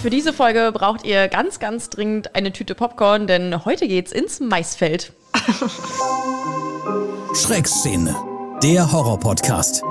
für 0.00 0.08
diese 0.08 0.32
Folge 0.32 0.70
braucht 0.72 1.04
ihr 1.04 1.28
ganz, 1.28 1.58
ganz 1.58 1.90
dringend 1.90 2.34
eine 2.34 2.52
Tüte 2.52 2.74
Popcorn, 2.74 3.26
denn 3.26 3.66
heute 3.66 3.86
geht's 3.86 4.12
ins 4.12 4.40
Maisfeld. 4.40 5.12
Schreckszene, 7.34 8.16
der 8.62 8.90
Horror-Podcast. 8.90 9.82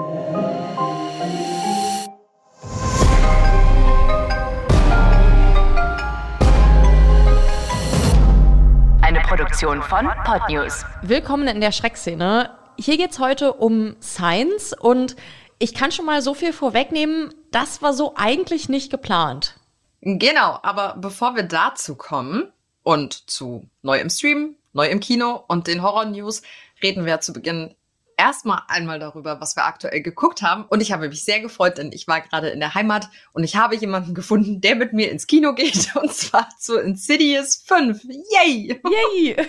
Eine 9.01 9.19
Produktion 9.27 9.83
von 9.83 10.07
Podnews. 10.25 10.85
Willkommen 11.03 11.47
in 11.47 11.61
der 11.61 11.71
Schreckszene. 11.71 12.49
Hier 12.79 12.97
geht's 12.97 13.19
heute 13.19 13.53
um 13.53 13.95
Science 14.01 14.73
und 14.73 15.15
ich 15.59 15.75
kann 15.75 15.91
schon 15.91 16.05
mal 16.05 16.23
so 16.23 16.33
viel 16.33 16.53
vorwegnehmen, 16.53 17.31
das 17.51 17.83
war 17.83 17.93
so 17.93 18.13
eigentlich 18.15 18.69
nicht 18.69 18.89
geplant. 18.89 19.58
Genau, 20.01 20.59
aber 20.63 20.95
bevor 20.97 21.35
wir 21.35 21.43
dazu 21.43 21.95
kommen 21.95 22.51
und 22.83 23.29
zu 23.29 23.67
neu 23.81 23.99
im 23.99 24.09
Stream, 24.09 24.55
neu 24.73 24.87
im 24.87 24.99
Kino 24.99 25.43
und 25.47 25.67
den 25.67 25.81
Horror-News, 25.81 26.41
reden 26.81 27.05
wir 27.05 27.19
zu 27.19 27.33
Beginn 27.33 27.75
erstmal 28.19 28.61
einmal 28.67 28.99
darüber, 28.99 29.39
was 29.39 29.55
wir 29.55 29.65
aktuell 29.65 30.01
geguckt 30.01 30.41
haben. 30.41 30.65
Und 30.65 30.81
ich 30.81 30.91
habe 30.91 31.07
mich 31.07 31.23
sehr 31.23 31.39
gefreut, 31.39 31.77
denn 31.77 31.91
ich 31.93 32.07
war 32.07 32.21
gerade 32.21 32.49
in 32.49 32.59
der 32.59 32.75
Heimat 32.75 33.09
und 33.31 33.43
ich 33.43 33.55
habe 33.55 33.75
jemanden 33.75 34.13
gefunden, 34.13 34.61
der 34.61 34.75
mit 34.75 34.93
mir 34.93 35.09
ins 35.09 35.25
Kino 35.25 35.55
geht. 35.55 35.95
Und 36.01 36.13
zwar 36.13 36.47
zu 36.59 36.77
Insidious 36.77 37.55
5. 37.65 38.03
Yay! 38.03 38.81
Yay! 38.83 39.47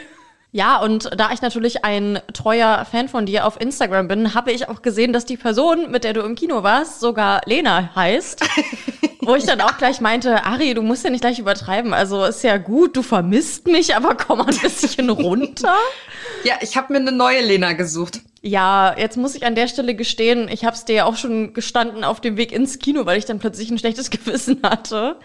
Ja, 0.52 0.80
und 0.80 1.10
da 1.16 1.30
ich 1.32 1.42
natürlich 1.42 1.84
ein 1.84 2.20
treuer 2.32 2.84
Fan 2.90 3.08
von 3.08 3.24
dir 3.24 3.46
auf 3.46 3.60
Instagram 3.60 4.08
bin, 4.08 4.34
habe 4.34 4.50
ich 4.50 4.68
auch 4.68 4.82
gesehen, 4.82 5.12
dass 5.12 5.24
die 5.24 5.36
Person, 5.36 5.90
mit 5.92 6.02
der 6.02 6.12
du 6.12 6.22
im 6.22 6.34
Kino 6.34 6.64
warst, 6.64 6.98
sogar 6.98 7.40
Lena 7.46 7.94
heißt. 7.94 8.44
Wo 9.20 9.36
ich 9.36 9.44
dann 9.44 9.60
auch 9.60 9.78
gleich 9.78 10.00
meinte, 10.00 10.44
Ari, 10.44 10.74
du 10.74 10.82
musst 10.82 11.04
ja 11.04 11.10
nicht 11.10 11.20
gleich 11.20 11.38
übertreiben. 11.38 11.94
Also 11.94 12.24
ist 12.24 12.42
ja 12.42 12.56
gut, 12.56 12.96
du 12.96 13.02
vermisst 13.02 13.68
mich, 13.68 13.94
aber 13.94 14.16
komm 14.16 14.38
mal 14.38 14.48
ein 14.48 14.58
bisschen 14.58 15.08
runter. 15.10 15.76
Ja, 16.42 16.54
ich 16.62 16.76
habe 16.76 16.92
mir 16.92 16.98
eine 16.98 17.12
neue 17.12 17.42
Lena 17.42 17.74
gesucht. 17.74 18.20
Ja, 18.42 18.96
jetzt 18.98 19.18
muss 19.18 19.34
ich 19.34 19.44
an 19.44 19.54
der 19.54 19.68
Stelle 19.68 19.94
gestehen, 19.94 20.48
ich 20.48 20.64
habe 20.64 20.74
es 20.74 20.86
dir 20.86 20.94
ja 20.96 21.04
auch 21.04 21.16
schon 21.16 21.52
gestanden 21.52 22.04
auf 22.04 22.20
dem 22.20 22.38
Weg 22.38 22.52
ins 22.52 22.78
Kino, 22.78 23.04
weil 23.04 23.18
ich 23.18 23.26
dann 23.26 23.38
plötzlich 23.38 23.70
ein 23.70 23.78
schlechtes 23.78 24.10
Gewissen 24.10 24.60
hatte. 24.64 25.16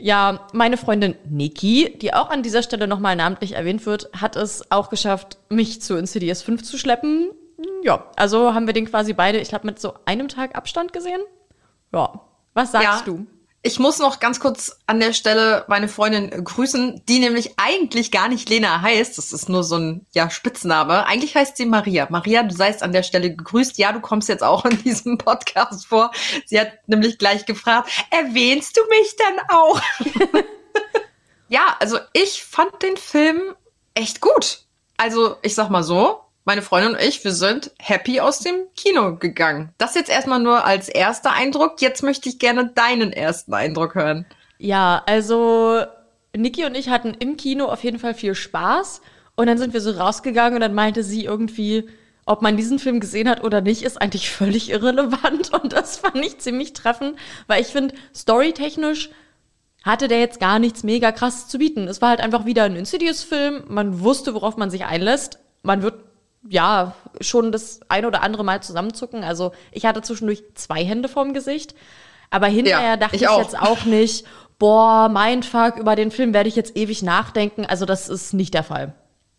Ja, 0.00 0.46
meine 0.52 0.76
Freundin 0.76 1.14
Niki, 1.28 1.96
die 2.00 2.14
auch 2.14 2.30
an 2.30 2.42
dieser 2.42 2.62
Stelle 2.62 2.86
nochmal 2.88 3.16
namentlich 3.16 3.52
erwähnt 3.52 3.84
wird, 3.86 4.10
hat 4.18 4.36
es 4.36 4.70
auch 4.70 4.88
geschafft, 4.88 5.38
mich 5.48 5.82
zu 5.82 5.96
Insidious 5.96 6.42
5 6.42 6.62
zu 6.62 6.78
schleppen. 6.78 7.30
Ja, 7.82 8.06
also 8.16 8.54
haben 8.54 8.66
wir 8.66 8.72
den 8.74 8.86
quasi 8.86 9.12
beide, 9.12 9.38
ich 9.38 9.48
glaube, 9.50 9.66
mit 9.66 9.78
so 9.78 9.94
einem 10.06 10.28
Tag 10.28 10.56
Abstand 10.56 10.92
gesehen. 10.92 11.20
Ja, 11.92 12.20
was 12.54 12.72
sagst 12.72 12.86
Ja. 12.86 13.02
du? 13.04 13.26
Ich 13.62 13.78
muss 13.78 13.98
noch 13.98 14.20
ganz 14.20 14.40
kurz 14.40 14.78
an 14.86 15.00
der 15.00 15.12
Stelle 15.12 15.66
meine 15.68 15.88
Freundin 15.88 16.44
grüßen, 16.44 17.02
die 17.06 17.18
nämlich 17.18 17.58
eigentlich 17.58 18.10
gar 18.10 18.28
nicht 18.28 18.48
Lena 18.48 18.80
heißt. 18.80 19.18
Das 19.18 19.34
ist 19.34 19.50
nur 19.50 19.64
so 19.64 19.76
ein 19.76 20.06
ja, 20.12 20.30
Spitzname. 20.30 21.04
Eigentlich 21.04 21.36
heißt 21.36 21.58
sie 21.58 21.66
Maria. 21.66 22.06
Maria, 22.08 22.42
du 22.42 22.54
seist 22.54 22.82
an 22.82 22.92
der 22.92 23.02
Stelle 23.02 23.28
gegrüßt. 23.28 23.76
Ja, 23.76 23.92
du 23.92 24.00
kommst 24.00 24.30
jetzt 24.30 24.42
auch 24.42 24.64
in 24.64 24.82
diesem 24.82 25.18
Podcast 25.18 25.86
vor. 25.86 26.10
Sie 26.46 26.58
hat 26.58 26.72
nämlich 26.86 27.18
gleich 27.18 27.44
gefragt, 27.44 27.90
erwähnst 28.10 28.78
du 28.78 28.80
mich 28.88 29.16
denn 29.16 29.40
auch? 29.50 29.80
ja, 31.48 31.76
also 31.80 31.98
ich 32.14 32.42
fand 32.42 32.82
den 32.82 32.96
Film 32.96 33.54
echt 33.92 34.22
gut. 34.22 34.64
Also 34.96 35.36
ich 35.42 35.54
sag 35.54 35.68
mal 35.68 35.82
so, 35.82 36.20
meine 36.44 36.62
Freundin 36.62 36.92
und 36.92 37.00
ich, 37.00 37.22
wir 37.24 37.32
sind 37.32 37.70
happy 37.78 38.20
aus 38.20 38.40
dem 38.40 38.54
Kino 38.74 39.16
gegangen. 39.16 39.70
Das 39.78 39.94
jetzt 39.94 40.10
erstmal 40.10 40.40
nur 40.40 40.64
als 40.64 40.88
erster 40.88 41.32
Eindruck. 41.32 41.80
Jetzt 41.80 42.02
möchte 42.02 42.28
ich 42.28 42.38
gerne 42.38 42.70
deinen 42.74 43.12
ersten 43.12 43.54
Eindruck 43.54 43.94
hören. 43.94 44.26
Ja, 44.58 45.02
also 45.06 45.82
Niki 46.36 46.64
und 46.64 46.76
ich 46.76 46.88
hatten 46.88 47.14
im 47.14 47.36
Kino 47.36 47.66
auf 47.66 47.84
jeden 47.84 47.98
Fall 47.98 48.14
viel 48.14 48.34
Spaß. 48.34 49.00
Und 49.36 49.46
dann 49.46 49.58
sind 49.58 49.72
wir 49.72 49.80
so 49.80 49.92
rausgegangen 49.92 50.54
und 50.54 50.60
dann 50.60 50.74
meinte 50.74 51.02
sie 51.02 51.24
irgendwie, 51.24 51.88
ob 52.26 52.42
man 52.42 52.56
diesen 52.56 52.78
Film 52.78 53.00
gesehen 53.00 53.28
hat 53.28 53.42
oder 53.42 53.60
nicht, 53.60 53.82
ist 53.82 54.00
eigentlich 54.00 54.30
völlig 54.30 54.70
irrelevant. 54.70 55.52
Und 55.52 55.72
das 55.72 55.98
fand 55.98 56.24
ich 56.24 56.38
ziemlich 56.38 56.72
treffend, 56.72 57.16
weil 57.46 57.60
ich 57.60 57.68
finde, 57.68 57.94
storytechnisch 58.14 59.10
hatte 59.82 60.08
der 60.08 60.20
jetzt 60.20 60.40
gar 60.40 60.58
nichts 60.58 60.82
mega 60.82 61.10
krasses 61.10 61.48
zu 61.48 61.58
bieten. 61.58 61.88
Es 61.88 62.02
war 62.02 62.10
halt 62.10 62.20
einfach 62.20 62.44
wieder 62.44 62.64
ein 62.64 62.76
Insidious-Film. 62.76 63.64
Man 63.68 64.00
wusste, 64.00 64.34
worauf 64.34 64.56
man 64.56 64.70
sich 64.70 64.84
einlässt. 64.84 65.38
Man 65.62 65.82
wird 65.82 66.09
ja 66.48 66.94
schon 67.20 67.52
das 67.52 67.80
ein 67.88 68.04
oder 68.06 68.22
andere 68.22 68.44
Mal 68.44 68.62
zusammenzucken. 68.62 69.24
Also 69.24 69.52
ich 69.72 69.84
hatte 69.86 70.02
zwischendurch 70.02 70.44
zwei 70.54 70.84
Hände 70.84 71.08
vorm 71.08 71.34
Gesicht. 71.34 71.74
Aber 72.30 72.46
hinterher 72.46 72.96
Ja, 72.96 72.96
dachte 72.96 73.24
ich 73.24 73.24
ich, 73.24 73.36
jetzt 73.36 73.58
auch 73.58 73.84
nicht, 73.84 74.26
boah, 74.58 75.08
mein 75.08 75.42
Fuck, 75.42 75.76
über 75.78 75.96
den 75.96 76.10
Film 76.10 76.32
werde 76.34 76.48
ich 76.48 76.56
jetzt 76.56 76.76
ewig 76.76 77.02
nachdenken. 77.02 77.66
Also 77.66 77.86
das 77.86 78.08
ist 78.08 78.32
nicht 78.34 78.54
der 78.54 78.64
Fall. 78.64 78.94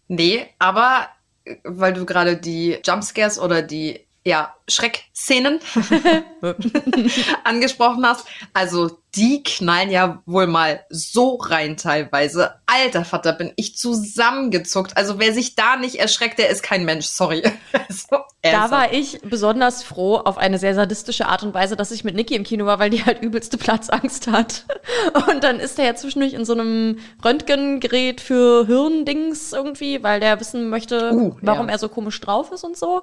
Nee, 0.07 0.47
aber 0.59 1.07
äh, 1.45 1.57
weil 1.63 1.93
du 1.93 2.05
gerade 2.05 2.37
die 2.37 2.79
Jumpscares 2.83 3.39
oder 3.39 3.61
die 3.61 4.05
ja, 4.23 4.53
Schreckszenen 4.67 5.59
angesprochen 7.43 8.05
hast. 8.05 8.27
Also 8.53 8.99
die 9.15 9.43
knallen 9.43 9.89
ja 9.89 10.21
wohl 10.25 10.47
mal 10.47 10.85
so 10.89 11.35
rein 11.35 11.75
teilweise. 11.75 12.53
Alter 12.65 13.03
Vater, 13.03 13.33
bin 13.33 13.51
ich 13.57 13.75
zusammengezuckt. 13.75 14.95
Also 14.95 15.19
wer 15.19 15.33
sich 15.33 15.55
da 15.55 15.75
nicht 15.75 15.95
erschreckt, 15.95 16.39
der 16.39 16.49
ist 16.49 16.63
kein 16.63 16.85
Mensch. 16.85 17.07
Sorry. 17.07 17.43
Also, 17.73 18.23
Da 18.41 18.71
war 18.71 18.93
ich 18.93 19.21
besonders 19.21 19.83
froh 19.83 20.15
auf 20.15 20.37
eine 20.37 20.57
sehr 20.57 20.73
sadistische 20.73 21.27
Art 21.27 21.43
und 21.43 21.53
Weise, 21.53 21.75
dass 21.75 21.91
ich 21.91 22.03
mit 22.03 22.15
Niki 22.15 22.35
im 22.35 22.43
Kino 22.43 22.65
war, 22.65 22.79
weil 22.79 22.89
die 22.89 23.03
halt 23.05 23.21
übelste 23.21 23.57
Platzangst 23.57 24.27
hat. 24.27 24.65
Und 25.27 25.43
dann 25.43 25.59
ist 25.59 25.77
er 25.77 25.85
ja 25.85 25.95
zwischendurch 25.95 26.33
in 26.33 26.45
so 26.45 26.53
einem 26.53 26.97
Röntgengerät 27.23 28.21
für 28.21 28.65
Hirndings 28.65 29.51
irgendwie, 29.53 30.01
weil 30.03 30.19
der 30.19 30.39
wissen 30.39 30.69
möchte, 30.69 31.11
Uh, 31.13 31.35
warum 31.41 31.67
ja. 31.67 31.73
er 31.73 31.79
so 31.79 31.89
komisch 31.89 32.19
drauf 32.21 32.51
ist 32.51 32.63
und 32.63 32.77
so. 32.77 33.01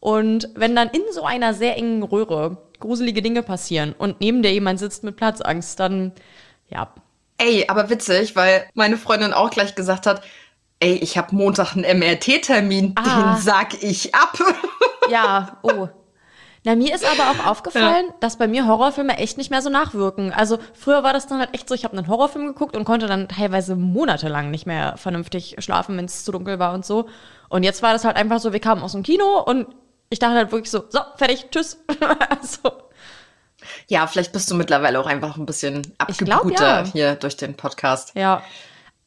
Und 0.00 0.48
wenn 0.54 0.74
dann 0.74 0.88
in 0.88 1.02
so 1.12 1.24
einer 1.24 1.54
sehr 1.54 1.76
engen 1.76 2.02
Röhre 2.02 2.56
gruselige 2.80 3.20
Dinge 3.22 3.42
passieren 3.42 3.94
und 3.96 4.20
neben 4.20 4.42
dir 4.42 4.52
jemand 4.52 4.78
sitzt 4.78 5.04
mit 5.04 5.16
Platzangst, 5.16 5.78
dann 5.78 6.12
ja, 6.68 6.88
Ey, 7.38 7.64
aber 7.68 7.88
witzig, 7.88 8.36
weil 8.36 8.66
meine 8.74 8.98
Freundin 8.98 9.32
auch 9.32 9.48
gleich 9.50 9.74
gesagt 9.74 10.06
hat, 10.06 10.20
ey, 10.78 10.92
ich 10.96 11.16
habe 11.16 11.34
Montag 11.34 11.74
einen 11.74 11.98
MRT-Termin, 11.98 12.94
Ah. 12.96 13.34
den 13.34 13.42
sag 13.42 13.82
ich 13.82 14.14
ab. 14.14 14.38
Ja, 15.10 15.58
oh. 15.62 15.88
Na, 16.62 16.76
mir 16.76 16.94
ist 16.94 17.04
aber 17.04 17.30
auch 17.30 17.46
aufgefallen, 17.50 18.06
dass 18.20 18.36
bei 18.36 18.46
mir 18.46 18.66
Horrorfilme 18.68 19.16
echt 19.16 19.38
nicht 19.38 19.50
mehr 19.50 19.62
so 19.62 19.70
nachwirken. 19.70 20.32
Also 20.32 20.58
früher 20.74 21.02
war 21.02 21.12
das 21.14 21.26
dann 21.26 21.40
halt 21.40 21.52
echt 21.54 21.68
so, 21.68 21.74
ich 21.74 21.82
habe 21.84 21.96
einen 21.96 22.06
Horrorfilm 22.06 22.46
geguckt 22.46 22.76
und 22.76 22.84
konnte 22.84 23.06
dann 23.06 23.26
teilweise 23.26 23.74
monatelang 23.74 24.50
nicht 24.52 24.66
mehr 24.66 24.96
vernünftig 24.98 25.56
schlafen, 25.58 25.96
wenn 25.96 26.04
es 26.04 26.24
zu 26.24 26.30
dunkel 26.30 26.58
war 26.60 26.74
und 26.74 26.84
so. 26.84 27.08
Und 27.48 27.62
jetzt 27.64 27.82
war 27.82 27.92
das 27.94 28.04
halt 28.04 28.16
einfach 28.16 28.38
so, 28.38 28.52
wir 28.52 28.60
kamen 28.60 28.82
aus 28.82 28.92
dem 28.92 29.02
Kino 29.02 29.40
und 29.44 29.66
ich 30.10 30.18
dachte 30.18 30.34
halt 30.34 30.52
wirklich 30.52 30.70
so, 30.70 30.84
so, 30.88 31.00
fertig, 31.16 31.46
tschüss. 31.50 31.78
also, 32.28 32.82
Ja, 33.88 34.06
vielleicht 34.06 34.32
bist 34.32 34.50
du 34.50 34.54
mittlerweile 34.54 35.00
auch 35.00 35.06
einfach 35.06 35.36
ein 35.36 35.46
bisschen 35.46 35.94
abgebrühter 35.98 36.82
ja. 36.82 36.84
hier 36.84 37.14
durch 37.14 37.36
den 37.36 37.56
Podcast. 37.56 38.12
ja. 38.14 38.42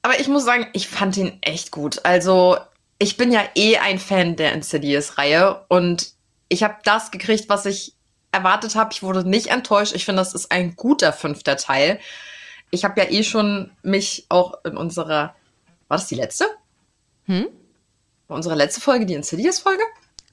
Aber 0.06 0.20
ich 0.20 0.28
muss 0.28 0.44
sagen, 0.44 0.68
ich 0.74 0.90
fand 0.90 1.16
ihn 1.16 1.38
echt 1.40 1.72
gut. 1.72 2.04
Also, 2.04 2.58
ich 3.00 3.16
bin 3.16 3.32
ja 3.32 3.42
eh 3.56 3.78
ein 3.78 4.00
Fan 4.00 4.36
der 4.36 4.52
Insidious-Reihe 4.52 5.66
und 5.70 6.12
ich 6.50 6.62
habe 6.62 6.76
das 6.84 7.10
gekriegt, 7.10 7.48
was 7.48 7.66
ich 7.66 7.96
erwartet 8.34 8.76
habe. 8.76 8.92
Ich 8.92 9.02
wurde 9.02 9.28
nicht 9.28 9.48
enttäuscht. 9.48 9.96
Ich 9.96 10.04
finde, 10.04 10.20
das 10.22 10.34
ist 10.34 10.52
ein 10.52 10.76
guter 10.76 11.14
fünfter 11.14 11.56
Teil. 11.56 12.00
Ich 12.70 12.84
habe 12.84 13.00
ja 13.00 13.10
eh 13.10 13.24
schon 13.24 13.72
mich 13.82 14.26
auch 14.28 14.56
in 14.66 14.76
unserer, 14.76 15.36
war 15.88 15.98
das 15.98 16.08
die 16.08 16.16
letzte? 16.16 16.48
Hm? 17.26 17.48
War 18.28 18.36
unsere 18.36 18.56
letzte 18.56 18.82
Folge, 18.82 19.06
die 19.06 19.14
Insidious-Folge? 19.14 19.84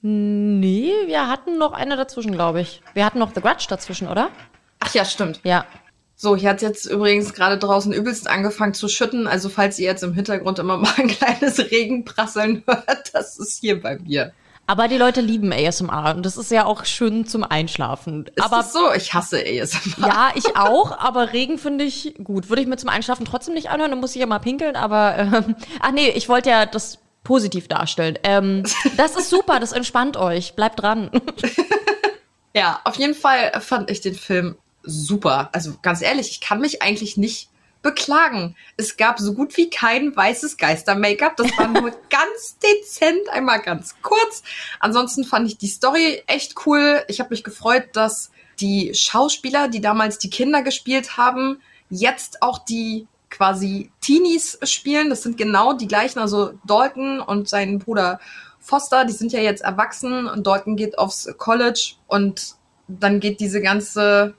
Nee, 0.03 0.93
wir 1.07 1.29
hatten 1.29 1.59
noch 1.59 1.73
eine 1.73 1.97
dazwischen, 1.97 2.33
glaube 2.33 2.61
ich. 2.63 2.83
Wir 2.95 3.05
hatten 3.05 3.19
noch 3.19 3.35
The 3.35 3.41
Grudge 3.41 3.67
dazwischen, 3.69 4.09
oder? 4.09 4.31
Ach 4.79 4.95
ja, 4.95 5.05
stimmt. 5.05 5.41
Ja. 5.45 5.67
So, 6.17 6.37
hier 6.37 6.51
hat 6.51 6.63
jetzt 6.63 6.87
übrigens 6.87 7.33
gerade 7.35 7.59
draußen 7.59 7.93
übelst 7.93 8.29
angefangen 8.29 8.75
zu 8.75 8.89
schütten. 8.89 9.27
Also 9.27 9.49
falls 9.49 9.79
ihr 9.79 9.87
jetzt 9.87 10.03
im 10.03 10.15
Hintergrund 10.15 10.59
immer 10.59 10.77
mal 10.79 10.93
ein 10.97 11.09
kleines 11.09 11.59
Regenprasseln 11.59 12.63
hört, 12.67 13.15
das 13.15 13.39
ist 13.39 13.61
hier 13.61 13.81
bei 13.81 13.99
mir. 13.99 14.33
Aber 14.67 14.87
die 14.87 14.99
Leute 14.99 15.21
lieben 15.21 15.53
ASMR 15.53 16.15
und 16.15 16.25
das 16.25 16.37
ist 16.37 16.51
ja 16.51 16.65
auch 16.65 16.85
schön 16.85 17.27
zum 17.27 17.43
Einschlafen. 17.43 18.27
Ist 18.37 18.45
aber 18.45 18.59
das 18.59 18.73
so? 18.73 18.93
Ich 18.95 19.13
hasse 19.15 19.39
ASMR. 19.39 20.07
Ja, 20.07 20.31
ich 20.37 20.57
auch, 20.57 20.97
aber 20.97 21.33
Regen 21.33 21.59
finde 21.59 21.85
ich 21.85 22.15
gut. 22.23 22.49
Würde 22.49 22.63
ich 22.63 22.69
mir 22.69 22.77
zum 22.77 22.89
Einschlafen 22.89 23.25
trotzdem 23.25 23.55
nicht 23.55 23.71
anhören, 23.71 23.91
dann 23.91 24.01
muss 24.01 24.15
ich 24.15 24.21
ja 24.21 24.27
mal 24.27 24.39
pinkeln, 24.39 24.77
aber 24.77 25.19
ähm, 25.19 25.57
ach 25.81 25.91
nee, 25.91 26.11
ich 26.11 26.29
wollte 26.29 26.51
ja 26.51 26.67
das 26.67 26.99
positiv 27.25 27.69
darstellen. 27.69 28.19
Ähm, 28.23 28.65
das 28.97 29.17
ist 29.17 29.31
super, 29.31 29.61
das 29.61 29.73
entspannt 29.73 30.17
euch. 30.17 30.55
Bleibt 30.55 30.81
dran. 30.81 31.11
Ja, 32.53 32.81
auf 32.85 32.97
jeden 32.97 33.15
Fall 33.15 33.53
fand 33.61 33.91
ich 33.91 34.01
den 34.01 34.15
Film 34.15 34.57
super. 34.83 35.51
Also 35.53 35.77
ganz 35.83 36.03
ehrlich, 36.03 36.31
ich 36.31 36.41
kann 36.41 36.61
mich 36.61 36.83
eigentlich 36.83 37.17
nicht 37.17 37.49
beklagen. 37.83 38.57
Es 38.77 38.97
gab 38.97 39.19
so 39.19 39.35
gut 39.35 39.57
wie 39.57 39.71
kein 39.71 40.15
weißes 40.15 40.57
Geister-Make-up. 40.57 41.37
Das 41.37 41.57
war 41.57 41.69
nur 41.69 41.91
ganz 42.11 42.59
dezent, 42.59 43.29
einmal 43.31 43.63
ganz 43.63 43.95
kurz. 44.03 44.43
Ansonsten 44.81 45.25
fand 45.25 45.49
ich 45.49 45.59
die 45.59 45.69
Story 45.69 46.23
echt 46.27 46.67
cool. 46.67 47.05
Ich 47.09 47.21
habe 47.21 47.31
mich 47.31 47.45
gefreut, 47.45 47.85
dass 47.93 48.31
die 48.59 48.93
Schauspieler, 48.95 49.69
die 49.69 49.81
damals 49.81 50.19
die 50.19 50.29
Kinder 50.29 50.63
gespielt 50.63 51.17
haben, 51.17 51.63
jetzt 51.89 52.43
auch 52.43 52.59
die 52.59 53.07
quasi 53.31 53.91
Teenies 54.01 54.59
spielen. 54.63 55.11
Das 55.11 55.23
sind 55.23 55.39
genau 55.39 55.73
die 55.73 55.89
gleichen, 55.89 56.19
also 56.19 56.53
Dalton 56.67 57.21
und 57.21 57.49
sein 57.49 57.79
Bruder 57.79 58.21
Foster, 58.59 59.07
die 59.07 59.13
sind 59.13 59.33
ja 59.33 59.41
jetzt 59.41 59.63
erwachsen 59.63 60.27
und 60.27 60.47
Dalton 60.47 60.77
geht 60.77 60.99
aufs 60.99 61.29
College 61.39 61.95
und 62.07 62.57
dann 62.89 63.21
geht 63.21 63.41
diese 63.41 63.63
ganze 63.63 64.35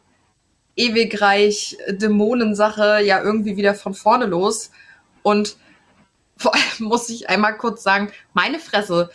ewigreich 0.76 1.78
Dämonensache 1.90 3.02
ja 3.04 3.22
irgendwie 3.22 3.58
wieder 3.58 3.74
von 3.74 3.94
vorne 3.94 4.26
los. 4.26 4.72
Und 5.24 5.58
vor 6.38 6.54
allem 6.54 6.64
muss 6.80 7.10
ich 7.10 7.30
einmal 7.30 7.58
kurz 7.58 7.84
sagen, 7.84 8.12
meine 8.34 8.60
Fresse, 8.60 9.10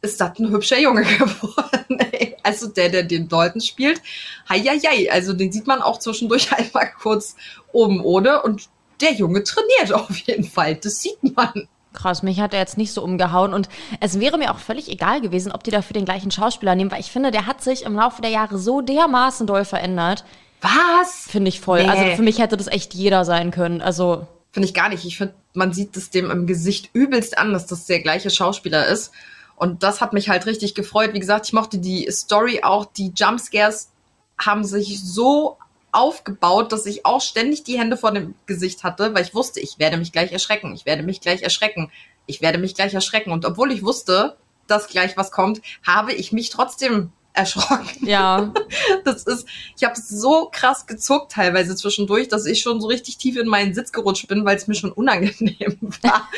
ist 0.00 0.20
das 0.20 0.38
ein 0.38 0.50
hübscher 0.50 0.78
Junge 0.78 1.02
geworden. 1.18 1.98
Also 2.42 2.68
der, 2.68 2.88
der 2.88 3.02
den 3.02 3.28
Dalton 3.28 3.60
spielt, 3.60 4.00
hei, 4.48 4.60
hei, 4.60 4.78
hei. 4.78 5.10
Also 5.10 5.32
den 5.32 5.52
sieht 5.52 5.66
man 5.66 5.82
auch 5.82 5.98
zwischendurch 5.98 6.52
einmal 6.56 6.90
kurz 7.00 7.36
oben 7.72 8.00
ohne 8.00 8.42
und 8.42 8.68
der 9.00 9.12
Junge 9.12 9.42
trainiert 9.44 9.92
auf 9.92 10.16
jeden 10.18 10.44
Fall. 10.44 10.76
Das 10.76 11.02
sieht 11.02 11.36
man. 11.36 11.68
Krass, 11.94 12.22
mich 12.22 12.40
hat 12.40 12.52
er 12.52 12.60
jetzt 12.60 12.76
nicht 12.76 12.92
so 12.92 13.02
umgehauen 13.02 13.54
und 13.54 13.68
es 14.00 14.20
wäre 14.20 14.38
mir 14.38 14.52
auch 14.52 14.58
völlig 14.58 14.88
egal 14.90 15.20
gewesen, 15.20 15.50
ob 15.52 15.64
die 15.64 15.70
dafür 15.70 15.94
den 15.94 16.04
gleichen 16.04 16.30
Schauspieler 16.30 16.74
nehmen, 16.74 16.90
weil 16.90 17.00
ich 17.00 17.10
finde, 17.10 17.30
der 17.30 17.46
hat 17.46 17.62
sich 17.62 17.84
im 17.84 17.94
Laufe 17.94 18.22
der 18.22 18.30
Jahre 18.30 18.58
so 18.58 18.82
dermaßen 18.82 19.46
doll 19.46 19.64
verändert. 19.64 20.24
Was? 20.60 21.26
Finde 21.28 21.48
ich 21.48 21.60
voll. 21.60 21.82
Nee. 21.82 21.88
Also 21.88 22.16
für 22.16 22.22
mich 22.22 22.38
hätte 22.38 22.56
das 22.56 22.66
echt 22.66 22.94
jeder 22.94 23.24
sein 23.24 23.50
können. 23.50 23.80
Also 23.80 24.26
Finde 24.50 24.66
ich 24.66 24.74
gar 24.74 24.88
nicht. 24.88 25.04
Ich 25.04 25.16
finde, 25.18 25.34
man 25.54 25.72
sieht 25.72 25.96
es 25.96 26.10
dem 26.10 26.30
im 26.30 26.46
Gesicht 26.46 26.90
übelst 26.92 27.38
an, 27.38 27.52
dass 27.52 27.66
das 27.66 27.86
der 27.86 28.00
gleiche 28.00 28.30
Schauspieler 28.30 28.86
ist. 28.86 29.12
Und 29.56 29.82
das 29.82 30.00
hat 30.00 30.12
mich 30.12 30.28
halt 30.28 30.46
richtig 30.46 30.74
gefreut. 30.74 31.14
Wie 31.14 31.20
gesagt, 31.20 31.46
ich 31.46 31.52
mochte 31.52 31.78
die 31.78 32.08
Story 32.10 32.60
auch. 32.62 32.86
Die 32.86 33.12
Jumpscares 33.14 33.90
haben 34.38 34.64
sich 34.64 35.02
so 35.02 35.58
aufgebaut, 35.92 36.72
dass 36.72 36.86
ich 36.86 37.06
auch 37.06 37.20
ständig 37.20 37.64
die 37.64 37.78
Hände 37.78 37.96
vor 37.96 38.12
dem 38.12 38.34
Gesicht 38.46 38.84
hatte, 38.84 39.14
weil 39.14 39.24
ich 39.24 39.34
wusste, 39.34 39.60
ich 39.60 39.78
werde 39.78 39.96
mich 39.96 40.12
gleich 40.12 40.32
erschrecken. 40.32 40.74
Ich 40.74 40.86
werde 40.86 41.02
mich 41.02 41.20
gleich 41.20 41.42
erschrecken. 41.42 41.90
Ich 42.26 42.42
werde 42.42 42.58
mich 42.58 42.74
gleich 42.74 42.94
erschrecken. 42.94 43.32
Und 43.32 43.44
obwohl 43.44 43.72
ich 43.72 43.82
wusste, 43.82 44.36
dass 44.66 44.88
gleich 44.88 45.16
was 45.16 45.30
kommt, 45.30 45.62
habe 45.86 46.12
ich 46.12 46.32
mich 46.32 46.50
trotzdem 46.50 47.10
erschrocken. 47.32 48.06
ja, 48.06 48.52
Das 49.04 49.24
ist, 49.24 49.46
ich 49.76 49.84
habe 49.84 49.98
so 49.98 50.50
krass 50.52 50.86
gezuckt 50.86 51.32
teilweise 51.32 51.76
zwischendurch, 51.76 52.28
dass 52.28 52.46
ich 52.46 52.60
schon 52.60 52.80
so 52.80 52.88
richtig 52.88 53.16
tief 53.16 53.36
in 53.36 53.46
meinen 53.46 53.74
Sitz 53.74 53.92
gerutscht 53.92 54.28
bin, 54.28 54.44
weil 54.44 54.56
es 54.56 54.66
mir 54.66 54.74
schon 54.74 54.92
unangenehm 54.92 55.78
war. 56.02 56.28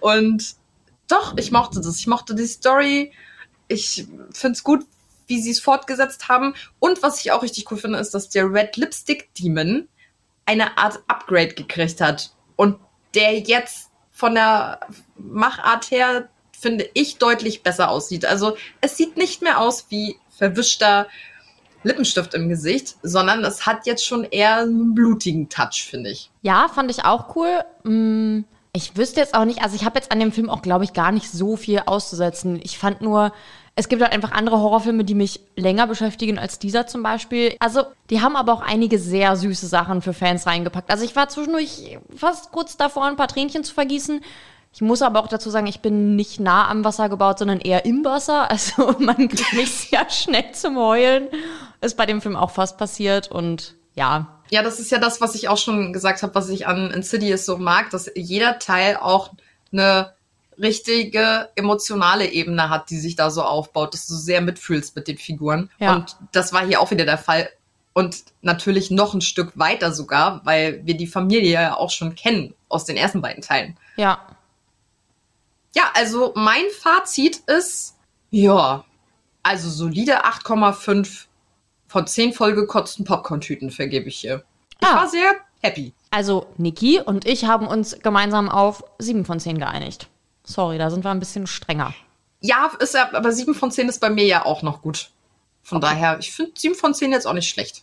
Und 0.00 0.54
doch, 1.08 1.36
ich 1.36 1.52
mochte 1.52 1.80
das. 1.80 1.98
Ich 1.98 2.06
mochte 2.06 2.34
die 2.34 2.46
Story. 2.46 3.12
Ich 3.68 4.06
finde 4.32 4.56
es 4.56 4.64
gut, 4.64 4.84
wie 5.30 5.40
sie 5.40 5.52
es 5.52 5.60
fortgesetzt 5.60 6.28
haben. 6.28 6.54
Und 6.78 7.02
was 7.02 7.20
ich 7.20 7.32
auch 7.32 7.42
richtig 7.42 7.70
cool 7.70 7.78
finde, 7.78 7.98
ist, 7.98 8.12
dass 8.12 8.28
der 8.28 8.52
Red 8.52 8.76
Lipstick 8.76 9.32
Demon 9.34 9.88
eine 10.44 10.76
Art 10.76 11.00
Upgrade 11.06 11.54
gekriegt 11.54 12.00
hat. 12.00 12.32
Und 12.56 12.78
der 13.14 13.38
jetzt 13.38 13.90
von 14.10 14.34
der 14.34 14.80
Machart 15.16 15.90
her, 15.90 16.28
finde 16.52 16.90
ich, 16.92 17.16
deutlich 17.16 17.62
besser 17.62 17.88
aussieht. 17.88 18.26
Also 18.26 18.56
es 18.82 18.96
sieht 18.96 19.16
nicht 19.16 19.40
mehr 19.40 19.60
aus 19.60 19.86
wie 19.88 20.16
verwischter 20.28 21.06
Lippenstift 21.82 22.34
im 22.34 22.48
Gesicht, 22.50 22.96
sondern 23.02 23.42
es 23.44 23.64
hat 23.64 23.86
jetzt 23.86 24.04
schon 24.04 24.24
eher 24.24 24.58
einen 24.58 24.94
blutigen 24.94 25.48
Touch, 25.48 25.86
finde 25.88 26.10
ich. 26.10 26.30
ja, 26.42 26.68
fand 26.68 26.90
ich 26.90 27.04
auch 27.04 27.34
cool. 27.36 27.64
Mm, 27.84 28.42
Ich 28.72 28.96
wüsste 28.96 29.20
jetzt 29.20 29.34
auch 29.34 29.44
nicht, 29.44 29.62
also 29.62 29.74
ich 29.74 29.84
habe 29.84 29.98
jetzt 29.98 30.12
an 30.12 30.20
dem 30.20 30.30
Film 30.30 30.48
auch, 30.48 30.62
glaube 30.62 30.84
ich, 30.84 30.92
gar 30.92 31.10
nicht 31.10 31.30
so 31.30 31.56
viel 31.56 31.82
auszusetzen. 31.86 32.60
Ich 32.62 32.78
fand 32.78 33.00
nur, 33.00 33.32
es 33.74 33.88
gibt 33.88 34.02
halt 34.02 34.12
einfach 34.12 34.32
andere 34.32 34.58
Horrorfilme, 34.58 35.04
die 35.04 35.14
mich 35.14 35.40
länger 35.56 35.86
beschäftigen 35.86 36.38
als 36.38 36.58
dieser 36.58 36.86
zum 36.86 37.02
Beispiel. 37.02 37.56
Also, 37.60 37.82
die 38.10 38.20
haben 38.20 38.36
aber 38.36 38.52
auch 38.52 38.60
einige 38.60 38.98
sehr 38.98 39.36
süße 39.36 39.66
Sachen 39.66 40.02
für 40.02 40.12
Fans 40.12 40.46
reingepackt. 40.46 40.90
Also, 40.90 41.04
ich 41.04 41.16
war 41.16 41.28
zwischendurch 41.28 41.98
fast 42.14 42.52
kurz 42.52 42.76
davor, 42.76 43.06
ein 43.06 43.16
paar 43.16 43.28
Tränchen 43.28 43.64
zu 43.64 43.74
vergießen. 43.74 44.20
Ich 44.72 44.82
muss 44.82 45.02
aber 45.02 45.18
auch 45.20 45.28
dazu 45.28 45.50
sagen, 45.50 45.66
ich 45.66 45.80
bin 45.80 46.14
nicht 46.14 46.38
nah 46.38 46.68
am 46.68 46.84
Wasser 46.84 47.08
gebaut, 47.08 47.38
sondern 47.40 47.58
eher 47.58 47.84
im 47.86 48.04
Wasser. 48.04 48.48
Also, 48.50 48.94
man 48.98 49.16
kriegt 49.16 49.52
mich 49.54 49.70
sehr 49.70 50.08
schnell 50.10 50.52
zum 50.52 50.76
Heulen. 50.76 51.28
Ist 51.80 51.96
bei 51.96 52.06
dem 52.06 52.20
Film 52.20 52.36
auch 52.36 52.50
fast 52.50 52.78
passiert 52.78 53.30
und 53.32 53.74
ja, 53.94 54.40
Ja, 54.50 54.62
das 54.62 54.80
ist 54.80 54.90
ja 54.90 54.98
das, 54.98 55.20
was 55.20 55.34
ich 55.34 55.48
auch 55.48 55.58
schon 55.58 55.92
gesagt 55.92 56.22
habe, 56.22 56.34
was 56.34 56.48
ich 56.48 56.66
an 56.66 56.90
Insidious 56.90 57.46
so 57.46 57.56
mag, 57.56 57.90
dass 57.90 58.10
jeder 58.14 58.58
Teil 58.58 58.96
auch 58.96 59.32
eine 59.72 60.12
richtige 60.58 61.48
emotionale 61.54 62.30
Ebene 62.30 62.68
hat, 62.68 62.90
die 62.90 62.98
sich 62.98 63.16
da 63.16 63.30
so 63.30 63.42
aufbaut, 63.42 63.94
dass 63.94 64.06
du 64.06 64.14
sehr 64.14 64.40
mitfühlst 64.40 64.94
mit 64.96 65.08
den 65.08 65.16
Figuren. 65.16 65.70
Ja. 65.78 65.94
Und 65.94 66.16
das 66.32 66.52
war 66.52 66.66
hier 66.66 66.80
auch 66.80 66.90
wieder 66.90 67.04
der 67.04 67.18
Fall. 67.18 67.48
Und 67.92 68.24
natürlich 68.42 68.90
noch 68.90 69.14
ein 69.14 69.20
Stück 69.20 69.58
weiter 69.58 69.92
sogar, 69.92 70.42
weil 70.44 70.84
wir 70.84 70.96
die 70.96 71.06
Familie 71.06 71.50
ja 71.50 71.76
auch 71.76 71.90
schon 71.90 72.14
kennen 72.14 72.54
aus 72.68 72.84
den 72.84 72.96
ersten 72.96 73.22
beiden 73.22 73.42
Teilen. 73.42 73.76
ja. 73.96 74.20
Ja, 75.72 75.84
also 75.94 76.32
mein 76.34 76.64
Fazit 76.80 77.42
ist, 77.46 77.94
ja, 78.30 78.84
also 79.42 79.70
solide 79.70 80.24
8,5 80.24 81.26
von 81.90 82.06
10 82.06 82.32
vollgekotzten 82.34 83.04
Popcorn-Tüten 83.04 83.72
vergebe 83.72 84.08
ich 84.08 84.20
hier. 84.20 84.44
Ich 84.80 84.86
Ah. 84.86 84.94
war 84.94 85.08
sehr 85.08 85.32
happy. 85.60 85.92
Also 86.12 86.46
Niki 86.56 87.00
und 87.00 87.26
ich 87.26 87.46
haben 87.46 87.66
uns 87.66 87.98
gemeinsam 88.00 88.48
auf 88.48 88.84
7 89.00 89.24
von 89.24 89.40
10 89.40 89.58
geeinigt. 89.58 90.08
Sorry, 90.44 90.78
da 90.78 90.88
sind 90.88 91.04
wir 91.04 91.10
ein 91.10 91.18
bisschen 91.18 91.48
strenger. 91.48 91.92
Ja, 92.40 92.70
ist 92.78 92.94
ja, 92.94 93.12
aber 93.12 93.32
7 93.32 93.54
von 93.54 93.72
10 93.72 93.88
ist 93.88 93.98
bei 94.00 94.08
mir 94.08 94.24
ja 94.24 94.46
auch 94.46 94.62
noch 94.62 94.82
gut. 94.82 95.10
Von 95.64 95.80
daher, 95.80 96.18
ich 96.20 96.30
finde 96.32 96.52
7 96.56 96.76
von 96.76 96.94
10 96.94 97.10
jetzt 97.10 97.26
auch 97.26 97.32
nicht 97.34 97.48
schlecht. 97.48 97.82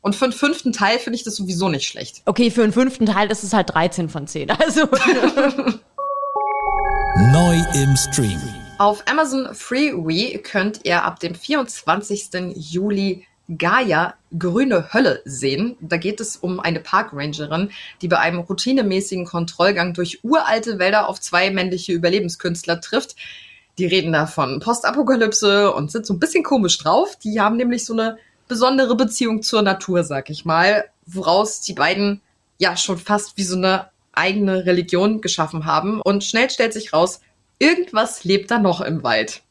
Und 0.00 0.16
für 0.16 0.24
den 0.26 0.32
fünften 0.32 0.72
Teil 0.72 0.98
finde 0.98 1.16
ich 1.18 1.22
das 1.22 1.36
sowieso 1.36 1.68
nicht 1.68 1.86
schlecht. 1.86 2.22
Okay, 2.24 2.50
für 2.50 2.62
den 2.62 2.72
fünften 2.72 3.04
Teil 3.06 3.30
ist 3.30 3.44
es 3.44 3.52
halt 3.52 3.74
13 3.74 4.08
von 4.08 4.26
10. 4.26 4.50
Also 4.50 4.86
Neu 7.32 7.58
im 7.74 7.94
Stream. 7.96 8.40
Auf 8.78 9.04
Amazon 9.06 9.54
Freeway 9.54 10.38
könnt 10.42 10.80
ihr 10.84 11.04
ab 11.04 11.20
dem 11.20 11.34
24. 11.34 12.30
Juli 12.56 13.26
Gaia 13.58 14.14
Grüne 14.38 14.92
Hölle 14.92 15.20
sehen. 15.24 15.76
Da 15.80 15.96
geht 15.96 16.20
es 16.20 16.36
um 16.36 16.60
eine 16.60 16.80
Parkrangerin, 16.80 17.70
die 18.00 18.08
bei 18.08 18.18
einem 18.18 18.40
routinemäßigen 18.40 19.26
Kontrollgang 19.26 19.94
durch 19.94 20.20
uralte 20.22 20.78
Wälder 20.78 21.08
auf 21.08 21.20
zwei 21.20 21.50
männliche 21.50 21.92
Überlebenskünstler 21.92 22.80
trifft. 22.80 23.16
Die 23.78 23.86
reden 23.86 24.12
da 24.12 24.26
von 24.26 24.60
Postapokalypse 24.60 25.72
und 25.72 25.90
sind 25.90 26.06
so 26.06 26.14
ein 26.14 26.20
bisschen 26.20 26.44
komisch 26.44 26.78
drauf. 26.78 27.16
Die 27.16 27.40
haben 27.40 27.56
nämlich 27.56 27.84
so 27.84 27.92
eine 27.92 28.18
besondere 28.48 28.96
Beziehung 28.96 29.42
zur 29.42 29.62
Natur, 29.62 30.04
sag 30.04 30.30
ich 30.30 30.44
mal, 30.44 30.84
woraus 31.06 31.60
die 31.60 31.72
beiden 31.72 32.20
ja 32.58 32.76
schon 32.76 32.98
fast 32.98 33.36
wie 33.36 33.44
so 33.44 33.56
eine 33.56 33.88
eigene 34.12 34.66
Religion 34.66 35.20
geschaffen 35.20 35.64
haben. 35.64 36.00
Und 36.02 36.24
schnell 36.24 36.50
stellt 36.50 36.72
sich 36.72 36.92
raus, 36.92 37.20
irgendwas 37.58 38.24
lebt 38.24 38.50
da 38.50 38.58
noch 38.58 38.80
im 38.80 39.02
Wald. 39.02 39.42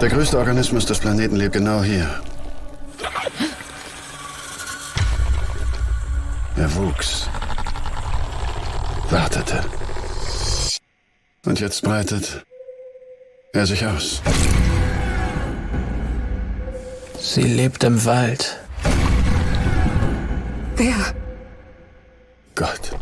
Der 0.00 0.08
größte 0.08 0.38
Organismus 0.38 0.86
des 0.86 1.00
Planeten 1.00 1.34
lebt 1.34 1.54
genau 1.54 1.82
hier. 1.82 2.08
Er 6.56 6.74
wuchs, 6.76 7.28
wartete. 9.10 9.64
Und 11.44 11.58
jetzt 11.58 11.82
breitet 11.82 12.44
er 13.52 13.66
sich 13.66 13.84
aus. 13.84 14.22
Sie 17.18 17.42
lebt 17.42 17.82
im 17.82 18.04
Wald. 18.04 18.56
Wer? 20.76 20.94
Gott. 22.54 22.92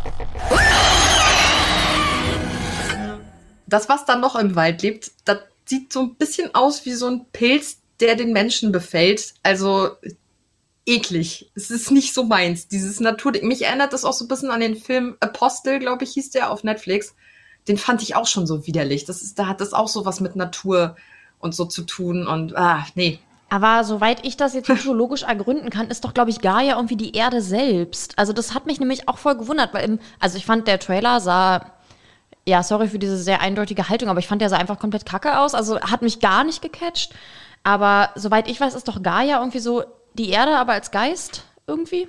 Das, 3.67 3.89
was 3.91 4.07
da 4.07 4.17
noch 4.17 4.37
im 4.37 4.57
Wald 4.57 4.81
lebt, 4.81 5.11
das 5.27 5.39
sieht 5.67 5.93
so 5.93 6.01
ein 6.01 6.15
bisschen 6.15 6.55
aus 6.55 6.87
wie 6.87 6.93
so 6.93 7.07
ein 7.07 7.27
Pilz, 7.33 7.79
der 8.01 8.15
den 8.15 8.33
Menschen 8.33 8.73
befällt. 8.73 9.35
Also 9.43 9.91
eklig. 10.87 11.51
Es 11.55 11.71
ist 11.71 11.91
nicht 11.91 12.15
so 12.15 12.25
meins, 12.25 12.69
dieses 12.69 13.01
Natur. 13.01 13.33
Mich 13.43 13.63
erinnert 13.63 13.93
das 13.93 14.05
auch 14.05 14.13
so 14.13 14.25
ein 14.25 14.29
bisschen 14.29 14.51
an 14.51 14.61
den 14.61 14.77
Film 14.77 15.17
Apostel, 15.21 15.79
glaube 15.81 16.05
ich, 16.05 16.13
hieß 16.13 16.31
der 16.31 16.51
auf 16.51 16.65
Netflix. 16.65 17.15
Den 17.69 17.77
fand 17.77 18.03
ich 18.03 18.15
auch 18.15 18.27
schon 18.27 18.47
so 18.47 18.67
widerlich. 18.67 19.05
Das 19.05 19.23
ist, 19.23 19.39
da 19.39 19.47
hat 19.49 19.61
das 19.61 19.73
auch 19.73 19.89
so 19.89 20.05
was 20.05 20.21
mit 20.21 20.37
Natur 20.37 20.97
und 21.41 21.55
so 21.55 21.65
zu 21.65 21.83
tun 21.83 22.27
und 22.27 22.57
ah, 22.57 22.87
nee. 22.95 23.19
Aber 23.49 23.85
soweit 23.85 24.27
ich 24.27 24.37
das 24.37 24.55
jetzt 24.55 24.67
psychologisch 24.67 25.23
ergründen 25.23 25.71
kann, 25.71 25.89
ist 25.89 26.05
doch, 26.05 26.15
glaube 26.15 26.31
ich, 26.31 26.41
Gaia 26.41 26.77
irgendwie 26.77 26.97
die 26.97 27.15
Erde 27.15 27.41
selbst. 27.41 28.19
Also 28.19 28.33
das 28.33 28.55
hat 28.55 28.67
mich 28.67 28.81
nämlich 28.81 29.09
auch 29.09 29.19
voll 29.19 29.37
gewundert, 29.37 29.73
weil 29.73 29.85
im, 29.85 29.99
also 30.19 30.37
ich 30.37 30.47
fand, 30.47 30.67
der 30.67 30.81
Trailer 30.81 31.21
sah, 31.21 31.73
ja, 32.47 32.63
sorry 32.63 32.89
für 32.89 32.99
diese 32.99 33.19
sehr 33.19 33.41
eindeutige 33.41 33.89
Haltung, 33.89 34.09
aber 34.09 34.21
ich 34.21 34.29
fand, 34.29 34.41
der 34.41 34.49
sah 34.49 34.57
einfach 34.57 34.79
komplett 34.79 35.05
kacke 35.05 35.39
aus. 35.39 35.55
Also 35.55 35.81
hat 35.81 36.03
mich 36.03 36.21
gar 36.21 36.45
nicht 36.45 36.63
gecatcht. 36.63 37.13
Aber 37.65 38.11
soweit 38.15 38.49
ich 38.49 38.61
weiß, 38.61 38.75
ist 38.75 38.87
doch 38.87 39.03
Gaia 39.03 39.39
irgendwie 39.41 39.59
so 39.59 39.85
die 40.15 40.31
Erde, 40.31 40.57
aber 40.57 40.73
als 40.73 40.93
Geist 40.93 41.45
irgendwie. 41.67 42.07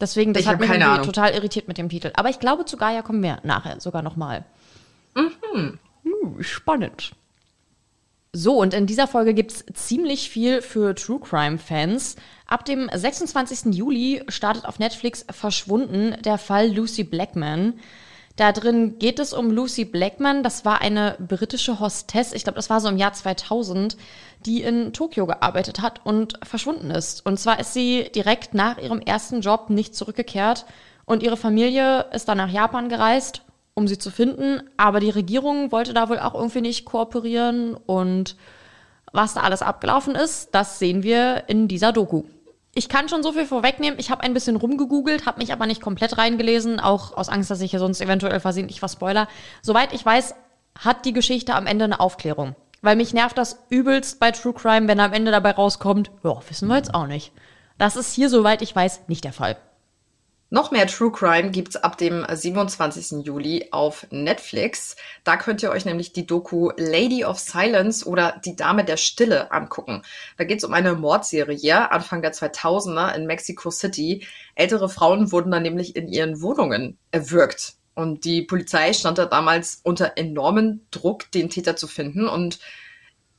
Deswegen, 0.00 0.32
das 0.32 0.42
Ich 0.42 0.48
hat 0.48 0.60
mich 0.60 0.70
total 1.04 1.32
irritiert 1.32 1.68
mit 1.68 1.78
dem 1.78 1.88
Titel. 1.88 2.12
Aber 2.14 2.28
ich 2.28 2.38
glaube, 2.38 2.64
zu 2.64 2.76
Gaia 2.76 3.02
kommen 3.02 3.22
wir 3.22 3.38
nachher 3.42 3.80
sogar 3.80 4.02
noch 4.02 4.14
mal. 4.16 4.44
Mhm. 5.14 5.78
Uh, 6.04 6.42
spannend. 6.42 7.12
So, 8.32 8.60
und 8.60 8.74
in 8.74 8.86
dieser 8.86 9.08
Folge 9.08 9.32
gibt's 9.32 9.64
ziemlich 9.72 10.28
viel 10.28 10.60
für 10.60 10.94
True 10.94 11.18
Crime-Fans. 11.18 12.16
Ab 12.46 12.66
dem 12.66 12.90
26. 12.92 13.74
Juli 13.74 14.22
startet 14.28 14.66
auf 14.66 14.78
Netflix 14.78 15.24
Verschwunden 15.30 16.14
der 16.22 16.36
Fall 16.36 16.70
Lucy 16.70 17.02
Blackman. 17.02 17.80
Da 18.36 18.52
drin 18.52 18.98
geht 18.98 19.18
es 19.18 19.32
um 19.32 19.50
Lucy 19.50 19.86
Blackman. 19.86 20.42
Das 20.42 20.66
war 20.66 20.82
eine 20.82 21.16
britische 21.18 21.80
Hostess, 21.80 22.32
ich 22.32 22.44
glaube, 22.44 22.56
das 22.56 22.68
war 22.68 22.80
so 22.80 22.88
im 22.88 22.98
Jahr 22.98 23.14
2000, 23.14 23.96
die 24.44 24.62
in 24.62 24.92
Tokio 24.92 25.26
gearbeitet 25.26 25.80
hat 25.80 26.02
und 26.04 26.38
verschwunden 26.42 26.90
ist. 26.90 27.24
Und 27.24 27.40
zwar 27.40 27.58
ist 27.58 27.72
sie 27.72 28.10
direkt 28.14 28.52
nach 28.52 28.76
ihrem 28.76 29.00
ersten 29.00 29.40
Job 29.40 29.70
nicht 29.70 29.94
zurückgekehrt 29.94 30.66
und 31.06 31.22
ihre 31.22 31.38
Familie 31.38 32.06
ist 32.12 32.28
dann 32.28 32.36
nach 32.36 32.50
Japan 32.50 32.90
gereist, 32.90 33.42
um 33.72 33.88
sie 33.88 33.98
zu 33.98 34.10
finden. 34.10 34.62
Aber 34.76 35.00
die 35.00 35.10
Regierung 35.10 35.72
wollte 35.72 35.94
da 35.94 36.10
wohl 36.10 36.18
auch 36.18 36.34
irgendwie 36.34 36.60
nicht 36.60 36.84
kooperieren 36.84 37.74
und 37.74 38.36
was 39.12 39.32
da 39.32 39.40
alles 39.40 39.62
abgelaufen 39.62 40.14
ist, 40.14 40.50
das 40.54 40.78
sehen 40.78 41.02
wir 41.02 41.44
in 41.46 41.68
dieser 41.68 41.92
Doku. 41.92 42.24
Ich 42.78 42.90
kann 42.90 43.08
schon 43.08 43.22
so 43.22 43.32
viel 43.32 43.46
vorwegnehmen. 43.46 43.98
Ich 43.98 44.10
habe 44.10 44.22
ein 44.22 44.34
bisschen 44.34 44.56
rumgegoogelt, 44.56 45.24
habe 45.24 45.38
mich 45.38 45.50
aber 45.50 45.66
nicht 45.66 45.80
komplett 45.80 46.18
reingelesen, 46.18 46.78
auch 46.78 47.16
aus 47.16 47.30
Angst, 47.30 47.50
dass 47.50 47.62
ich 47.62 47.70
hier 47.70 47.80
sonst 47.80 48.02
eventuell 48.02 48.38
versehentlich 48.38 48.82
was 48.82 48.92
spoiler. 48.92 49.28
Soweit 49.62 49.94
ich 49.94 50.04
weiß, 50.04 50.34
hat 50.78 51.06
die 51.06 51.14
Geschichte 51.14 51.54
am 51.54 51.66
Ende 51.66 51.86
eine 51.86 52.00
Aufklärung. 52.00 52.54
Weil 52.82 52.96
mich 52.96 53.14
nervt 53.14 53.38
das 53.38 53.64
übelst 53.70 54.20
bei 54.20 54.30
True 54.30 54.52
Crime, 54.52 54.88
wenn 54.88 55.00
am 55.00 55.14
Ende 55.14 55.30
dabei 55.30 55.52
rauskommt, 55.52 56.10
ja, 56.22 56.38
wissen 56.50 56.68
wir 56.68 56.76
jetzt 56.76 56.92
auch 56.92 57.06
nicht. 57.06 57.32
Das 57.78 57.96
ist 57.96 58.12
hier, 58.12 58.28
soweit 58.28 58.60
ich 58.60 58.76
weiß, 58.76 59.08
nicht 59.08 59.24
der 59.24 59.32
Fall. 59.32 59.56
Noch 60.48 60.70
mehr 60.70 60.86
True 60.86 61.10
Crime 61.10 61.50
gibt's 61.50 61.74
ab 61.74 61.98
dem 61.98 62.24
27. 62.28 63.26
Juli 63.26 63.66
auf 63.72 64.06
Netflix. 64.10 64.94
Da 65.24 65.36
könnt 65.36 65.60
ihr 65.60 65.70
euch 65.70 65.84
nämlich 65.84 66.12
die 66.12 66.24
Doku 66.24 66.70
Lady 66.76 67.24
of 67.24 67.40
Silence 67.40 68.06
oder 68.06 68.40
Die 68.44 68.54
Dame 68.54 68.84
der 68.84 68.96
Stille 68.96 69.50
angucken. 69.50 70.02
Da 70.38 70.44
geht's 70.44 70.62
um 70.62 70.72
eine 70.72 70.94
Mordserie 70.94 71.90
Anfang 71.90 72.22
der 72.22 72.32
2000er 72.32 73.12
in 73.16 73.26
Mexico 73.26 73.72
City. 73.72 74.24
Ältere 74.54 74.88
Frauen 74.88 75.32
wurden 75.32 75.50
dann 75.50 75.64
nämlich 75.64 75.96
in 75.96 76.06
ihren 76.06 76.40
Wohnungen 76.40 76.96
erwürgt. 77.10 77.74
Und 77.96 78.24
die 78.24 78.42
Polizei 78.42 78.92
stand 78.92 79.18
da 79.18 79.26
damals 79.26 79.80
unter 79.82 80.12
enormen 80.16 80.86
Druck, 80.92 81.28
den 81.32 81.50
Täter 81.50 81.74
zu 81.74 81.88
finden. 81.88 82.28
Und 82.28 82.60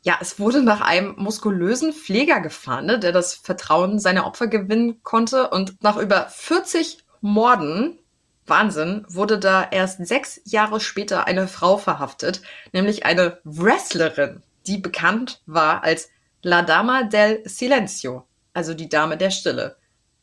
ja, 0.07 0.17
es 0.21 0.39
wurde 0.39 0.63
nach 0.63 0.79
einem 0.79 1.15
muskulösen 1.17 1.91
Pfleger 1.91 2.39
gefahndet, 2.39 3.03
der 3.03 3.11
das 3.11 3.33
Vertrauen 3.33 3.99
seiner 3.99 4.25
Opfer 4.25 4.47
gewinnen 4.47 5.03
konnte. 5.03 5.49
Und 5.49 5.83
nach 5.83 5.97
über 5.97 6.29
40 6.29 6.99
Morden, 7.19 7.99
Wahnsinn, 8.45 9.05
wurde 9.09 9.37
da 9.37 9.67
erst 9.69 10.07
sechs 10.07 10.39
Jahre 10.45 10.79
später 10.79 11.27
eine 11.27 11.49
Frau 11.49 11.75
verhaftet, 11.75 12.41
nämlich 12.71 13.05
eine 13.05 13.41
Wrestlerin, 13.43 14.43
die 14.65 14.77
bekannt 14.77 15.41
war 15.45 15.83
als 15.83 16.09
La 16.41 16.61
Dama 16.61 17.03
del 17.03 17.41
Silencio, 17.43 18.25
also 18.53 18.73
die 18.73 18.87
Dame 18.87 19.17
der 19.17 19.31
Stille. 19.31 19.75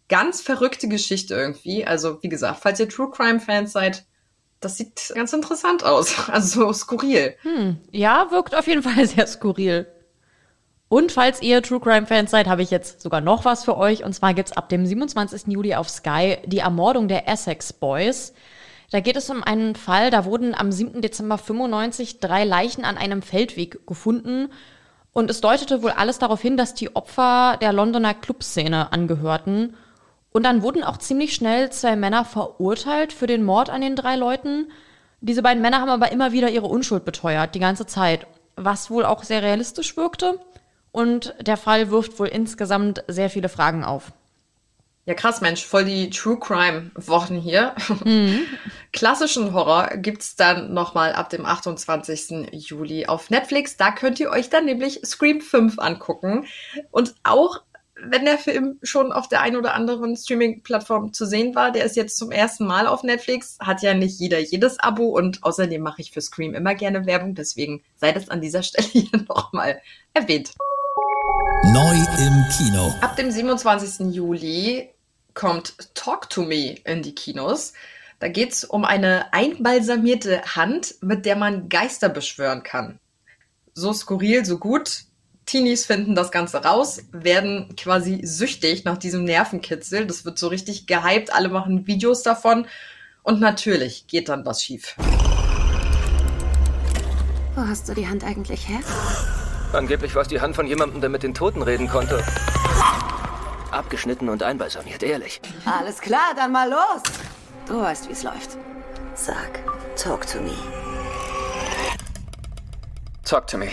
Ganz 0.08 0.40
verrückte 0.40 0.88
Geschichte 0.88 1.34
irgendwie. 1.34 1.86
Also, 1.86 2.22
wie 2.22 2.30
gesagt, 2.30 2.60
falls 2.62 2.80
ihr 2.80 2.88
True 2.88 3.10
Crime 3.10 3.38
Fans 3.38 3.72
seid, 3.72 4.06
das 4.64 4.76
sieht 4.76 5.12
ganz 5.14 5.32
interessant 5.32 5.84
aus. 5.84 6.28
Also 6.28 6.72
skurril. 6.72 7.34
Hm, 7.42 7.78
ja, 7.90 8.30
wirkt 8.30 8.54
auf 8.54 8.66
jeden 8.66 8.82
Fall 8.82 9.06
sehr 9.06 9.26
skurril. 9.26 9.86
Und 10.88 11.12
falls 11.12 11.42
ihr 11.42 11.62
True 11.62 11.80
Crime 11.80 12.06
Fans 12.06 12.30
seid, 12.30 12.46
habe 12.46 12.62
ich 12.62 12.70
jetzt 12.70 13.00
sogar 13.00 13.20
noch 13.20 13.44
was 13.44 13.64
für 13.64 13.76
euch. 13.76 14.04
Und 14.04 14.12
zwar 14.12 14.34
gibt's 14.34 14.52
ab 14.52 14.68
dem 14.68 14.86
27. 14.86 15.48
Juli 15.48 15.74
auf 15.74 15.88
Sky 15.88 16.38
die 16.44 16.58
Ermordung 16.58 17.08
der 17.08 17.28
Essex 17.28 17.72
Boys. 17.72 18.32
Da 18.90 19.00
geht 19.00 19.16
es 19.16 19.28
um 19.28 19.42
einen 19.42 19.74
Fall, 19.74 20.10
da 20.10 20.24
wurden 20.24 20.54
am 20.54 20.70
7. 20.70 21.02
Dezember 21.02 21.38
95 21.38 22.20
drei 22.20 22.44
Leichen 22.44 22.84
an 22.84 22.96
einem 22.96 23.22
Feldweg 23.22 23.86
gefunden. 23.86 24.50
Und 25.12 25.30
es 25.30 25.40
deutete 25.40 25.82
wohl 25.82 25.90
alles 25.90 26.18
darauf 26.18 26.40
hin, 26.40 26.56
dass 26.56 26.74
die 26.74 26.94
Opfer 26.94 27.56
der 27.60 27.72
Londoner 27.72 28.14
Clubszene 28.14 28.92
angehörten. 28.92 29.76
Und 30.36 30.42
dann 30.42 30.62
wurden 30.62 30.82
auch 30.82 30.96
ziemlich 30.96 31.32
schnell 31.32 31.70
zwei 31.70 31.94
Männer 31.94 32.24
verurteilt 32.24 33.12
für 33.12 33.28
den 33.28 33.44
Mord 33.44 33.70
an 33.70 33.82
den 33.82 33.94
drei 33.94 34.16
Leuten. 34.16 34.72
Diese 35.20 35.42
beiden 35.42 35.62
Männer 35.62 35.80
haben 35.80 35.90
aber 35.90 36.10
immer 36.10 36.32
wieder 36.32 36.50
ihre 36.50 36.66
Unschuld 36.66 37.04
beteuert, 37.04 37.54
die 37.54 37.60
ganze 37.60 37.86
Zeit, 37.86 38.26
was 38.56 38.90
wohl 38.90 39.04
auch 39.04 39.22
sehr 39.22 39.44
realistisch 39.44 39.96
wirkte. 39.96 40.40
Und 40.90 41.36
der 41.40 41.56
Fall 41.56 41.90
wirft 41.90 42.18
wohl 42.18 42.26
insgesamt 42.26 43.04
sehr 43.06 43.30
viele 43.30 43.48
Fragen 43.48 43.84
auf. 43.84 44.10
Ja, 45.06 45.14
krass, 45.14 45.40
Mensch, 45.40 45.64
voll 45.64 45.84
die 45.84 46.10
True 46.10 46.38
Crime 46.40 46.90
Wochen 46.96 47.36
hier. 47.36 47.72
Mhm. 48.04 48.40
Klassischen 48.92 49.52
Horror 49.52 49.98
gibt's 49.98 50.34
dann 50.34 50.74
nochmal 50.74 51.12
ab 51.12 51.30
dem 51.30 51.46
28. 51.46 52.48
Juli 52.50 53.06
auf 53.06 53.30
Netflix. 53.30 53.76
Da 53.76 53.92
könnt 53.92 54.18
ihr 54.18 54.30
euch 54.30 54.50
dann 54.50 54.64
nämlich 54.64 55.00
Scream 55.04 55.40
5 55.40 55.78
angucken. 55.78 56.46
Und 56.90 57.14
auch 57.22 57.60
wenn 58.08 58.24
der 58.24 58.38
Film 58.38 58.78
schon 58.82 59.12
auf 59.12 59.28
der 59.28 59.40
einen 59.42 59.56
oder 59.56 59.74
anderen 59.74 60.16
Streaming-Plattform 60.16 61.12
zu 61.12 61.26
sehen 61.26 61.54
war, 61.54 61.72
der 61.72 61.84
ist 61.84 61.96
jetzt 61.96 62.16
zum 62.16 62.30
ersten 62.30 62.66
Mal 62.66 62.86
auf 62.86 63.02
Netflix, 63.02 63.56
hat 63.60 63.82
ja 63.82 63.94
nicht 63.94 64.18
jeder 64.18 64.38
jedes 64.38 64.78
Abo 64.78 65.08
und 65.08 65.42
außerdem 65.42 65.82
mache 65.82 66.02
ich 66.02 66.10
für 66.10 66.20
Scream 66.20 66.54
immer 66.54 66.74
gerne 66.74 67.06
Werbung, 67.06 67.34
deswegen 67.34 67.82
sei 67.96 68.12
das 68.12 68.28
an 68.28 68.40
dieser 68.40 68.62
Stelle 68.64 68.88
hier 68.88 69.08
nochmal 69.28 69.80
erwähnt. 70.12 70.52
Neu 71.72 71.96
im 72.18 72.44
Kino. 72.56 72.92
Ab 73.00 73.16
dem 73.16 73.30
27. 73.30 74.14
Juli 74.14 74.90
kommt 75.34 75.74
Talk 75.94 76.30
to 76.30 76.42
Me 76.42 76.76
in 76.84 77.02
die 77.02 77.14
Kinos. 77.14 77.72
Da 78.18 78.28
geht's 78.28 78.64
um 78.64 78.84
eine 78.84 79.32
einbalsamierte 79.32 80.42
Hand, 80.56 80.94
mit 81.00 81.26
der 81.26 81.36
man 81.36 81.68
Geister 81.68 82.08
beschwören 82.08 82.62
kann. 82.62 82.98
So 83.74 83.92
skurril, 83.92 84.44
so 84.44 84.58
gut. 84.58 85.04
Teenies 85.46 85.84
finden 85.84 86.14
das 86.14 86.30
Ganze 86.30 86.64
raus, 86.64 87.02
werden 87.12 87.74
quasi 87.76 88.20
süchtig 88.24 88.84
nach 88.84 88.96
diesem 88.96 89.24
Nervenkitzel. 89.24 90.06
Das 90.06 90.24
wird 90.24 90.38
so 90.38 90.48
richtig 90.48 90.86
gehypt, 90.86 91.32
alle 91.34 91.48
machen 91.48 91.86
Videos 91.86 92.22
davon. 92.22 92.66
Und 93.22 93.40
natürlich 93.40 94.06
geht 94.06 94.28
dann 94.28 94.44
was 94.46 94.62
schief. 94.62 94.96
Wo 97.54 97.60
hast 97.60 97.88
du 97.88 97.94
die 97.94 98.08
Hand 98.08 98.24
eigentlich 98.24 98.68
her? 98.68 98.80
Angeblich 99.72 100.14
war 100.14 100.22
es 100.22 100.28
die 100.28 100.40
Hand 100.40 100.56
von 100.56 100.66
jemandem, 100.66 101.00
der 101.00 101.10
mit 101.10 101.22
den 101.22 101.34
Toten 101.34 101.62
reden 101.62 101.88
konnte. 101.88 102.24
Abgeschnitten 103.70 104.28
und 104.28 104.42
einbalsamiert, 104.42 105.02
ehrlich. 105.02 105.40
Alles 105.64 106.00
klar, 106.00 106.32
dann 106.36 106.52
mal 106.52 106.68
los. 106.68 107.02
Du 107.66 107.80
weißt, 107.80 108.08
wie 108.08 108.12
es 108.12 108.22
läuft. 108.22 108.56
Sag, 109.14 109.60
talk 109.96 110.26
to 110.26 110.40
me. 110.40 110.54
Talk 113.24 113.46
to 113.46 113.58
me. 113.58 113.68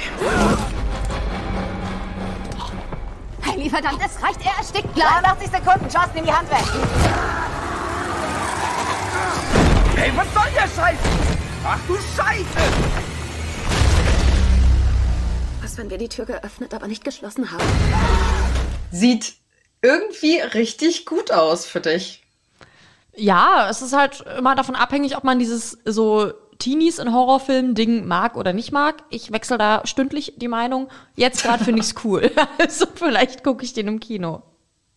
Heili, 3.51 3.69
verdammt, 3.69 3.99
es 4.05 4.23
reicht, 4.23 4.39
er 4.45 4.57
erstickt 4.57 4.93
gleich. 4.95 5.09
89 5.09 5.49
Sekunden, 5.49 5.85
Joss, 5.85 6.07
nimm 6.15 6.25
die 6.25 6.31
Hand 6.31 6.49
weg. 6.49 6.63
Hey, 9.95 10.11
was 10.15 10.33
soll 10.33 10.51
der 10.55 10.61
Scheiß? 10.61 10.97
Ach 11.65 11.79
du 11.85 11.95
Scheiße! 11.95 12.45
Was, 15.61 15.77
wenn 15.77 15.89
wir 15.89 15.97
die 15.97 16.07
Tür 16.07 16.25
geöffnet, 16.25 16.73
aber 16.73 16.87
nicht 16.87 17.03
geschlossen 17.03 17.51
haben? 17.51 17.63
Sieht 18.89 19.33
irgendwie 19.81 20.39
richtig 20.39 21.05
gut 21.05 21.31
aus 21.31 21.65
für 21.65 21.81
dich. 21.81 22.23
Ja, 23.13 23.67
es 23.69 23.81
ist 23.81 23.93
halt 23.93 24.23
immer 24.37 24.55
davon 24.55 24.75
abhängig, 24.75 25.17
ob 25.17 25.25
man 25.25 25.39
dieses 25.39 25.77
so 25.83 26.31
Teenies 26.61 26.99
in 26.99 27.11
Horrorfilmen 27.11 27.73
Ding 27.73 28.07
mag 28.07 28.37
oder 28.37 28.53
nicht 28.53 28.71
mag. 28.71 29.03
Ich 29.09 29.31
wechsle 29.31 29.57
da 29.57 29.81
stündlich 29.85 30.35
die 30.37 30.47
Meinung. 30.47 30.89
Jetzt 31.15 31.41
gerade 31.41 31.63
finde 31.63 31.81
ich 31.81 31.87
es 31.87 31.95
cool. 32.03 32.29
also 32.59 32.85
vielleicht 32.93 33.43
gucke 33.43 33.65
ich 33.65 33.73
den 33.73 33.87
im 33.87 33.99
Kino. 33.99 34.43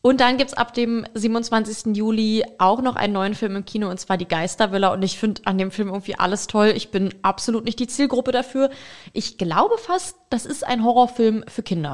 Und 0.03 0.21
dann 0.21 0.37
gibt's 0.37 0.53
ab 0.53 0.75
dem 0.75 1.07
27. 1.15 1.97
Juli 1.97 2.45
auch 2.59 2.83
noch 2.83 2.97
einen 2.97 3.15
neuen 3.15 3.35
Film 3.35 3.57
im 3.57 3.65
Kino, 3.65 3.89
und 3.89 3.99
zwar 3.99 4.19
Die 4.19 4.29
Geistervilla. 4.29 4.93
Und 4.93 5.03
ich 5.03 5.19
finde 5.19 5.41
an 5.47 5.57
dem 5.57 5.71
Film 5.71 5.89
irgendwie 5.89 6.19
alles 6.19 6.49
toll. 6.49 6.75
Ich 6.77 6.91
bin 6.91 7.15
absolut 7.23 7.65
nicht 7.65 7.79
die 7.79 7.87
Zielgruppe 7.87 8.31
dafür. 8.31 8.69
Ich 9.15 9.39
glaube 9.39 9.79
fast, 9.79 10.19
das 10.29 10.45
ist 10.45 10.65
ein 10.65 10.85
Horrorfilm 10.85 11.45
für 11.49 11.63
Kinder. 11.63 11.93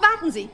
Warten 0.00 0.32
Sie! 0.32 0.48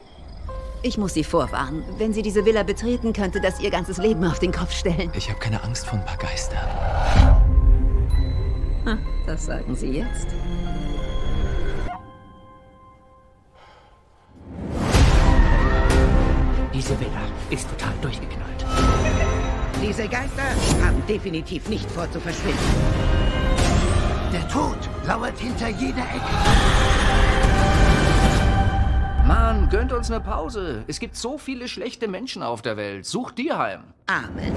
Ich 0.84 0.98
muss 0.98 1.14
Sie 1.14 1.22
vorwarnen. 1.22 1.84
Wenn 1.96 2.12
Sie 2.12 2.22
diese 2.22 2.44
Villa 2.44 2.64
betreten, 2.64 3.12
könnte 3.12 3.40
das 3.40 3.60
Ihr 3.60 3.70
ganzes 3.70 3.98
Leben 3.98 4.24
auf 4.24 4.40
den 4.40 4.50
Kopf 4.50 4.72
stellen. 4.72 5.12
Ich 5.14 5.28
habe 5.28 5.38
keine 5.38 5.62
Angst 5.62 5.86
vor 5.86 5.96
ein 5.96 6.04
paar 6.04 6.16
Geistern. 6.16 6.58
Ha, 8.84 8.98
das 9.24 9.46
sagen 9.46 9.76
Sie 9.76 9.98
jetzt. 9.98 10.26
Diese 16.74 16.98
Villa 16.98 17.22
ist 17.50 17.68
total 17.70 17.94
durchgeknallt. 18.02 18.66
Diese 19.80 20.08
Geister 20.08 20.42
haben 20.84 21.00
definitiv 21.06 21.68
nicht 21.68 21.88
vor 21.88 22.10
zu 22.10 22.20
verschwinden. 22.20 22.58
Der 24.32 24.48
Tod 24.48 24.78
lauert 25.06 25.38
hinter 25.38 25.68
jeder 25.68 26.02
Ecke. 26.02 26.91
Gönnt 29.72 29.90
uns 29.90 30.10
eine 30.10 30.20
Pause. 30.20 30.84
Es 30.86 31.00
gibt 31.00 31.16
so 31.16 31.38
viele 31.38 31.66
schlechte 31.66 32.06
Menschen 32.06 32.42
auf 32.42 32.60
der 32.60 32.76
Welt. 32.76 33.06
Sucht 33.06 33.38
die 33.38 33.54
heim. 33.54 33.80
Amen. 34.06 34.52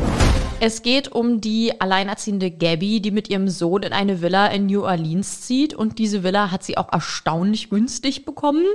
Es 0.60 0.82
geht 0.82 1.10
um 1.10 1.40
die 1.40 1.80
alleinerziehende 1.80 2.52
Gabby, 2.52 3.00
die 3.00 3.12
mit 3.12 3.30
ihrem 3.30 3.48
Sohn 3.48 3.84
in 3.84 3.94
eine 3.94 4.22
Villa 4.22 4.48
in 4.48 4.66
New 4.66 4.84
Orleans 4.84 5.40
zieht. 5.40 5.74
Und 5.74 6.00
diese 6.00 6.24
Villa 6.24 6.52
hat 6.52 6.66
sie 6.66 6.78
auch 6.78 6.92
erstaunlich 6.92 7.70
günstig 7.70 8.26
bekommen. 8.26 8.66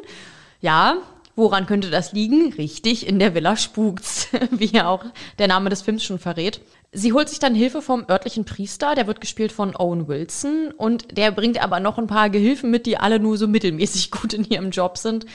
Ja, 0.62 0.96
woran 1.36 1.66
könnte 1.66 1.90
das 1.90 2.12
liegen? 2.12 2.54
Richtig, 2.54 3.06
in 3.06 3.18
der 3.18 3.34
Villa 3.34 3.54
spukt's, 3.58 4.28
wie 4.50 4.64
ja 4.72 4.88
auch 4.88 5.04
der 5.38 5.48
Name 5.48 5.68
des 5.68 5.82
Films 5.82 6.04
schon 6.04 6.18
verrät. 6.18 6.62
Sie 6.90 7.12
holt 7.12 7.28
sich 7.28 7.38
dann 7.38 7.54
Hilfe 7.54 7.82
vom 7.82 8.06
örtlichen 8.08 8.46
Priester, 8.46 8.94
der 8.94 9.06
wird 9.06 9.20
gespielt 9.20 9.52
von 9.52 9.76
Owen 9.76 10.08
Wilson. 10.08 10.72
Und 10.74 11.18
der 11.18 11.32
bringt 11.32 11.62
aber 11.62 11.80
noch 11.80 11.98
ein 11.98 12.06
paar 12.06 12.30
Gehilfen 12.30 12.70
mit, 12.70 12.86
die 12.86 12.96
alle 12.96 13.20
nur 13.20 13.36
so 13.36 13.46
mittelmäßig 13.46 14.10
gut 14.22 14.32
in 14.32 14.44
ihrem 14.44 14.70
Job 14.70 14.96
sind. 14.96 15.26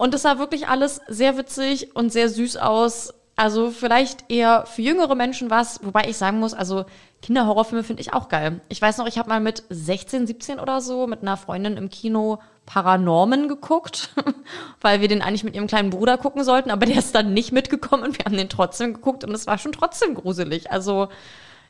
Und 0.00 0.14
es 0.14 0.22
sah 0.22 0.38
wirklich 0.38 0.66
alles 0.66 1.02
sehr 1.08 1.36
witzig 1.36 1.94
und 1.94 2.10
sehr 2.10 2.30
süß 2.30 2.56
aus. 2.56 3.12
Also 3.36 3.70
vielleicht 3.70 4.30
eher 4.30 4.64
für 4.64 4.80
jüngere 4.80 5.14
Menschen 5.14 5.50
was, 5.50 5.80
wobei 5.84 6.04
ich 6.08 6.16
sagen 6.16 6.38
muss, 6.38 6.54
also 6.54 6.86
Kinderhorrorfilme 7.20 7.84
finde 7.84 8.00
ich 8.00 8.14
auch 8.14 8.30
geil. 8.30 8.62
Ich 8.70 8.80
weiß 8.80 8.96
noch, 8.96 9.06
ich 9.06 9.18
habe 9.18 9.28
mal 9.28 9.40
mit 9.40 9.62
16, 9.68 10.26
17 10.26 10.58
oder 10.58 10.80
so 10.80 11.06
mit 11.06 11.20
einer 11.20 11.36
Freundin 11.36 11.76
im 11.76 11.90
Kino 11.90 12.38
Paranormen 12.64 13.46
geguckt, 13.46 14.14
weil 14.80 15.02
wir 15.02 15.08
den 15.08 15.20
eigentlich 15.20 15.44
mit 15.44 15.54
ihrem 15.54 15.66
kleinen 15.66 15.90
Bruder 15.90 16.16
gucken 16.16 16.44
sollten, 16.44 16.70
aber 16.70 16.86
der 16.86 16.96
ist 16.96 17.14
dann 17.14 17.34
nicht 17.34 17.52
mitgekommen 17.52 18.02
und 18.02 18.16
wir 18.16 18.24
haben 18.24 18.38
den 18.38 18.48
trotzdem 18.48 18.94
geguckt 18.94 19.22
und 19.24 19.34
es 19.34 19.46
war 19.46 19.58
schon 19.58 19.72
trotzdem 19.72 20.14
gruselig. 20.14 20.70
Also 20.70 21.08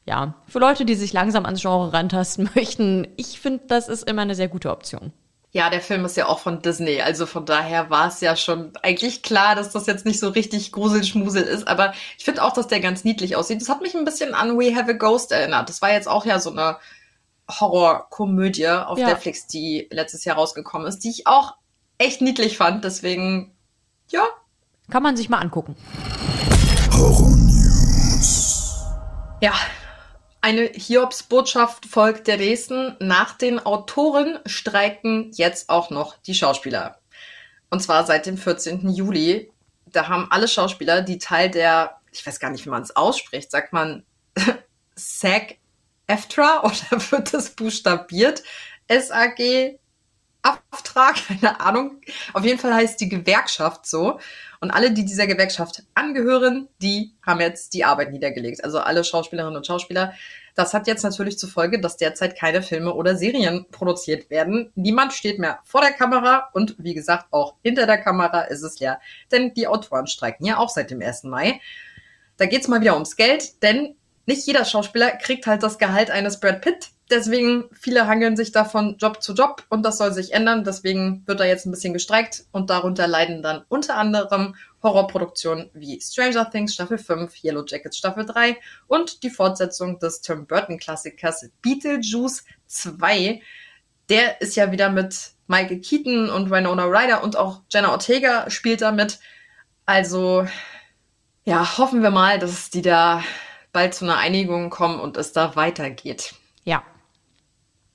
ja, 0.07 0.35
für 0.47 0.61
Leute, 0.61 0.85
die 0.85 0.95
sich 0.95 1.13
langsam 1.13 1.47
ans 1.47 1.63
Genre 1.63 1.93
rantasten 1.93 2.49
möchten, 2.55 3.09
ich 3.17 3.41
finde, 3.41 3.65
das 3.67 3.89
ist 3.89 4.09
immer 4.09 4.23
eine 4.23 4.37
sehr 4.37 4.47
gute 4.47 4.71
Option. 4.71 5.13
Ja, 5.53 5.69
der 5.69 5.81
Film 5.81 6.05
ist 6.05 6.17
ja 6.17 6.27
auch 6.27 6.39
von 6.39 6.63
Disney, 6.63 7.01
also 7.01 7.27
von 7.27 7.45
daher 7.45 7.91
war 7.91 8.07
es 8.07 8.21
ja 8.21 8.37
schon 8.37 8.71
eigentlich 8.83 9.23
klar, 9.23 9.57
dass 9.57 9.71
das 9.71 9.87
jetzt 9.87 10.07
nicht 10.07 10.21
so 10.21 10.29
richtig 10.29 10.71
Gruselschmusel 10.71 11.43
ist, 11.43 11.67
aber 11.67 11.93
ich 12.17 12.25
finde 12.25 12.45
auch, 12.45 12.53
dass 12.53 12.69
der 12.69 12.79
ganz 12.79 13.03
niedlich 13.03 13.35
aussieht. 13.35 13.61
Das 13.61 13.69
hat 13.69 13.83
mich 13.83 13.97
ein 13.97 14.05
bisschen 14.05 14.33
an 14.35 14.57
We 14.57 14.77
Have 14.77 14.91
a 14.91 14.93
Ghost 14.93 15.33
erinnert. 15.33 15.69
Das 15.69 15.83
war 15.83 15.93
jetzt 15.93 16.07
auch 16.07 16.25
ja 16.25 16.39
so 16.39 16.53
eine 16.53 16.77
Horrorkomödie 17.51 18.69
auf 18.69 18.99
Ja. 18.99 19.09
Netflix, 19.09 19.49
die 19.49 19.89
letztes 19.91 20.25
Jahr 20.25 20.37
rausgekommen 20.37 20.87
ist, 20.87 21.01
die 21.01 21.11
ich 21.11 21.27
auch 21.27 21.55
echt 21.99 22.21
niedlich 22.21 22.57
fand, 22.57 22.85
deswegen, 22.85 23.53
ja. 24.09 24.23
Kann 24.89 25.03
man 25.03 25.17
sich 25.17 25.29
mal 25.29 25.39
angucken. 25.39 25.75
Ja, 29.41 29.53
eine 30.41 30.63
Hiobs-Botschaft 30.63 31.87
folgt 31.87 32.27
der 32.27 32.39
nächsten. 32.39 32.97
Nach 33.01 33.37
den 33.37 33.59
Autoren 33.59 34.39
streiken 34.47 35.31
jetzt 35.35 35.69
auch 35.69 35.91
noch 35.91 36.17
die 36.19 36.35
Schauspieler. 36.35 36.99
Und 37.69 37.81
zwar 37.81 38.07
seit 38.07 38.27
dem 38.27 38.39
14. 38.39 38.89
Juli. 38.91 39.53
Da 39.87 40.09
haben 40.09 40.29
alle 40.31 40.49
Schauspieler, 40.49 41.03
die 41.03 41.19
Teil 41.19 41.51
der, 41.51 42.01
ich 42.13 42.27
weiß 42.27 42.41
gar 42.41 42.51
nicht, 42.51 42.65
wie 42.65 42.71
man 42.71 42.83
es 42.83 42.95
ausspricht, 42.97 43.51
sagt 43.51 43.73
man 43.73 44.05
SAG-EFTRA 44.95 46.61
oder 46.65 47.11
wird 47.11 47.35
das 47.35 47.51
buchstabiert? 47.51 48.43
SAG 48.89 49.79
Auftrag, 50.43 51.17
keine 51.27 51.61
Ahnung. 51.61 52.01
Auf 52.33 52.45
jeden 52.45 52.59
Fall 52.59 52.75
heißt 52.75 53.01
die 53.01 53.09
Gewerkschaft 53.09 53.87
so. 53.87 54.21
Und 54.61 54.71
alle, 54.71 54.93
die 54.93 55.07
dieser 55.07 55.27
Gewerkschaft 55.27 55.85
angehören, 55.95 56.69
die 56.83 57.15
haben 57.27 57.41
jetzt 57.41 57.73
die 57.73 57.85
Arbeit 57.85 58.13
niedergelegt. 58.13 58.63
Also 58.63 58.79
alle 58.79 59.05
Schauspielerinnen 59.05 59.57
und 59.57 59.67
Schauspieler. 59.67 60.13
Das 60.55 60.75
hat 60.75 60.87
jetzt 60.87 61.03
natürlich 61.03 61.39
zur 61.39 61.49
Folge, 61.49 61.81
dass 61.81 61.97
derzeit 61.97 62.37
keine 62.37 62.61
Filme 62.63 62.93
oder 62.93 63.17
Serien 63.17 63.65
produziert 63.71 64.29
werden. 64.29 64.71
Niemand 64.75 65.15
steht 65.15 65.39
mehr 65.39 65.61
vor 65.65 65.81
der 65.81 65.93
Kamera 65.93 66.51
und 66.53 66.77
wie 66.79 66.93
gesagt, 66.93 67.27
auch 67.31 67.55
hinter 67.63 67.87
der 67.87 67.99
Kamera 67.99 68.43
ist 68.43 68.63
es 68.63 68.79
leer. 68.81 69.01
Denn 69.33 69.55
die 69.55 69.67
Autoren 69.67 70.07
streiken 70.07 70.45
ja 70.45 70.59
auch 70.59 70.69
seit 70.69 70.91
dem 70.91 71.01
1. 71.01 71.25
Mai. 71.25 71.61
Da 72.37 72.45
geht's 72.45 72.69
mal 72.69 72.83
wieder 72.83 72.95
ums 72.95 73.17
Geld, 73.17 73.63
denn 73.63 73.95
nicht 74.27 74.47
jeder 74.47 74.67
Schauspieler 74.67 75.13
kriegt 75.13 75.47
halt 75.47 75.63
das 75.63 75.79
Gehalt 75.79 76.11
eines 76.11 76.39
Brad 76.39 76.61
Pitt. 76.61 76.91
Deswegen, 77.11 77.65
viele 77.73 78.07
hangeln 78.07 78.37
sich 78.37 78.53
da 78.53 78.65
von 78.65 78.97
Job 78.97 79.21
zu 79.21 79.35
Job 79.35 79.65
und 79.69 79.83
das 79.83 79.99
soll 79.99 80.13
sich 80.13 80.33
ändern. 80.33 80.63
Deswegen 80.63 81.25
wird 81.27 81.41
da 81.41 81.45
jetzt 81.45 81.67
ein 81.67 81.73
bisschen 81.73 81.93
gestreikt 81.93 82.45
und 82.53 82.71
darunter 82.71 83.09
leiden 83.09 83.43
dann 83.43 83.65
unter 83.69 83.97
anderem 83.97 84.55
Horrorproduktionen 84.83 85.71
wie 85.75 86.01
Stranger 86.01 86.49
Things 86.49 86.75
Staffel 86.75 86.99
5, 86.99 87.43
Yellow 87.43 87.65
Jackets 87.67 87.99
Staffel 87.99 88.25
3 88.25 88.57
und 88.87 89.25
die 89.25 89.31
Fortsetzung 89.31 89.99
des 89.99 90.21
Tim 90.21 90.47
Burton 90.47 90.79
Klassikers 90.79 91.51
Beetlejuice 91.63 92.45
2. 92.67 93.43
Der 94.09 94.41
ist 94.41 94.55
ja 94.57 94.71
wieder 94.71 94.89
mit 94.89 95.33
Michael 95.49 95.81
Keaton 95.81 96.31
und 96.31 96.51
Winona 96.51 96.85
Ryder 96.85 97.25
und 97.25 97.37
auch 97.37 97.63
Jenna 97.71 97.91
Ortega 97.91 98.49
spielt 98.51 98.83
da 98.83 98.93
mit. 98.93 99.19
Also, 99.85 100.47
ja, 101.45 101.77
hoffen 101.77 102.03
wir 102.03 102.11
mal, 102.11 102.39
dass 102.39 102.71
die 102.71 102.83
da 102.83 103.25
bald 103.73 103.95
zu 103.95 104.05
einer 104.05 104.19
Einigung 104.19 104.71
kommen 104.71 105.01
und 105.01 105.17
es 105.17 105.33
da 105.33 105.57
weitergeht. 105.57 106.35
Ja. 106.65 106.85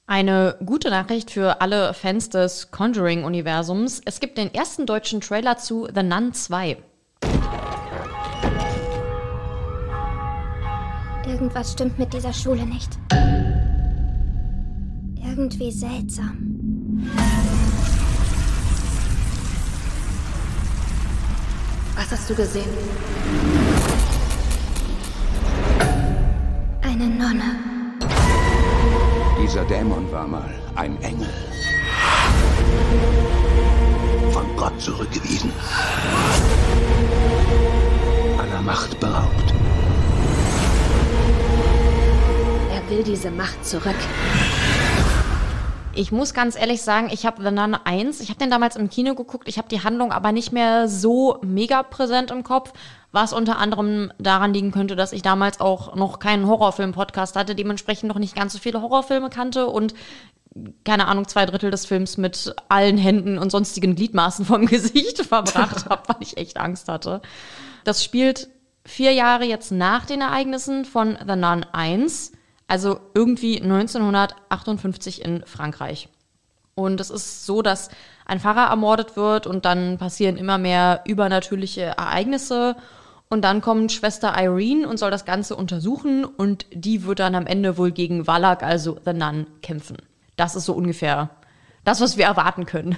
Eine 0.07 0.55
gute 0.63 0.91
Nachricht 0.91 1.31
für 1.31 1.61
alle 1.61 1.95
Fans 1.95 2.29
des 2.29 2.69
Conjuring-Universums. 2.69 4.03
Es 4.05 4.19
gibt 4.19 4.37
den 4.37 4.53
ersten 4.53 4.85
deutschen 4.85 5.19
Trailer 5.19 5.57
zu 5.57 5.87
The 5.93 6.03
Nun 6.03 6.31
2. 6.31 6.77
Irgendwas 11.25 11.71
stimmt 11.71 11.97
mit 11.97 12.13
dieser 12.13 12.33
Schule 12.33 12.67
nicht. 12.67 12.99
Irgendwie 15.23 15.71
seltsam. 15.71 17.09
Was 21.95 22.11
hast 22.11 22.29
du 22.29 22.35
gesehen? 22.35 22.69
Eine 26.83 27.07
Nonne. 27.07 27.74
Dieser 29.41 29.65
Dämon 29.65 30.09
war 30.11 30.27
mal 30.27 30.49
ein 30.75 30.99
Engel. 31.01 31.29
Von 34.31 34.55
Gott 34.55 34.79
zurückgewiesen. 34.81 35.51
Aller 38.39 38.61
Macht 38.61 38.99
beraubt. 38.99 39.53
Er 42.71 42.89
will 42.89 43.03
diese 43.03 43.29
Macht 43.29 43.65
zurück. 43.65 43.95
Ich 45.93 46.11
muss 46.11 46.33
ganz 46.33 46.57
ehrlich 46.57 46.81
sagen, 46.81 47.09
ich 47.11 47.25
habe 47.25 47.41
The 47.41 47.51
Nun 47.51 47.73
1, 47.73 48.19
ich 48.19 48.29
habe 48.29 48.39
den 48.39 48.49
damals 48.49 48.75
im 48.75 48.89
Kino 48.89 49.15
geguckt, 49.15 49.47
ich 49.47 49.57
habe 49.57 49.69
die 49.69 49.81
Handlung 49.81 50.11
aber 50.11 50.33
nicht 50.33 50.51
mehr 50.51 50.89
so 50.89 51.39
mega 51.41 51.83
präsent 51.83 52.31
im 52.31 52.43
Kopf, 52.43 52.73
was 53.15 53.33
unter 53.33 53.57
anderem 53.57 54.11
daran 54.19 54.53
liegen 54.53 54.71
könnte, 54.71 54.95
dass 54.95 55.13
ich 55.13 55.23
damals 55.23 55.59
auch 55.59 55.95
noch 55.95 56.19
keinen 56.19 56.45
Horrorfilm-Podcast 56.45 57.35
hatte, 57.35 57.55
dementsprechend 57.55 58.09
noch 58.09 58.19
nicht 58.19 58.35
ganz 58.35 58.53
so 58.53 58.59
viele 58.59 58.81
Horrorfilme 58.81 59.29
kannte 59.29 59.67
und 59.67 59.95
keine 60.83 61.07
Ahnung, 61.07 61.27
zwei 61.27 61.45
Drittel 61.45 61.71
des 61.71 61.85
Films 61.85 62.17
mit 62.17 62.55
allen 62.69 62.97
Händen 62.97 63.37
und 63.37 63.51
sonstigen 63.51 63.95
Gliedmaßen 63.95 64.45
vom 64.45 64.65
Gesicht 64.67 65.21
verbracht 65.21 65.89
habe, 65.89 66.03
weil 66.07 66.17
ich 66.21 66.37
echt 66.37 66.57
Angst 66.57 66.87
hatte. 66.87 67.21
Das 67.83 68.03
spielt 68.03 68.49
vier 68.85 69.11
Jahre 69.11 69.45
jetzt 69.45 69.71
nach 69.71 70.05
den 70.05 70.21
Ereignissen 70.21 70.85
von 70.85 71.17
The 71.19 71.35
Nun 71.35 71.65
1, 71.71 72.33
also 72.67 72.99
irgendwie 73.13 73.61
1958 73.61 75.23
in 75.23 75.45
Frankreich. 75.45 76.09
Und 76.75 76.99
es 76.99 77.09
ist 77.09 77.45
so, 77.45 77.61
dass 77.61 77.89
ein 78.25 78.39
Pfarrer 78.39 78.69
ermordet 78.69 79.15
wird 79.15 79.47
und 79.47 79.65
dann 79.65 79.97
passieren 79.97 80.35
immer 80.35 80.57
mehr 80.57 81.01
übernatürliche 81.05 81.83
Ereignisse. 81.83 82.75
Und 83.29 83.41
dann 83.41 83.61
kommt 83.61 83.91
Schwester 83.91 84.33
Irene 84.37 84.87
und 84.87 84.97
soll 84.97 85.11
das 85.11 85.25
Ganze 85.25 85.55
untersuchen 85.55 86.25
und 86.25 86.65
die 86.71 87.05
wird 87.05 87.19
dann 87.19 87.35
am 87.35 87.47
Ende 87.47 87.77
wohl 87.77 87.91
gegen 87.91 88.27
Wallach, 88.27 88.61
also 88.61 88.99
The 89.03 89.13
Nun, 89.13 89.47
kämpfen. 89.61 89.97
Das 90.35 90.55
ist 90.55 90.65
so 90.65 90.73
ungefähr 90.73 91.29
das, 91.83 92.01
was 92.01 92.17
wir 92.17 92.25
erwarten 92.25 92.65
können. 92.65 92.97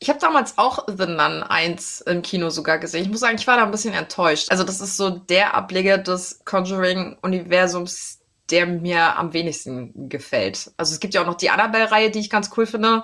Ich 0.00 0.08
habe 0.08 0.20
damals 0.20 0.58
auch 0.58 0.86
The 0.86 1.06
Nun 1.06 1.42
1 1.42 2.02
im 2.02 2.22
Kino 2.22 2.50
sogar 2.50 2.78
gesehen. 2.78 3.02
Ich 3.02 3.10
muss 3.10 3.20
sagen, 3.20 3.36
ich 3.36 3.46
war 3.46 3.56
da 3.56 3.64
ein 3.64 3.70
bisschen 3.70 3.94
enttäuscht. 3.94 4.50
Also 4.50 4.64
das 4.64 4.80
ist 4.80 4.96
so 4.96 5.10
der 5.10 5.54
Ableger 5.54 5.98
des 5.98 6.40
Conjuring-Universums, 6.44 8.20
der 8.50 8.66
mir 8.66 9.16
am 9.16 9.32
wenigsten 9.32 10.08
gefällt. 10.08 10.70
Also 10.76 10.92
es 10.92 11.00
gibt 11.00 11.14
ja 11.14 11.22
auch 11.22 11.26
noch 11.26 11.36
die 11.36 11.50
Annabelle-Reihe, 11.50 12.10
die 12.10 12.20
ich 12.20 12.30
ganz 12.30 12.50
cool 12.56 12.66
finde. 12.66 13.02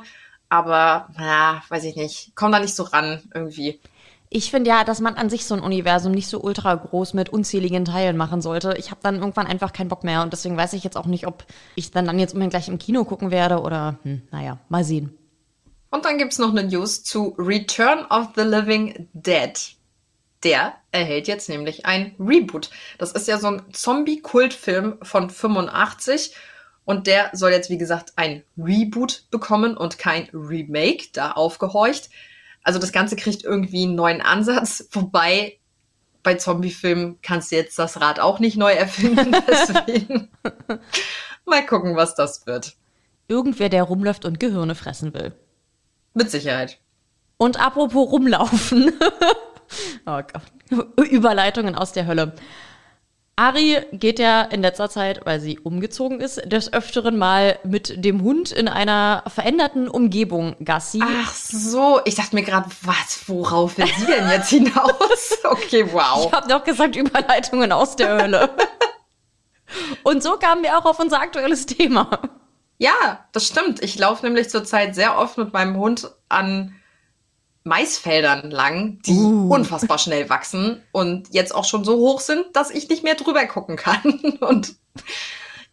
Aber, 0.49 1.09
ja, 1.19 1.63
weiß 1.69 1.85
ich 1.85 1.97
nicht. 1.97 2.33
Komm 2.37 2.53
da 2.53 2.61
nicht 2.61 2.77
so 2.77 2.85
ran 2.85 3.23
irgendwie. 3.35 3.81
Ich 4.37 4.51
finde 4.51 4.71
ja, 4.71 4.83
dass 4.83 4.99
man 4.99 5.15
an 5.15 5.31
sich 5.31 5.45
so 5.47 5.55
ein 5.55 5.61
Universum 5.61 6.11
nicht 6.11 6.27
so 6.27 6.41
ultra 6.41 6.75
groß 6.75 7.15
mit 7.15 7.29
unzähligen 7.29 7.85
Teilen 7.85 8.17
machen 8.17 8.43
sollte. 8.43 8.75
Ich 8.79 8.91
habe 8.91 8.99
dann 9.01 9.21
irgendwann 9.21 9.47
einfach 9.47 9.73
keinen 9.73 9.87
Bock 9.87 10.03
mehr 10.03 10.23
und 10.23 10.33
deswegen 10.33 10.57
weiß 10.57 10.73
ich 10.73 10.83
jetzt 10.83 10.97
auch 10.97 11.07
nicht, 11.07 11.29
ob 11.29 11.45
ich 11.77 11.93
dann, 11.93 12.05
dann 12.05 12.19
jetzt 12.19 12.33
unbedingt 12.33 12.51
gleich 12.51 12.67
im 12.67 12.81
Kino 12.81 13.05
gucken 13.05 13.31
werde 13.31 13.61
oder, 13.61 13.97
hm, 14.03 14.23
naja, 14.33 14.59
mal 14.69 14.83
sehen. 14.83 15.17
Und 15.93 16.05
dann 16.05 16.19
gibt's 16.19 16.41
noch 16.41 16.51
eine 16.51 16.65
News 16.65 17.05
zu 17.05 17.37
Return 17.39 18.07
of 18.07 18.31
the 18.35 18.43
Living 18.43 19.09
Dead. 19.13 19.53
Der 20.43 20.75
erhält 20.91 21.29
jetzt 21.29 21.49
nämlich 21.49 21.87
ein 21.87 22.17
Reboot. 22.19 22.71
Das 22.99 23.13
ist 23.13 23.29
ja 23.29 23.39
so 23.39 23.47
ein 23.47 23.63
Zombie-Kultfilm 23.73 24.99
von 25.01 25.31
85 25.31 26.35
und 26.85 27.07
der 27.07 27.31
soll 27.35 27.53
jetzt, 27.53 27.71
wie 27.71 27.79
gesagt, 27.79 28.15
ein 28.17 28.43
Reboot 28.59 29.27
bekommen 29.31 29.77
und 29.77 29.97
kein 29.97 30.29
Remake, 30.33 31.05
da 31.13 31.31
aufgehorcht. 31.31 32.11
Also 32.65 32.79
das 32.79 32.93
Ganze 32.93 33.15
kriegt 33.15 33.45
irgendwie 33.45 33.85
einen 33.85 33.95
neuen 33.95 34.21
Ansatz, 34.21 34.89
wobei 34.93 35.59
bei 36.23 36.35
Zombiefilmen 36.35 37.21
kannst 37.21 37.53
du 37.53 37.57
jetzt 37.57 37.79
das 37.79 38.01
Rad 38.01 38.19
auch 38.19 38.41
nicht 38.41 38.57
neu 38.57 38.73
erfinden. 38.73 39.37
Deswegen 39.47 40.31
mal 41.45 41.65
gucken, 41.67 41.97
was 41.97 42.15
das 42.15 42.47
wird. 42.47 42.75
Irgendwer, 43.29 43.69
der 43.69 43.85
rumläuft 43.85 44.25
und 44.25 44.41
Gehirne 44.41 44.75
fressen 44.75 45.13
will. 45.15 45.33
Mit 46.15 46.31
Sicherheit. 46.31 46.79
Und 47.37 47.61
apropos 47.61 48.11
rumlaufen. 48.11 48.93
oh 50.07 50.23
Gott. 50.23 50.43
Überleitungen 51.11 51.75
aus 51.75 51.93
der 51.93 52.07
Hölle. 52.07 52.35
Ari 53.37 53.79
geht 53.93 54.21
ja 54.21 54.43
in 54.43 54.63
letzter 54.63 54.89
Zeit, 54.89 55.27
weil 55.27 55.41
sie 55.41 55.59
umgezogen 55.59 56.21
ist, 56.21 56.41
des 56.45 56.73
Öfteren 56.73 57.19
mal 57.19 57.59
mit 57.65 58.05
dem 58.05 58.23
Hund 58.23 58.53
in 58.53 58.69
einer 58.69 59.25
veränderten 59.27 59.89
Umgebung 59.89 60.55
Gassi. 60.65 61.01
Ach 61.03 61.35
so, 61.35 62.01
ich 62.05 62.15
dachte 62.15 62.37
mir 62.37 62.45
gerade, 62.45 62.69
was, 62.83 63.29
worauf 63.29 63.77
will 63.77 63.89
sie 63.99 64.07
denn 64.07 64.29
jetzt 64.31 64.51
hinaus? 64.51 65.39
Okay, 65.45 65.87
wow. 65.93 66.27
Ich 66.27 66.33
habe 66.33 66.49
doch 66.49 66.65
gesagt, 66.65 66.97
Überleitungen 66.97 67.71
aus 67.71 67.97
der 67.97 68.17
Hölle. 68.17 68.51
Und 70.03 70.23
so 70.23 70.37
kamen 70.37 70.63
wir 70.63 70.79
auch 70.79 70.85
auf 70.87 70.99
unser 70.99 71.21
aktuelles 71.21 71.67
Thema. 71.67 72.19
Ja, 72.79 73.27
das 73.33 73.47
stimmt. 73.47 73.83
Ich 73.83 73.99
laufe 73.99 74.25
nämlich 74.25 74.49
zurzeit 74.49 74.95
sehr 74.95 75.19
oft 75.19 75.39
mit 75.39 75.53
meinem 75.53 75.77
Hund 75.77 76.11
an 76.29 76.75
Maisfeldern 77.65 78.51
lang, 78.51 79.01
die 79.07 79.13
uh. 79.13 79.49
unfassbar 79.53 79.99
schnell 79.99 80.29
wachsen 80.29 80.83
und 80.93 81.33
jetzt 81.33 81.55
auch 81.55 81.65
schon 81.65 81.83
so 81.83 81.97
hoch 81.97 82.21
sind, 82.21 82.45
dass 82.55 82.71
ich 82.71 82.91
nicht 82.91 83.03
mehr 83.03 83.15
drüber 83.15 83.47
gucken 83.47 83.77
kann. 83.77 84.03
Und 84.41 84.77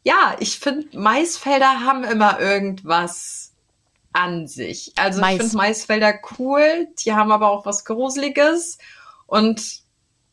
ja, 0.04 0.36
ich 0.40 0.58
finde, 0.60 0.98
Maisfelder 0.98 1.82
haben 1.82 2.06
immer 2.06 2.40
irgendwas 2.40 3.52
an 4.14 4.48
sich. 4.48 4.94
Also 4.96 5.20
Mais. 5.20 5.34
ich 5.34 5.42
finde 5.42 5.58
Maisfelder 5.58 6.14
cool, 6.40 6.88
die 7.04 7.14
haben 7.14 7.32
aber 7.32 7.52
auch 7.52 7.66
was 7.66 7.84
Gruseliges. 7.84 8.78
Und 9.28 9.82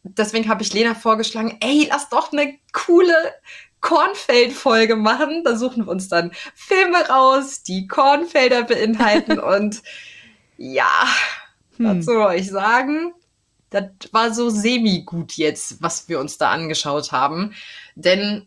deswegen 0.04 0.48
habe 0.48 0.62
ich 0.62 0.72
Lena 0.72 0.94
vorgeschlagen, 0.94 1.58
ey, 1.60 1.88
lass 1.90 2.08
doch 2.08 2.32
eine 2.32 2.56
coole 2.72 3.34
Kornfeld-Folge 3.80 4.94
machen. 4.94 5.42
Da 5.44 5.56
suchen 5.56 5.86
wir 5.86 5.90
uns 5.90 6.08
dann 6.08 6.32
Filme 6.54 7.08
raus, 7.08 7.64
die 7.64 7.88
Kornfelder 7.88 8.62
beinhalten 8.62 9.38
und 9.40 9.82
ja, 10.56 11.06
hm. 11.78 12.02
Soll 12.02 12.34
ich 12.34 12.50
sagen? 12.50 13.12
Das 13.70 13.84
war 14.12 14.32
so 14.32 14.50
semi-gut 14.50 15.34
jetzt, 15.34 15.82
was 15.82 16.08
wir 16.08 16.20
uns 16.20 16.38
da 16.38 16.50
angeschaut 16.50 17.12
haben. 17.12 17.54
Denn 17.94 18.46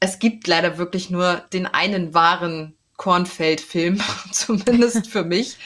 es 0.00 0.18
gibt 0.18 0.46
leider 0.46 0.78
wirklich 0.78 1.10
nur 1.10 1.42
den 1.52 1.66
einen 1.66 2.14
wahren 2.14 2.74
Kornfeld-Film, 2.96 4.00
zumindest 4.32 5.08
für 5.08 5.24
mich. 5.24 5.58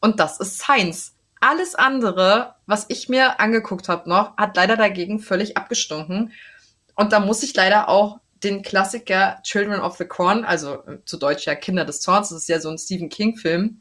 Und 0.00 0.20
das 0.20 0.38
ist 0.38 0.58
Science. 0.60 1.14
Alles 1.40 1.74
andere, 1.74 2.54
was 2.66 2.86
ich 2.88 3.08
mir 3.08 3.40
angeguckt 3.40 3.88
habe 3.88 4.08
noch, 4.08 4.36
hat 4.36 4.56
leider 4.56 4.76
dagegen 4.76 5.20
völlig 5.20 5.56
abgestunken. 5.56 6.32
Und 6.94 7.12
da 7.12 7.20
muss 7.20 7.42
ich 7.42 7.54
leider 7.54 7.88
auch 7.88 8.20
den 8.42 8.62
Klassiker 8.62 9.40
Children 9.42 9.80
of 9.80 9.96
the 9.96 10.04
Corn, 10.04 10.44
also 10.44 10.82
zu 11.04 11.16
Deutsch 11.16 11.46
ja 11.46 11.54
Kinder 11.54 11.84
des 11.84 12.00
Zorns, 12.00 12.30
das 12.30 12.42
ist 12.42 12.48
ja 12.48 12.60
so 12.60 12.70
ein 12.70 12.78
Stephen 12.78 13.08
King-Film, 13.08 13.80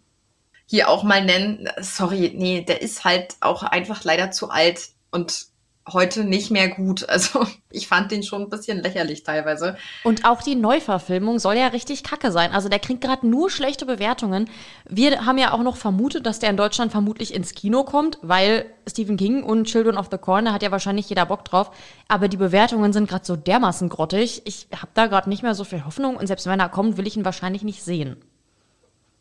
hier 0.67 0.89
auch 0.89 1.03
mal 1.03 1.25
nennen. 1.25 1.67
Sorry, 1.79 2.33
nee, 2.35 2.61
der 2.61 2.81
ist 2.81 3.03
halt 3.03 3.35
auch 3.39 3.63
einfach 3.63 4.03
leider 4.03 4.31
zu 4.31 4.49
alt 4.49 4.89
und 5.11 5.47
heute 5.91 6.23
nicht 6.23 6.51
mehr 6.51 6.69
gut. 6.69 7.05
Also 7.17 7.47
ich 7.71 7.87
fand 7.87 8.11
den 8.11 8.21
schon 8.21 8.43
ein 8.43 8.49
bisschen 8.49 8.83
lächerlich 8.83 9.23
teilweise. 9.23 9.75
Und 10.03 10.23
auch 10.25 10.41
die 10.41 10.55
Neuverfilmung 10.55 11.39
soll 11.39 11.55
ja 11.55 11.67
richtig 11.67 12.03
kacke 12.03 12.31
sein. 12.31 12.51
Also 12.51 12.69
der 12.69 12.79
kriegt 12.79 13.01
gerade 13.01 13.25
nur 13.25 13.49
schlechte 13.49 13.85
Bewertungen. 13.85 14.49
Wir 14.87 15.25
haben 15.25 15.39
ja 15.39 15.51
auch 15.53 15.63
noch 15.63 15.77
vermutet, 15.77 16.25
dass 16.25 16.39
der 16.39 16.51
in 16.51 16.57
Deutschland 16.57 16.91
vermutlich 16.91 17.33
ins 17.33 17.53
Kino 17.55 17.83
kommt, 17.83 18.19
weil 18.21 18.65
Stephen 18.87 19.17
King 19.17 19.41
und 19.41 19.65
Children 19.65 19.97
of 19.97 20.09
the 20.11 20.17
Corner 20.17 20.53
hat 20.53 20.61
ja 20.61 20.71
wahrscheinlich 20.71 21.09
jeder 21.09 21.25
Bock 21.25 21.43
drauf. 21.45 21.71
Aber 22.07 22.27
die 22.27 22.37
Bewertungen 22.37 22.93
sind 22.93 23.09
gerade 23.09 23.25
so 23.25 23.35
dermaßen 23.35 23.89
grottig. 23.89 24.43
Ich 24.45 24.67
habe 24.75 24.91
da 24.93 25.07
gerade 25.07 25.29
nicht 25.29 25.41
mehr 25.41 25.55
so 25.55 25.63
viel 25.63 25.85
Hoffnung 25.85 26.17
und 26.17 26.27
selbst 26.27 26.45
wenn 26.45 26.59
er 26.59 26.69
kommt, 26.69 26.97
will 26.97 27.07
ich 27.07 27.17
ihn 27.17 27.25
wahrscheinlich 27.25 27.63
nicht 27.63 27.83
sehen. 27.83 28.17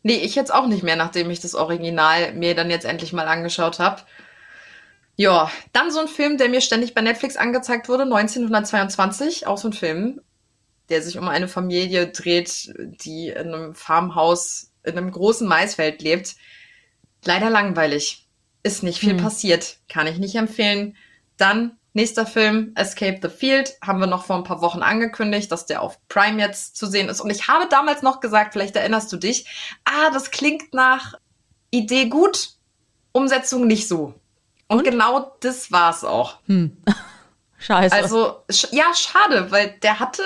Nee, 0.07 0.19
ich 0.19 0.35
jetzt 0.35 0.53
auch 0.53 0.67
nicht 0.67 0.83
mehr, 0.83 0.95
nachdem 0.95 1.29
ich 1.31 1.41
das 1.41 1.53
Original 1.53 2.31
mir 2.31 2.55
dann 2.55 2.69
jetzt 2.69 2.85
endlich 2.85 3.11
mal 3.11 3.27
angeschaut 3.27 3.79
habe. 3.79 4.03
Ja, 5.17 5.51
dann 5.73 5.91
so 5.91 5.99
ein 5.99 6.07
Film, 6.07 6.37
der 6.37 6.47
mir 6.47 6.61
ständig 6.61 6.93
bei 6.93 7.01
Netflix 7.01 7.35
angezeigt 7.35 7.89
wurde, 7.89 8.03
1922, 8.03 9.47
auch 9.47 9.57
so 9.57 9.67
ein 9.67 9.73
Film, 9.73 10.21
der 10.87 11.01
sich 11.01 11.17
um 11.17 11.27
eine 11.27 11.49
Familie 11.49 12.07
dreht, 12.07 12.73
die 12.77 13.27
in 13.27 13.53
einem 13.53 13.75
Farmhaus 13.75 14.71
in 14.85 14.97
einem 14.97 15.11
großen 15.11 15.45
Maisfeld 15.45 16.01
lebt. 16.01 16.37
Leider 17.25 17.49
langweilig. 17.49 18.29
Ist 18.63 18.83
nicht 18.83 18.99
viel 18.99 19.17
hm. 19.17 19.17
passiert. 19.17 19.79
Kann 19.89 20.07
ich 20.07 20.19
nicht 20.19 20.35
empfehlen. 20.35 20.95
Dann 21.35 21.75
Nächster 21.93 22.25
Film, 22.25 22.73
Escape 22.75 23.19
the 23.21 23.29
Field, 23.29 23.73
haben 23.81 23.99
wir 23.99 24.07
noch 24.07 24.25
vor 24.25 24.35
ein 24.35 24.43
paar 24.43 24.61
Wochen 24.61 24.81
angekündigt, 24.81 25.51
dass 25.51 25.65
der 25.65 25.81
auf 25.81 25.97
Prime 26.09 26.39
jetzt 26.39 26.75
zu 26.77 26.85
sehen 26.85 27.09
ist. 27.09 27.21
Und 27.21 27.29
ich 27.29 27.47
habe 27.47 27.67
damals 27.69 28.03
noch 28.03 28.19
gesagt, 28.19 28.53
vielleicht 28.53 28.75
erinnerst 28.75 29.11
du 29.11 29.17
dich, 29.17 29.47
ah, 29.85 30.11
das 30.11 30.29
klingt 30.29 30.73
nach 30.73 31.15
Idee 31.71 32.05
gut, 32.05 32.51
Umsetzung 33.11 33.65
nicht 33.65 33.87
so. 33.87 34.13
Und, 34.67 34.79
Und? 34.79 34.83
genau 34.83 35.35
das 35.39 35.71
war 35.71 35.91
es 35.91 36.03
auch. 36.03 36.37
Hm. 36.45 36.77
Scheiße. 37.59 37.95
Also, 37.95 38.43
sch 38.51 38.67
ja, 38.71 38.93
schade, 38.93 39.51
weil 39.51 39.71
der 39.81 39.99
hatte 39.99 40.21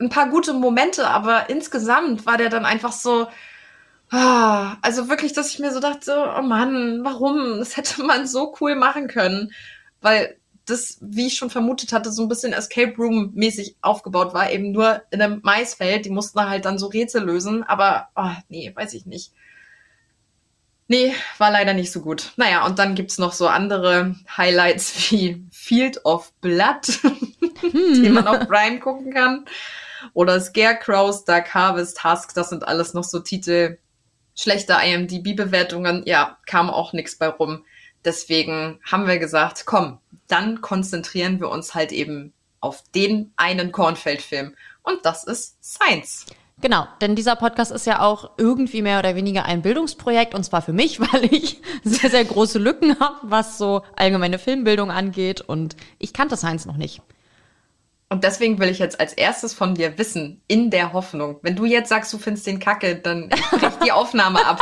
ein 0.00 0.08
paar 0.08 0.28
gute 0.28 0.52
Momente, 0.52 1.06
aber 1.08 1.50
insgesamt 1.50 2.24
war 2.26 2.36
der 2.36 2.48
dann 2.48 2.64
einfach 2.64 2.92
so, 2.92 3.28
ah, 4.10 4.76
also 4.82 5.08
wirklich, 5.08 5.32
dass 5.32 5.52
ich 5.52 5.58
mir 5.58 5.72
so 5.72 5.80
dachte, 5.80 6.34
oh 6.38 6.42
Mann, 6.42 7.00
warum? 7.04 7.58
Das 7.58 7.76
hätte 7.76 8.02
man 8.02 8.26
so 8.26 8.54
cool 8.60 8.76
machen 8.76 9.08
können. 9.08 9.52
Weil 10.00 10.39
das, 10.70 10.98
wie 11.00 11.26
ich 11.26 11.36
schon 11.36 11.50
vermutet 11.50 11.92
hatte, 11.92 12.12
so 12.12 12.22
ein 12.22 12.28
bisschen 12.28 12.52
Escape 12.52 12.94
Room-mäßig 12.96 13.76
aufgebaut 13.80 14.32
war, 14.34 14.50
eben 14.50 14.72
nur 14.72 15.02
in 15.10 15.20
einem 15.20 15.40
Maisfeld. 15.42 16.04
Die 16.04 16.10
mussten 16.10 16.40
halt 16.40 16.64
dann 16.64 16.78
so 16.78 16.86
Rätsel 16.86 17.24
lösen, 17.24 17.62
aber 17.62 18.08
oh, 18.16 18.30
nee, 18.48 18.72
weiß 18.74 18.94
ich 18.94 19.06
nicht. 19.06 19.32
Nee, 20.88 21.14
war 21.38 21.52
leider 21.52 21.72
nicht 21.72 21.92
so 21.92 22.00
gut. 22.00 22.32
Naja, 22.36 22.66
und 22.66 22.80
dann 22.80 22.96
gibt's 22.96 23.18
noch 23.18 23.32
so 23.32 23.46
andere 23.46 24.16
Highlights 24.36 24.92
wie 25.12 25.44
Field 25.52 26.04
of 26.04 26.32
Blood, 26.40 26.86
hm. 27.60 27.62
die 28.02 28.08
man 28.08 28.26
auf 28.26 28.48
Prime 28.48 28.80
gucken 28.80 29.12
kann. 29.12 29.44
Oder 30.14 30.40
Scarecrows, 30.40 31.24
Dark 31.24 31.54
Harvest, 31.54 32.02
Husk, 32.02 32.34
das 32.34 32.48
sind 32.48 32.66
alles 32.66 32.92
noch 32.94 33.04
so 33.04 33.20
Titel. 33.20 33.78
Schlechte 34.34 34.72
IMDb-Bewertungen, 34.72 36.02
ja, 36.06 36.38
kam 36.46 36.70
auch 36.70 36.92
nichts 36.92 37.16
bei 37.16 37.28
rum. 37.28 37.64
Deswegen 38.04 38.80
haben 38.90 39.06
wir 39.06 39.18
gesagt, 39.18 39.66
komm, 39.66 39.98
dann 40.30 40.60
konzentrieren 40.60 41.40
wir 41.40 41.48
uns 41.48 41.74
halt 41.74 41.92
eben 41.92 42.32
auf 42.60 42.82
den 42.94 43.32
einen 43.36 43.72
Kornfeldfilm. 43.72 44.54
Und 44.82 45.04
das 45.04 45.24
ist 45.24 45.62
Science. 45.62 46.26
Genau, 46.60 46.86
denn 47.00 47.16
dieser 47.16 47.36
Podcast 47.36 47.72
ist 47.72 47.86
ja 47.86 48.00
auch 48.00 48.32
irgendwie 48.36 48.82
mehr 48.82 48.98
oder 48.98 49.14
weniger 49.16 49.46
ein 49.46 49.62
Bildungsprojekt 49.62 50.34
und 50.34 50.44
zwar 50.44 50.60
für 50.60 50.74
mich, 50.74 51.00
weil 51.12 51.24
ich 51.32 51.60
sehr, 51.84 52.10
sehr 52.10 52.24
große 52.24 52.58
Lücken 52.58 53.00
habe, 53.00 53.18
was 53.22 53.56
so 53.56 53.82
allgemeine 53.96 54.38
Filmbildung 54.38 54.90
angeht 54.90 55.40
und 55.40 55.76
ich 55.98 56.12
kannte 56.12 56.36
Science 56.36 56.66
noch 56.66 56.76
nicht. 56.76 57.00
Und 58.12 58.24
deswegen 58.24 58.58
will 58.58 58.68
ich 58.68 58.80
jetzt 58.80 58.98
als 58.98 59.12
erstes 59.12 59.54
von 59.54 59.76
dir 59.76 59.96
wissen, 59.96 60.42
in 60.48 60.70
der 60.70 60.92
Hoffnung, 60.92 61.38
wenn 61.42 61.54
du 61.54 61.64
jetzt 61.64 61.88
sagst, 61.88 62.12
du 62.12 62.18
findest 62.18 62.46
den 62.46 62.58
Kacke, 62.58 62.96
dann 62.96 63.28
bricht 63.50 63.84
die 63.84 63.92
Aufnahme 63.92 64.44
ab. 64.44 64.60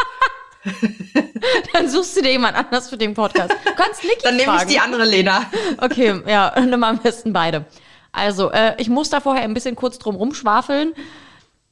Dann 1.72 1.88
suchst 1.88 2.16
du 2.16 2.22
dir 2.22 2.32
jemand 2.32 2.56
anders 2.56 2.88
für 2.88 2.96
den 2.96 3.14
Podcast. 3.14 3.52
Du 3.64 3.74
kannst 3.74 4.02
Niki 4.02 4.22
Dann 4.22 4.36
nehme 4.36 4.56
ich 4.56 4.64
die 4.64 4.80
andere 4.80 5.04
Lena. 5.04 5.46
Okay, 5.78 6.20
ja, 6.26 6.54
nimm 6.60 6.82
am 6.82 6.98
besten 6.98 7.32
beide. 7.32 7.64
Also, 8.12 8.50
äh, 8.50 8.74
ich 8.78 8.88
muss 8.88 9.10
da 9.10 9.20
vorher 9.20 9.42
ein 9.42 9.54
bisschen 9.54 9.76
kurz 9.76 9.98
drum 9.98 10.16
rumschwafeln. 10.16 10.94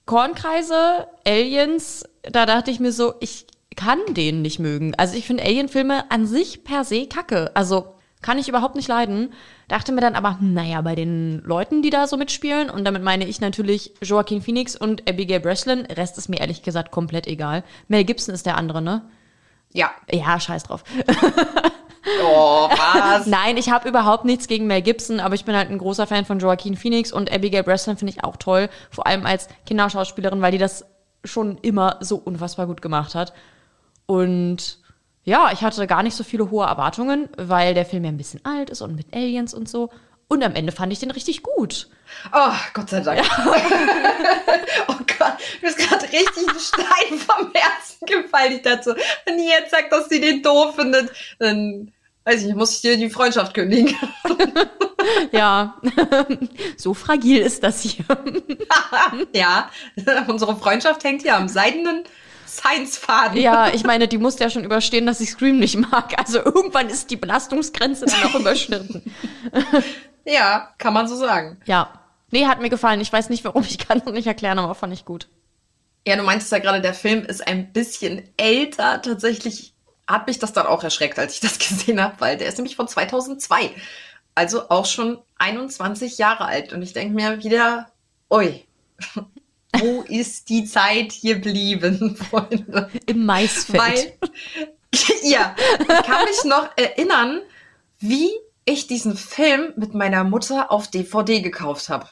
Kornkreise, 0.05 1.09
Aliens, 1.27 2.05
da 2.23 2.47
dachte 2.47 2.71
ich 2.71 2.79
mir 2.79 2.93
so, 2.93 3.15
ich 3.21 3.47
kann 3.77 3.99
den 4.09 4.43
nicht 4.43 4.59
mögen. 4.59 4.95
Also 4.97 5.17
ich 5.17 5.27
finde 5.27 5.45
Alien-Filme 5.45 6.11
an 6.11 6.27
sich 6.27 6.65
per 6.65 6.85
se 6.85 7.07
kacke. 7.07 7.51
Also 7.55 7.96
kann 8.27 8.39
ich 8.39 8.49
überhaupt 8.49 8.75
nicht 8.75 8.89
leiden. 8.89 9.33
Dachte 9.69 9.93
mir 9.93 10.01
dann 10.01 10.17
aber, 10.17 10.37
naja, 10.41 10.81
bei 10.81 10.97
den 10.97 11.43
Leuten, 11.45 11.81
die 11.81 11.91
da 11.91 12.09
so 12.09 12.17
mitspielen, 12.17 12.71
und 12.71 12.85
damit 12.85 13.05
meine 13.05 13.25
ich 13.25 13.41
natürlich 13.41 13.95
Joaquin 14.03 14.43
Phoenix 14.43 14.75
und 14.75 15.09
Abigail 15.09 15.39
Breslin, 15.39 15.87
Rest 15.87 16.19
ist 16.19 16.29
mir 16.29 16.41
ehrlich 16.41 16.63
gesagt 16.63 16.91
komplett 16.91 17.29
egal. 17.29 17.63
Mel 17.87 18.03
Gibson 18.03 18.35
ist 18.35 18.45
der 18.45 18.57
andere, 18.57 18.83
ne? 18.83 19.09
Ja. 19.73 19.93
Ja, 20.11 20.41
scheiß 20.41 20.65
drauf. 20.65 20.83
Oh, 22.23 22.69
was? 22.71 23.27
Nein, 23.27 23.57
ich 23.57 23.69
habe 23.69 23.89
überhaupt 23.89 24.25
nichts 24.25 24.47
gegen 24.47 24.69
Mel 24.69 24.81
Gibson, 24.81 25.19
aber 25.19 25.35
ich 25.35 25.45
bin 25.45 25.57
halt 25.57 25.71
ein 25.71 25.79
großer 25.79 26.07
Fan 26.07 26.25
von 26.25 26.39
Joaquin 26.39 26.77
Phoenix 26.77 27.13
und 27.13 27.33
Abigail 27.33 27.65
Breslin 27.65 27.97
finde 27.97 28.13
ich 28.13 28.23
auch 28.23 28.37
toll, 28.37 28.69
vor 28.91 29.09
allem 29.09 29.27
als 29.27 29.49
Kinderschauspielerin, 29.67 30.41
weil 30.41 30.53
die 30.53 30.59
das 30.59 30.87
schon 31.25 31.59
immer 31.59 31.97
so 31.99 32.15
unfassbar 32.15 32.69
gut 32.69 32.81
gemacht 32.81 33.17
hat. 33.17 33.33
Und 34.07 34.79
ja, 35.27 35.51
ich 35.53 35.63
hatte 35.63 35.87
gar 35.87 36.03
nicht 36.03 36.17
so 36.17 36.25
viele 36.25 36.51
hohe 36.51 36.65
Erwartungen, 36.65 37.29
weil 37.37 37.75
der 37.75 37.85
Film 37.85 38.05
ja 38.05 38.11
ein 38.11 38.17
bisschen 38.17 38.45
alt 38.45 38.71
ist 38.71 38.81
und 38.81 38.95
mit 38.95 39.15
Aliens 39.15 39.53
und 39.53 39.69
so. 39.69 39.91
Und 40.29 40.43
am 40.43 40.55
Ende 40.55 40.73
fand 40.73 40.93
ich 40.93 41.01
den 41.01 41.11
richtig 41.11 41.43
gut. 41.43 41.89
Oh, 42.33 42.53
Gott 42.73 42.91
sei 42.91 43.01
Dank. 43.01 43.19
Ja. 43.19 43.25
oh 44.89 44.95
Gott, 45.19 45.37
mir 45.61 45.69
ist 45.69 45.79
gerade 45.79 46.05
richtig 46.05 46.49
ein 46.49 46.59
Stein 46.59 47.19
vom 47.19 47.53
Herzen 47.53 48.07
gefallen. 48.07 48.53
Ich 48.55 48.63
dachte 48.63 48.97
wenn 49.25 49.37
die 49.37 49.49
jetzt 49.49 49.73
sagt, 49.73 49.93
dass 49.93 50.09
sie 50.09 50.21
den 50.21 50.43
doof 50.43 50.77
findet, 50.77 51.11
dann 51.39 51.93
Weiß 52.27 52.43
ich, 52.43 52.57
muss 52.57 52.75
ich 52.75 52.81
dir 52.81 52.97
die 52.97 53.09
Freundschaft 53.09 53.55
kündigen? 53.55 53.95
ja, 55.31 55.77
so 56.77 56.93
fragil 56.93 57.39
ist 57.39 57.63
das 57.63 57.83
hier. 57.83 58.05
ja, 59.33 59.71
unsere 60.27 60.57
Freundschaft 60.57 61.05
hängt 61.05 61.23
hier 61.23 61.37
am 61.37 61.47
seidenen 61.47 62.03
Science-Faden. 62.57 63.41
Ja, 63.41 63.69
ich 63.69 63.85
meine, 63.85 64.09
die 64.09 64.19
musste 64.19 64.45
ja 64.45 64.51
schon 64.51 64.65
überstehen, 64.65 65.07
dass 65.07 65.21
ich 65.21 65.31
Scream 65.31 65.59
nicht 65.59 65.77
mag. 65.77 66.19
Also 66.19 66.39
irgendwann 66.39 66.89
ist 66.89 67.11
die 67.11 67.17
Belastungsgrenze 67.17 68.07
dann 68.07 68.25
auch 68.25 68.35
überschritten. 68.35 69.13
ja, 70.25 70.71
kann 70.79 70.93
man 70.93 71.09
so 71.09 71.17
sagen. 71.17 71.61
Ja. 71.67 72.01
Nee, 72.31 72.47
hat 72.47 72.61
mir 72.61 72.71
gefallen. 72.71 73.01
Ich 73.01 73.13
weiß 73.13 73.29
nicht 73.29 73.45
warum, 73.45 73.63
ich 73.63 73.79
kann 73.79 73.99
es 73.99 74.05
noch 74.05 74.13
nicht 74.13 74.27
erklären, 74.27 74.59
aber 74.59 74.75
fand 74.75 74.93
ich 74.93 75.05
gut. 75.05 75.29
Ja, 76.07 76.17
du 76.17 76.23
meintest 76.23 76.53
ja 76.53 76.59
gerade, 76.59 76.81
der 76.81 76.95
Film 76.95 77.25
ist 77.25 77.47
ein 77.47 77.73
bisschen 77.73 78.29
älter. 78.37 79.01
Tatsächlich 79.03 79.75
hat 80.07 80.27
mich 80.27 80.39
das 80.39 80.53
dann 80.53 80.67
auch 80.67 80.85
erschreckt, 80.85 81.19
als 81.19 81.35
ich 81.35 81.41
das 81.41 81.59
gesehen 81.59 82.03
habe, 82.03 82.15
weil 82.19 82.37
der 82.37 82.49
ist 82.49 82.59
nämlich 82.59 82.77
von 82.77 82.89
2002. 82.89 83.71
Also 84.35 84.69
auch 84.69 84.87
schon 84.87 85.19
21 85.39 86.19
Jahre 86.19 86.45
alt. 86.45 86.73
Und 86.73 86.83
ich 86.83 86.93
denke 86.93 87.15
mir 87.15 87.43
wieder, 87.43 87.91
oi, 88.29 88.65
wo 89.81 90.03
ist 90.03 90.49
die 90.49 90.65
Zeit 90.65 91.15
geblieben, 91.23 92.17
Freunde? 92.31 92.91
Im 93.07 93.27
Maisfeld. 93.27 93.79
Weil, 93.79 94.19
ja, 95.23 95.55
ich 95.81 95.87
kann 95.87 96.25
mich 96.25 96.45
noch 96.45 96.69
erinnern, 96.77 97.41
wie 97.99 98.31
ich 98.65 98.87
diesen 98.87 99.17
Film 99.17 99.73
mit 99.77 99.95
meiner 99.95 100.25
Mutter 100.25 100.71
auf 100.71 100.89
DVD 100.89 101.41
gekauft 101.41 101.89
habe 101.89 102.09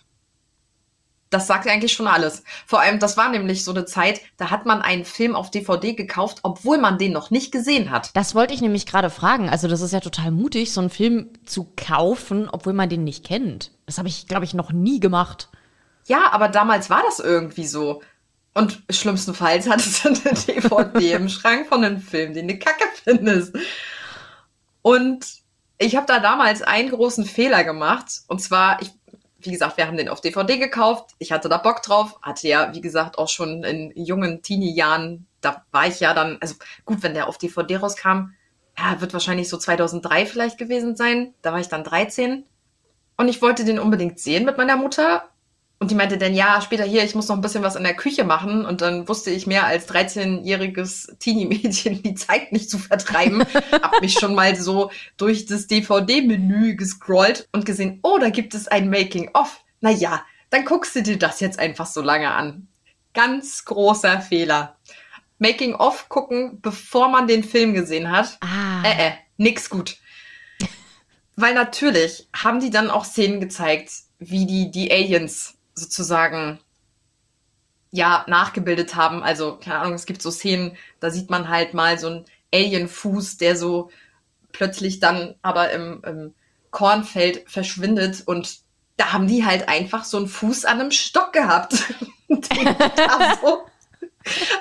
das 1.34 1.48
sagt 1.48 1.66
eigentlich 1.66 1.92
schon 1.92 2.06
alles. 2.06 2.44
Vor 2.64 2.80
allem, 2.80 3.00
das 3.00 3.16
war 3.16 3.28
nämlich 3.28 3.64
so 3.64 3.72
eine 3.72 3.84
Zeit, 3.84 4.20
da 4.36 4.50
hat 4.50 4.66
man 4.66 4.80
einen 4.80 5.04
Film 5.04 5.34
auf 5.34 5.50
DVD 5.50 5.92
gekauft, 5.92 6.38
obwohl 6.44 6.78
man 6.78 6.96
den 6.96 7.12
noch 7.12 7.30
nicht 7.30 7.50
gesehen 7.50 7.90
hat. 7.90 8.10
Das 8.14 8.34
wollte 8.34 8.54
ich 8.54 8.60
nämlich 8.60 8.86
gerade 8.86 9.10
fragen. 9.10 9.48
Also, 9.48 9.66
das 9.66 9.80
ist 9.80 9.92
ja 9.92 10.00
total 10.00 10.30
mutig, 10.30 10.72
so 10.72 10.80
einen 10.80 10.90
Film 10.90 11.30
zu 11.44 11.66
kaufen, 11.76 12.48
obwohl 12.50 12.72
man 12.72 12.88
den 12.88 13.04
nicht 13.04 13.24
kennt. 13.24 13.72
Das 13.86 13.98
habe 13.98 14.08
ich, 14.08 14.28
glaube 14.28 14.44
ich, 14.44 14.54
noch 14.54 14.72
nie 14.72 15.00
gemacht. 15.00 15.48
Ja, 16.06 16.32
aber 16.32 16.48
damals 16.48 16.90
war 16.90 17.02
das 17.02 17.18
irgendwie 17.18 17.66
so. 17.66 18.02
Und 18.54 18.82
schlimmstenfalls 18.88 19.68
hattest 19.68 20.04
du 20.04 20.08
eine 20.10 20.18
DVD 20.18 21.12
im 21.12 21.28
Schrank 21.28 21.66
von 21.68 21.84
einem 21.84 22.00
Film, 22.00 22.34
den 22.34 22.48
du 22.48 22.58
kacke 22.58 22.84
findest. 23.02 23.56
Und 24.82 25.26
ich 25.78 25.96
habe 25.96 26.06
da 26.06 26.20
damals 26.20 26.62
einen 26.62 26.90
großen 26.90 27.24
Fehler 27.24 27.64
gemacht. 27.64 28.22
Und 28.28 28.40
zwar, 28.40 28.80
ich 28.80 28.92
wie 29.46 29.52
gesagt, 29.52 29.76
wir 29.76 29.86
haben 29.86 29.96
den 29.96 30.08
auf 30.08 30.20
DVD 30.20 30.58
gekauft. 30.58 31.10
Ich 31.18 31.32
hatte 31.32 31.48
da 31.48 31.58
Bock 31.58 31.82
drauf. 31.82 32.18
Hatte 32.22 32.48
ja, 32.48 32.74
wie 32.74 32.80
gesagt, 32.80 33.18
auch 33.18 33.28
schon 33.28 33.62
in 33.64 33.92
jungen 33.94 34.42
Teenie-Jahren, 34.42 35.26
da 35.40 35.64
war 35.70 35.86
ich 35.86 36.00
ja 36.00 36.14
dann, 36.14 36.38
also 36.40 36.54
gut, 36.84 37.02
wenn 37.02 37.14
der 37.14 37.28
auf 37.28 37.38
DVD 37.38 37.76
rauskam, 37.76 38.30
ja, 38.78 39.00
wird 39.00 39.12
wahrscheinlich 39.12 39.48
so 39.48 39.56
2003 39.56 40.26
vielleicht 40.26 40.58
gewesen 40.58 40.96
sein. 40.96 41.34
Da 41.42 41.52
war 41.52 41.60
ich 41.60 41.68
dann 41.68 41.84
13. 41.84 42.44
Und 43.16 43.28
ich 43.28 43.42
wollte 43.42 43.64
den 43.64 43.78
unbedingt 43.78 44.18
sehen 44.18 44.44
mit 44.44 44.56
meiner 44.56 44.76
Mutter. 44.76 45.28
Und 45.84 45.90
die 45.90 45.96
meinte 45.96 46.16
dann, 46.16 46.32
ja, 46.32 46.62
später 46.62 46.84
hier, 46.84 47.04
ich 47.04 47.14
muss 47.14 47.28
noch 47.28 47.36
ein 47.36 47.42
bisschen 47.42 47.62
was 47.62 47.76
in 47.76 47.82
der 47.82 47.92
Küche 47.92 48.24
machen. 48.24 48.64
Und 48.64 48.80
dann 48.80 49.06
wusste 49.06 49.30
ich 49.30 49.46
mehr 49.46 49.66
als 49.66 49.86
13-jähriges 49.86 51.18
Teenie-Mädchen 51.18 52.02
die 52.02 52.14
Zeit 52.14 52.52
nicht 52.52 52.70
zu 52.70 52.78
vertreiben. 52.78 53.44
Hab 53.70 54.00
mich 54.00 54.14
schon 54.14 54.34
mal 54.34 54.56
so 54.56 54.90
durch 55.18 55.44
das 55.44 55.66
DVD-Menü 55.66 56.76
gescrollt 56.76 57.50
und 57.52 57.66
gesehen, 57.66 57.98
oh, 58.02 58.16
da 58.16 58.30
gibt 58.30 58.54
es 58.54 58.66
ein 58.66 58.88
Making-of. 58.88 59.62
Naja, 59.82 60.24
dann 60.48 60.64
guckst 60.64 60.96
du 60.96 61.02
dir 61.02 61.18
das 61.18 61.40
jetzt 61.40 61.58
einfach 61.58 61.84
so 61.84 62.00
lange 62.00 62.30
an. 62.30 62.66
Ganz 63.12 63.66
großer 63.66 64.22
Fehler. 64.22 64.78
Making-of 65.38 66.08
gucken, 66.08 66.62
bevor 66.62 67.10
man 67.10 67.28
den 67.28 67.44
Film 67.44 67.74
gesehen 67.74 68.10
hat. 68.10 68.38
Ah. 68.40 68.82
Äh, 68.86 69.08
äh, 69.08 69.12
nix 69.36 69.68
gut. 69.68 69.98
Weil 71.36 71.52
natürlich 71.52 72.26
haben 72.34 72.60
die 72.60 72.70
dann 72.70 72.88
auch 72.88 73.04
Szenen 73.04 73.38
gezeigt, 73.38 73.92
wie 74.18 74.46
die, 74.46 74.70
die 74.70 74.90
Aliens 74.90 75.58
sozusagen 75.74 76.60
ja 77.90 78.24
nachgebildet 78.26 78.96
haben. 78.96 79.22
Also, 79.22 79.56
keine 79.56 79.78
Ahnung, 79.78 79.94
es 79.94 80.06
gibt 80.06 80.22
so 80.22 80.30
Szenen, 80.30 80.76
da 81.00 81.10
sieht 81.10 81.30
man 81.30 81.48
halt 81.48 81.74
mal 81.74 81.98
so 81.98 82.08
einen 82.08 82.24
Alien-Fuß, 82.52 83.36
der 83.36 83.56
so 83.56 83.90
plötzlich 84.52 85.00
dann 85.00 85.34
aber 85.42 85.70
im, 85.70 86.02
im 86.04 86.34
Kornfeld 86.70 87.48
verschwindet 87.48 88.22
und 88.26 88.58
da 88.96 89.12
haben 89.12 89.26
die 89.26 89.44
halt 89.44 89.68
einfach 89.68 90.04
so 90.04 90.16
einen 90.16 90.28
Fuß 90.28 90.64
an 90.64 90.80
einem 90.80 90.90
Stock 90.90 91.32
gehabt, 91.32 91.74
den 92.28 92.76
da 92.96 93.38
so 93.40 93.64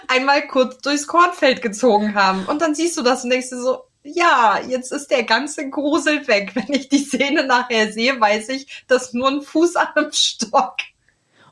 einmal 0.08 0.47
kurz 0.47 0.80
durchs 0.80 1.08
Kornfeld 1.08 1.62
gezogen 1.62 2.15
haben. 2.15 2.45
Und 2.45 2.62
dann 2.62 2.76
siehst 2.76 2.97
du 2.97 3.02
das 3.02 3.23
dir 3.23 3.41
so, 3.41 3.84
ja, 4.04 4.60
jetzt 4.67 4.91
ist 4.91 5.12
der 5.12 5.23
ganze 5.23 5.69
Grusel 5.69 6.28
weg. 6.28 6.52
Wenn 6.56 6.73
ich 6.73 6.89
die 6.89 7.04
Szene 7.04 7.45
nachher 7.45 7.91
sehe, 7.91 8.19
weiß 8.19 8.49
ich, 8.49 8.84
dass 8.88 9.13
nur 9.13 9.30
ein 9.30 9.41
Fuß 9.41 9.76
an 9.76 9.88
einem 9.95 10.12
Stock. 10.12 10.78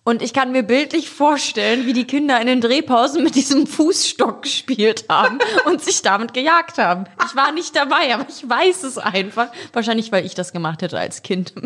Und 0.04 0.24
ich 0.24 0.34
kann 0.34 0.52
mir 0.52 0.64
bildlich 0.64 1.10
vorstellen, 1.12 1.86
wie 1.86 1.94
die 1.94 2.08
Kinder 2.08 2.42
in 2.42 2.48
den 2.48 2.60
Drehpausen 2.60 3.24
mit 3.24 3.36
diesem 3.36 3.68
Fußstock 3.68 4.42
gespielt 4.42 5.06
haben 5.10 5.38
und 5.66 5.84
sich 5.84 6.02
damit 6.02 6.34
gejagt 6.34 6.80
haben. 6.80 7.06
Ich 7.26 7.36
war 7.36 7.52
nicht 7.52 7.76
dabei, 7.76 8.14
aber 8.14 8.26
ich 8.28 8.48
weiß 8.48 8.84
es 8.84 8.98
einfach. 8.98 9.50
Wahrscheinlich, 9.74 10.12
weil 10.12 10.26
ich 10.26 10.34
das 10.34 10.54
gemacht 10.54 10.82
hätte 10.82 11.00
als 11.00 11.22
Kind. 11.22 11.54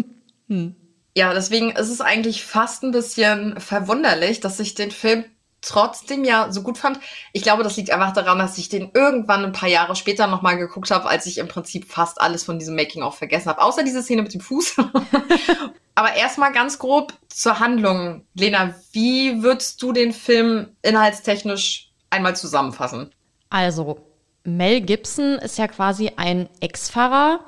Hm. 0.48 0.76
Ja, 1.18 1.34
deswegen 1.34 1.72
ist 1.72 1.90
es 1.90 2.02
eigentlich 2.02 2.46
fast 2.46 2.84
ein 2.84 2.92
bisschen 2.92 3.60
verwunderlich, 3.60 4.42
dass 4.42 4.60
ich 4.60 4.76
den 4.76 4.92
Film 4.92 5.26
trotzdem 5.62 6.24
ja 6.24 6.52
so 6.52 6.62
gut 6.62 6.78
fand. 6.78 7.00
Ich 7.34 7.42
glaube, 7.42 7.64
das 7.64 7.78
liegt 7.78 7.90
einfach 7.90 8.14
daran, 8.14 8.38
dass 8.38 8.60
ich 8.60 8.70
den 8.70 8.92
irgendwann 8.94 9.44
ein 9.44 9.54
paar 9.54 9.70
Jahre 9.70 9.96
später 9.96 10.28
nochmal 10.28 10.58
geguckt 10.58 10.92
habe, 10.92 11.10
als 11.10 11.26
ich 11.26 11.40
im 11.40 11.48
Prinzip 11.48 11.92
fast 11.92 12.22
alles 12.22 12.44
von 12.44 12.60
diesem 12.60 12.76
Making 12.76 13.02
auch 13.02 13.16
vergessen 13.16 13.50
habe. 13.50 13.64
Außer 13.64 13.82
diese 13.82 14.04
Szene 14.04 14.22
mit 14.22 14.36
dem 14.36 14.42
Fuß. 14.42 14.76
Aber 15.96 16.14
erstmal 16.14 16.52
ganz 16.52 16.78
grob 16.78 17.14
zur 17.30 17.60
Handlung. 17.60 18.26
Lena, 18.34 18.76
wie 18.92 19.42
würdest 19.42 19.82
du 19.82 19.94
den 19.94 20.12
Film 20.12 20.76
inhaltstechnisch 20.82 21.90
einmal 22.10 22.36
zusammenfassen? 22.36 23.12
Also, 23.50 24.00
Mel 24.44 24.82
Gibson 24.82 25.40
ist 25.40 25.58
ja 25.58 25.68
quasi 25.68 26.12
ein 26.18 26.50
Ex-Pfarrer 26.60 27.40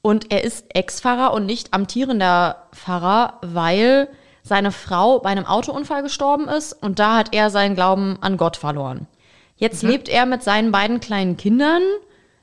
und 0.00 0.32
er 0.32 0.42
ist 0.42 0.74
Ex-Pfarrer 0.74 1.34
und 1.34 1.44
nicht 1.44 1.74
amtierender 1.74 2.66
Pfarrer, 2.72 3.38
weil 3.42 4.08
seine 4.42 4.72
Frau 4.72 5.20
bei 5.20 5.28
einem 5.28 5.46
Autounfall 5.46 6.02
gestorben 6.02 6.48
ist 6.48 6.72
und 6.72 6.98
da 6.98 7.16
hat 7.18 7.34
er 7.34 7.50
seinen 7.50 7.74
Glauben 7.74 8.18
an 8.22 8.38
Gott 8.38 8.56
verloren. 8.56 9.06
Jetzt 9.56 9.84
mhm. 9.84 9.90
lebt 9.90 10.08
er 10.08 10.26
mit 10.26 10.42
seinen 10.42 10.72
beiden 10.72 10.98
kleinen 10.98 11.36
Kindern, 11.36 11.82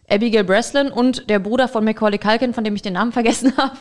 Abigail 0.09 0.43
Breslin 0.43 0.91
und 0.91 1.29
der 1.29 1.39
Bruder 1.39 1.67
von 1.67 1.83
Macaulay 1.83 2.17
Culkin, 2.17 2.53
von 2.53 2.63
dem 2.63 2.75
ich 2.75 2.81
den 2.81 2.93
Namen 2.93 3.11
vergessen 3.13 3.57
habe. 3.57 3.77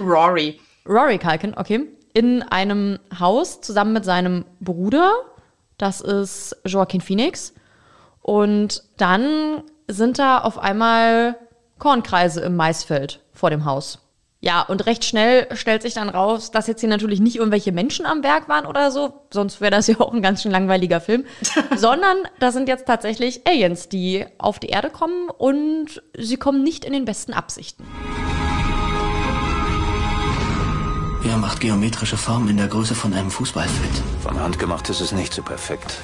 Rory. 0.00 0.60
Rory 0.86 1.18
Culkin, 1.18 1.54
okay. 1.56 1.86
In 2.14 2.42
einem 2.42 2.98
Haus 3.18 3.60
zusammen 3.60 3.92
mit 3.92 4.04
seinem 4.04 4.44
Bruder, 4.60 5.12
das 5.78 6.00
ist 6.00 6.56
Joaquin 6.64 7.00
Phoenix. 7.00 7.54
Und 8.20 8.84
dann 8.96 9.62
sind 9.88 10.18
da 10.18 10.38
auf 10.38 10.58
einmal 10.58 11.36
Kornkreise 11.78 12.40
im 12.40 12.56
Maisfeld 12.56 13.20
vor 13.32 13.50
dem 13.50 13.64
Haus. 13.64 13.98
Ja, 14.44 14.62
und 14.62 14.86
recht 14.86 15.04
schnell 15.04 15.46
stellt 15.54 15.82
sich 15.82 15.94
dann 15.94 16.08
raus, 16.08 16.50
dass 16.50 16.66
jetzt 16.66 16.80
hier 16.80 16.88
natürlich 16.88 17.20
nicht 17.20 17.36
irgendwelche 17.36 17.70
Menschen 17.70 18.06
am 18.06 18.24
Werk 18.24 18.48
waren 18.48 18.66
oder 18.66 18.90
so, 18.90 19.12
sonst 19.32 19.60
wäre 19.60 19.70
das 19.70 19.86
ja 19.88 20.00
auch 20.00 20.12
ein 20.12 20.20
ganz 20.20 20.42
schön 20.42 20.50
langweiliger 20.50 21.00
Film, 21.00 21.24
sondern 21.76 22.16
da 22.40 22.50
sind 22.50 22.68
jetzt 22.68 22.86
tatsächlich 22.86 23.46
Aliens, 23.46 23.88
die 23.88 24.26
auf 24.38 24.58
die 24.58 24.68
Erde 24.68 24.90
kommen 24.90 25.30
und 25.30 26.02
sie 26.18 26.36
kommen 26.36 26.64
nicht 26.64 26.84
in 26.84 26.92
den 26.92 27.04
besten 27.04 27.32
Absichten. 27.32 27.86
Er 31.24 31.36
macht 31.36 31.60
geometrische 31.60 32.16
Formen 32.16 32.48
in 32.48 32.56
der 32.56 32.66
Größe 32.66 32.94
von 32.94 33.12
einem 33.14 33.30
Fußballfeld. 33.30 34.02
Von 34.22 34.40
Hand 34.40 34.58
gemacht 34.58 34.88
ist 34.90 35.00
es 35.00 35.12
nicht 35.12 35.32
so 35.32 35.42
perfekt. 35.42 35.98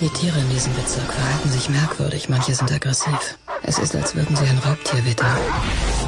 Die 0.00 0.08
Tiere 0.08 0.38
in 0.38 0.50
diesem 0.50 0.74
Bezirk 0.74 1.12
verhalten 1.12 1.48
sich 1.48 1.68
merkwürdig. 1.68 2.28
Manche 2.28 2.54
sind 2.54 2.70
aggressiv. 2.72 3.38
Es 3.62 3.78
ist, 3.78 3.94
als 3.94 4.14
würden 4.16 4.34
sie 4.34 4.44
ein 4.44 4.58
Raubtier 4.58 5.04
wittern. 5.04 5.36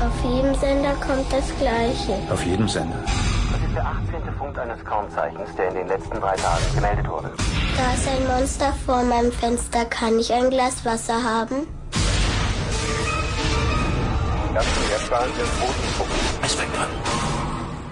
Auf 0.01 0.33
jedem 0.33 0.55
Sender 0.55 0.95
kommt 0.95 1.33
das 1.33 1.45
Gleiche. 1.59 2.33
Auf 2.33 2.45
jedem 2.45 2.69
Sender. 2.69 3.03
Das 3.05 3.61
ist 3.61 3.75
der 3.75 3.87
18. 3.87 4.39
Punkt 4.39 4.59
eines 4.59 4.85
Kornzeichens, 4.85 5.51
der 5.57 5.69
in 5.69 5.75
den 5.75 5.89
letzten 5.89 6.21
drei 6.21 6.37
Tagen 6.37 6.65
gemeldet 6.75 7.09
wurde. 7.09 7.33
Da 7.77 7.95
ist 7.95 8.09
ein 8.09 8.27
Monster 8.27 8.73
vor 8.85 9.03
meinem 9.05 9.33
Fenster. 9.33 9.85
Kann 9.85 10.19
ich 10.19 10.33
ein 10.33 10.51
Glas 10.51 10.85
Wasser 10.85 11.23
haben? 11.23 11.67
Das 14.55 14.67
jetzt 14.91 15.11
waren 15.11 15.31
wir 15.37 15.45
Es 16.45 16.55
fängt 16.55 16.77
an. 16.77 17.30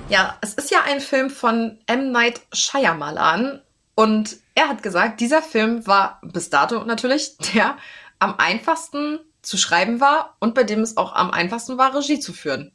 Ja, 0.09 0.38
es 0.40 0.55
ist 0.55 0.71
ja 0.71 0.79
ein 0.87 1.01
Film 1.01 1.29
von 1.29 1.79
M. 1.87 2.12
Night 2.12 2.40
Shyamalan 2.53 3.61
und 3.94 4.37
er 4.55 4.68
hat 4.68 4.83
gesagt, 4.83 5.21
dieser 5.21 5.42
Film 5.42 5.87
war 5.87 6.21
bis 6.23 6.49
dato 6.49 6.83
natürlich 6.85 7.37
der 7.55 7.77
am 8.18 8.35
einfachsten 8.38 9.21
zu 9.42 9.59
schreiben 9.59 10.01
war 10.01 10.37
und 10.40 10.55
bei 10.55 10.64
dem 10.64 10.81
es 10.81 10.97
auch 10.97 11.14
am 11.14 11.31
einfachsten 11.31 11.77
war, 11.79 11.94
Regie 11.94 12.21
zu 12.21 12.33
führen. 12.33 12.73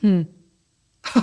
Hm. 0.00 0.26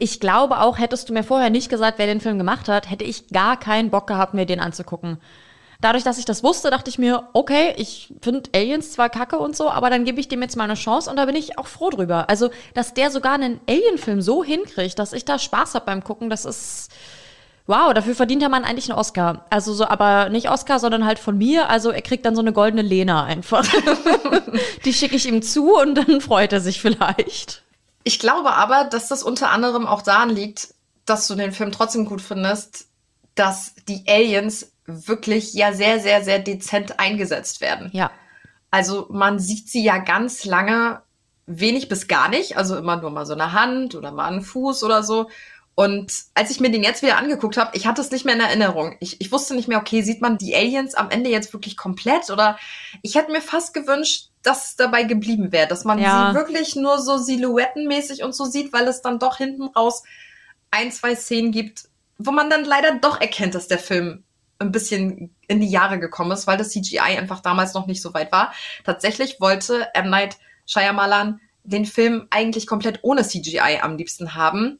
ich 0.00 0.18
glaube 0.18 0.60
auch, 0.60 0.78
hättest 0.78 1.08
du 1.08 1.12
mir 1.12 1.22
vorher 1.22 1.50
nicht 1.50 1.70
gesagt, 1.70 1.98
wer 1.98 2.06
den 2.06 2.20
Film 2.20 2.36
gemacht 2.36 2.68
hat, 2.68 2.90
hätte 2.90 3.04
ich 3.04 3.28
gar 3.28 3.58
keinen 3.58 3.90
Bock 3.90 4.08
gehabt, 4.08 4.34
mir 4.34 4.46
den 4.46 4.60
anzugucken. 4.60 5.18
Dadurch, 5.80 6.02
dass 6.02 6.18
ich 6.18 6.24
das 6.24 6.42
wusste, 6.42 6.70
dachte 6.70 6.90
ich 6.90 6.98
mir, 6.98 7.28
okay, 7.34 7.72
ich 7.76 8.12
finde 8.20 8.50
Aliens 8.52 8.90
zwar 8.92 9.08
kacke 9.08 9.38
und 9.38 9.56
so, 9.56 9.70
aber 9.70 9.90
dann 9.90 10.04
gebe 10.04 10.18
ich 10.18 10.26
dem 10.26 10.42
jetzt 10.42 10.56
mal 10.56 10.64
eine 10.64 10.74
Chance 10.74 11.08
und 11.08 11.16
da 11.16 11.24
bin 11.24 11.36
ich 11.36 11.56
auch 11.56 11.68
froh 11.68 11.90
drüber. 11.90 12.28
Also, 12.28 12.50
dass 12.74 12.94
der 12.94 13.12
sogar 13.12 13.34
einen 13.34 13.60
Alien-Film 13.68 14.20
so 14.20 14.42
hinkriegt, 14.42 14.98
dass 14.98 15.12
ich 15.12 15.24
da 15.24 15.38
Spaß 15.38 15.74
habe 15.74 15.86
beim 15.86 16.02
Gucken, 16.02 16.30
das 16.30 16.44
ist. 16.44 16.90
Wow, 17.68 17.92
dafür 17.92 18.14
verdient 18.14 18.40
der 18.40 18.48
Mann 18.48 18.64
eigentlich 18.64 18.90
einen 18.90 18.98
Oscar. 18.98 19.44
Also 19.50 19.74
so, 19.74 19.86
aber 19.86 20.30
nicht 20.30 20.50
Oscar, 20.50 20.78
sondern 20.78 21.04
halt 21.04 21.18
von 21.18 21.36
mir. 21.36 21.68
Also 21.68 21.90
er 21.90 22.00
kriegt 22.00 22.24
dann 22.24 22.34
so 22.34 22.40
eine 22.40 22.54
goldene 22.54 22.80
Lena 22.80 23.24
einfach. 23.24 23.64
Die 24.86 24.94
schicke 24.94 25.16
ich 25.16 25.26
ihm 25.28 25.42
zu 25.42 25.76
und 25.76 25.94
dann 25.94 26.22
freut 26.22 26.54
er 26.54 26.62
sich 26.62 26.80
vielleicht. 26.80 27.62
Ich 28.04 28.18
glaube 28.18 28.54
aber, 28.54 28.84
dass 28.84 29.08
das 29.08 29.22
unter 29.22 29.50
anderem 29.50 29.86
auch 29.86 30.00
daran 30.00 30.30
liegt, 30.30 30.68
dass 31.04 31.28
du 31.28 31.34
den 31.34 31.52
Film 31.52 31.70
trotzdem 31.70 32.06
gut 32.06 32.22
findest, 32.22 32.86
dass 33.34 33.74
die 33.86 34.02
Aliens 34.08 34.72
wirklich 34.88 35.52
ja 35.54 35.72
sehr, 35.72 36.00
sehr, 36.00 36.24
sehr 36.24 36.38
dezent 36.38 36.98
eingesetzt 36.98 37.60
werden. 37.60 37.90
Ja. 37.92 38.10
Also 38.70 39.06
man 39.10 39.38
sieht 39.38 39.68
sie 39.68 39.84
ja 39.84 39.98
ganz 39.98 40.44
lange 40.44 41.02
wenig 41.46 41.88
bis 41.88 42.08
gar 42.08 42.28
nicht, 42.28 42.56
also 42.56 42.76
immer 42.76 42.96
nur 42.96 43.10
mal 43.10 43.26
so 43.26 43.32
eine 43.34 43.52
Hand 43.52 43.94
oder 43.94 44.12
mal 44.12 44.26
einen 44.26 44.42
Fuß 44.42 44.82
oder 44.82 45.02
so. 45.02 45.30
Und 45.74 46.12
als 46.34 46.50
ich 46.50 46.58
mir 46.58 46.70
den 46.72 46.82
jetzt 46.82 47.02
wieder 47.02 47.18
angeguckt 47.18 47.56
habe, 47.56 47.76
ich 47.76 47.86
hatte 47.86 48.00
es 48.00 48.10
nicht 48.10 48.24
mehr 48.24 48.34
in 48.34 48.40
Erinnerung. 48.40 48.96
Ich, 48.98 49.20
ich 49.20 49.30
wusste 49.30 49.54
nicht 49.54 49.68
mehr, 49.68 49.78
okay, 49.78 50.02
sieht 50.02 50.20
man 50.20 50.36
die 50.36 50.56
Aliens 50.56 50.96
am 50.96 51.08
Ende 51.08 51.30
jetzt 51.30 51.52
wirklich 51.52 51.76
komplett? 51.76 52.30
Oder 52.30 52.58
ich 53.02 53.14
hätte 53.14 53.30
mir 53.30 53.40
fast 53.40 53.74
gewünscht, 53.74 54.30
dass 54.42 54.70
es 54.70 54.76
dabei 54.76 55.04
geblieben 55.04 55.52
wäre, 55.52 55.68
dass 55.68 55.84
man 55.84 56.00
Ja. 56.00 56.30
sie 56.32 56.36
wirklich 56.36 56.74
nur 56.74 56.98
so 56.98 57.16
silhouettenmäßig 57.18 58.24
und 58.24 58.34
so 58.34 58.44
sieht, 58.44 58.72
weil 58.72 58.88
es 58.88 59.02
dann 59.02 59.20
doch 59.20 59.36
hinten 59.36 59.64
raus 59.68 60.02
ein, 60.72 60.90
zwei 60.90 61.14
Szenen 61.14 61.52
gibt, 61.52 61.84
wo 62.18 62.32
man 62.32 62.50
dann 62.50 62.64
leider 62.64 62.96
doch 62.96 63.20
erkennt, 63.20 63.54
dass 63.54 63.68
der 63.68 63.78
Film 63.78 64.24
ein 64.58 64.72
bisschen 64.72 65.34
in 65.46 65.60
die 65.60 65.70
Jahre 65.70 65.98
gekommen 65.98 66.32
ist, 66.32 66.46
weil 66.46 66.58
das 66.58 66.70
CGI 66.70 67.16
einfach 67.18 67.40
damals 67.40 67.74
noch 67.74 67.86
nicht 67.86 68.02
so 68.02 68.14
weit 68.14 68.32
war. 68.32 68.52
Tatsächlich 68.84 69.40
wollte 69.40 69.88
M. 69.94 70.10
Night 70.10 70.36
Shyamalan 70.66 71.40
den 71.64 71.86
Film 71.86 72.26
eigentlich 72.30 72.66
komplett 72.66 73.00
ohne 73.02 73.22
CGI 73.22 73.78
am 73.82 73.96
liebsten 73.96 74.34
haben. 74.34 74.78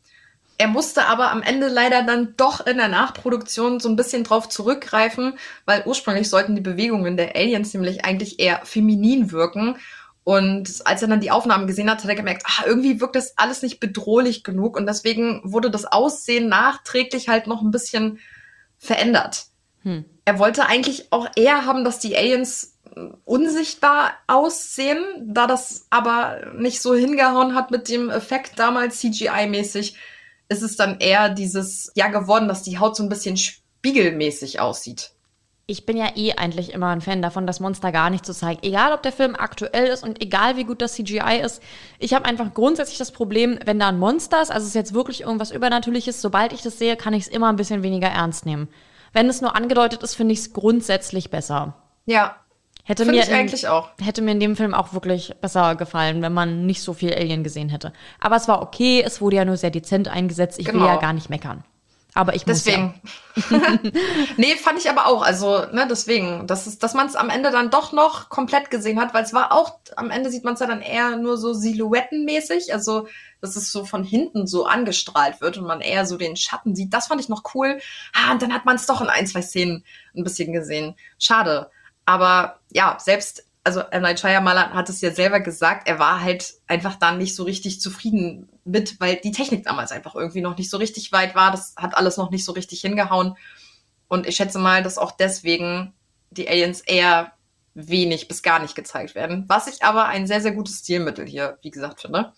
Er 0.61 0.67
musste 0.67 1.07
aber 1.07 1.31
am 1.31 1.43
Ende 1.43 1.69
leider 1.69 2.03
dann 2.03 2.35
doch 2.37 2.67
in 2.67 2.79
der 2.79 2.89
Nachproduktion 2.89 3.79
so 3.79 3.89
ein 3.89 3.95
bisschen 3.95 4.25
drauf 4.25 4.49
zurückgreifen, 4.49 5.39
weil 5.67 5.85
ursprünglich 5.87 6.29
sollten 6.29 6.57
die 6.57 6.61
Bewegungen 6.61 7.17
der 7.17 7.37
Aliens 7.37 7.73
nämlich 7.73 8.05
eigentlich 8.05 8.41
eher 8.41 8.61
feminin 8.65 9.31
wirken. 9.31 9.77
Und 10.25 10.83
als 10.85 11.01
er 11.01 11.09
dann 11.09 11.21
die 11.21 11.31
Aufnahmen 11.31 11.69
gesehen 11.69 11.89
hat, 11.89 12.03
hat 12.03 12.11
er 12.11 12.17
gemerkt, 12.17 12.43
ah, 12.47 12.65
irgendwie 12.67 13.01
wirkt 13.01 13.15
das 13.15 13.39
alles 13.39 13.63
nicht 13.63 13.79
bedrohlich 13.79 14.43
genug. 14.43 14.77
Und 14.77 14.87
deswegen 14.87 15.41
wurde 15.45 15.71
das 15.71 15.87
Aussehen 15.87 16.49
nachträglich 16.49 17.29
halt 17.29 17.47
noch 17.47 17.63
ein 17.63 17.71
bisschen 17.71 18.19
verändert. 18.79 19.48
Hm. 19.83 20.05
Er 20.25 20.39
wollte 20.39 20.67
eigentlich 20.67 21.13
auch 21.13 21.29
eher 21.37 21.65
haben, 21.65 21.85
dass 21.85 21.99
die 21.99 22.17
Aliens 22.17 22.79
äh, 22.95 23.09
unsichtbar 23.25 24.13
aussehen, 24.27 24.99
da 25.21 25.47
das 25.47 25.87
aber 25.91 26.53
nicht 26.55 26.83
so 26.83 26.95
hingehauen 26.95 27.55
hat 27.55 27.71
mit 27.71 27.89
dem 27.89 28.11
Effekt 28.11 28.59
damals 28.59 29.01
CGI-mäßig, 29.01 29.95
ist 30.49 30.63
es 30.63 30.77
dann 30.77 30.99
eher 30.99 31.29
dieses 31.29 31.93
ja 31.95 32.09
geworden, 32.09 32.49
dass 32.49 32.63
die 32.63 32.79
Haut 32.79 32.97
so 32.97 33.03
ein 33.03 33.09
bisschen 33.09 33.37
spiegelmäßig 33.37 34.61
aussieht. 34.61 35.13
Ich 35.71 35.85
bin 35.85 35.99
ja 35.99 36.17
eh 36.17 36.33
eigentlich 36.33 36.73
immer 36.73 36.89
ein 36.89 37.03
Fan 37.03 37.21
davon, 37.21 37.47
das 37.47 37.61
Monster 37.61 37.93
gar 37.93 38.09
nicht 38.09 38.25
zu 38.25 38.33
zeigen. 38.33 38.61
Egal, 38.63 38.95
ob 38.95 39.03
der 39.03 39.13
Film 39.13 39.37
aktuell 39.37 39.89
ist 39.89 40.03
und 40.03 40.23
egal, 40.23 40.57
wie 40.57 40.65
gut 40.65 40.81
das 40.81 40.95
CGI 40.95 41.43
ist. 41.45 41.63
Ich 41.99 42.15
habe 42.15 42.25
einfach 42.25 42.55
grundsätzlich 42.55 42.97
das 42.97 43.13
Problem, 43.13 43.59
wenn 43.67 43.79
da 43.79 43.89
ein 43.89 43.99
Monster 43.99 44.41
ist, 44.41 44.51
also 44.51 44.63
es 44.63 44.69
ist 44.69 44.75
jetzt 44.75 44.95
wirklich 44.95 45.21
irgendwas 45.21 45.51
Übernatürliches, 45.51 46.23
sobald 46.23 46.55
ich 46.55 46.63
das 46.63 46.79
sehe, 46.79 46.97
kann 46.97 47.13
ich 47.13 47.25
es 47.25 47.29
immer 47.29 47.51
ein 47.51 47.57
bisschen 47.57 47.83
weniger 47.83 48.09
ernst 48.09 48.47
nehmen. 48.47 48.69
Wenn 49.13 49.29
es 49.29 49.41
nur 49.41 49.55
angedeutet 49.57 50.03
ist, 50.03 50.15
finde 50.15 50.33
ich 50.35 50.41
es 50.41 50.53
grundsätzlich 50.53 51.31
besser. 51.31 51.75
Ja. 52.07 52.37
Hätte 52.85 53.05
Finde 53.05 53.19
mir 53.19 53.25
ich 53.25 53.29
in, 53.29 53.35
eigentlich 53.37 53.69
auch. 53.69 53.91
Hätte 54.01 54.23
mir 54.23 54.33
in 54.33 54.41
dem 54.41 54.57
Film 54.57 54.73
auch 54.73 54.95
wirklich 54.95 55.35
besser 55.43 55.75
gefallen, 55.77 56.23
wenn 56.23 56.33
man 56.33 56.65
nicht 56.65 56.81
so 56.83 56.95
viel 56.95 57.13
Alien 57.13 57.45
gesehen 57.45 57.69
hätte. 57.69 57.93
Aber 58.19 58.37
es 58.37 58.49
war 58.49 58.63
okay, 58.63 59.03
es 59.05 59.21
wurde 59.21 59.37
ja 59.37 59.45
nur 59.45 59.59
sehr 59.59 59.71
dezent 59.71 60.09
eingesetzt. 60.09 60.59
Ich 60.59 60.67
will 60.67 60.73
Genau. 60.75 60.87
ja 60.87 60.97
gar 60.97 61.13
nicht 61.13 61.29
meckern. 61.29 61.65
Aber 62.15 62.35
ich 62.35 62.47
muss 62.47 62.65
ja. 62.65 62.93
Deswegen. 63.37 63.93
nee, 64.37 64.57
fand 64.57 64.79
ich 64.79 64.91
aber 64.91 65.07
auch. 65.07 65.23
Also, 65.23 65.67
ne, 65.73 65.87
deswegen, 65.89 66.47
dass, 66.47 66.67
es- 66.67 66.79
dass 66.79 66.95
man 66.95 67.07
es 67.07 67.15
am 67.17 67.31
Ende 67.31 67.51
dann 67.51 67.71
doch 67.71 67.93
noch 67.93 68.29
komplett 68.29 68.71
gesehen 68.71 69.01
hat, 69.01 69.15
weil 69.15 69.23
es 69.25 69.33
war 69.33 69.53
auch, 69.53 69.79
am 69.97 70.11
Ende 70.11 70.31
sieht 70.31 70.43
man 70.45 70.55
es 70.55 70.61
ja 70.61 70.67
dann 70.67 70.81
eher 70.83 71.17
nur 71.17 71.37
so 71.37 71.53
silhouettenmäßig. 71.53 72.73
Also, 72.73 73.09
dass 73.41 73.57
es 73.57 73.71
so 73.71 73.85
von 73.85 74.03
hinten 74.03 74.47
so 74.47 74.67
angestrahlt 74.67 75.41
wird 75.41 75.59
und 75.59 75.67
man 75.67 75.81
eher 75.81 76.07
so 76.07 76.17
den 76.17 76.37
Schatten 76.37 76.75
sieht. 76.75 76.93
Das 76.93 77.07
fand 77.07 77.21
ich 77.21 77.29
noch 77.29 77.43
cool. 77.55 77.79
Ah, 78.13 78.33
und 78.33 78.43
dann 78.43 78.53
hat 78.53 78.65
man 78.65 78.77
es 78.77 78.87
doch 78.87 79.01
in 79.01 79.09
ein, 79.09 79.27
zwei 79.27 79.43
Szenen 79.43 79.85
ein 80.17 80.25
bisschen 80.25 80.53
gesehen. 80.53 80.97
Schade. 81.19 81.71
Aber 82.05 82.59
ja, 82.73 82.97
selbst, 83.01 83.45
also 83.65 83.81
M. 83.81 84.03
Night 84.03 84.21
Shyamalan 84.21 84.73
hat 84.75 84.89
es 84.89 85.01
ja 85.01 85.11
selber 85.11 85.41
gesagt, 85.41 85.89
er 85.89 85.99
war 85.99 86.23
halt 86.23 86.55
einfach 86.67 86.97
dann 86.97 87.19
nicht 87.19 87.35
so 87.35 87.45
richtig 87.45 87.81
zufrieden 87.81 88.49
mit, 88.65 89.01
weil 89.01 89.17
die 89.17 89.33
Technik 89.33 89.65
damals 89.65 89.93
einfach 89.93 90.15
irgendwie 90.15 90.41
noch 90.41 90.57
nicht 90.57 90.71
so 90.71 90.77
richtig 90.77 91.13
weit 91.13 91.35
war. 91.35 91.51
Das 91.51 91.75
hat 91.77 91.97
alles 91.97 92.17
noch 92.17 92.31
nicht 92.31 92.45
so 92.45 92.53
richtig 92.53 92.81
hingehauen. 92.81 93.37
Und 94.09 94.27
ich 94.27 94.37
schätze 94.37 94.59
mal, 94.59 94.83
dass 94.83 94.99
auch 94.99 95.13
deswegen 95.13 95.93
die 96.31 96.49
Aliens 96.49 96.81
eher 96.81 97.33
wenig 97.75 98.29
bis 98.29 98.43
gar 98.43 98.59
nicht 98.59 98.75
gezeigt 98.75 99.15
werden. 99.15 99.45
Was 99.49 99.67
ich 99.67 99.83
aber 99.83 100.07
ein 100.07 100.27
sehr, 100.27 100.41
sehr 100.41 100.53
gutes 100.53 100.81
Stilmittel 100.81 101.27
hier, 101.27 101.59
wie 101.63 101.71
gesagt, 101.71 102.01
finde. 102.01 102.33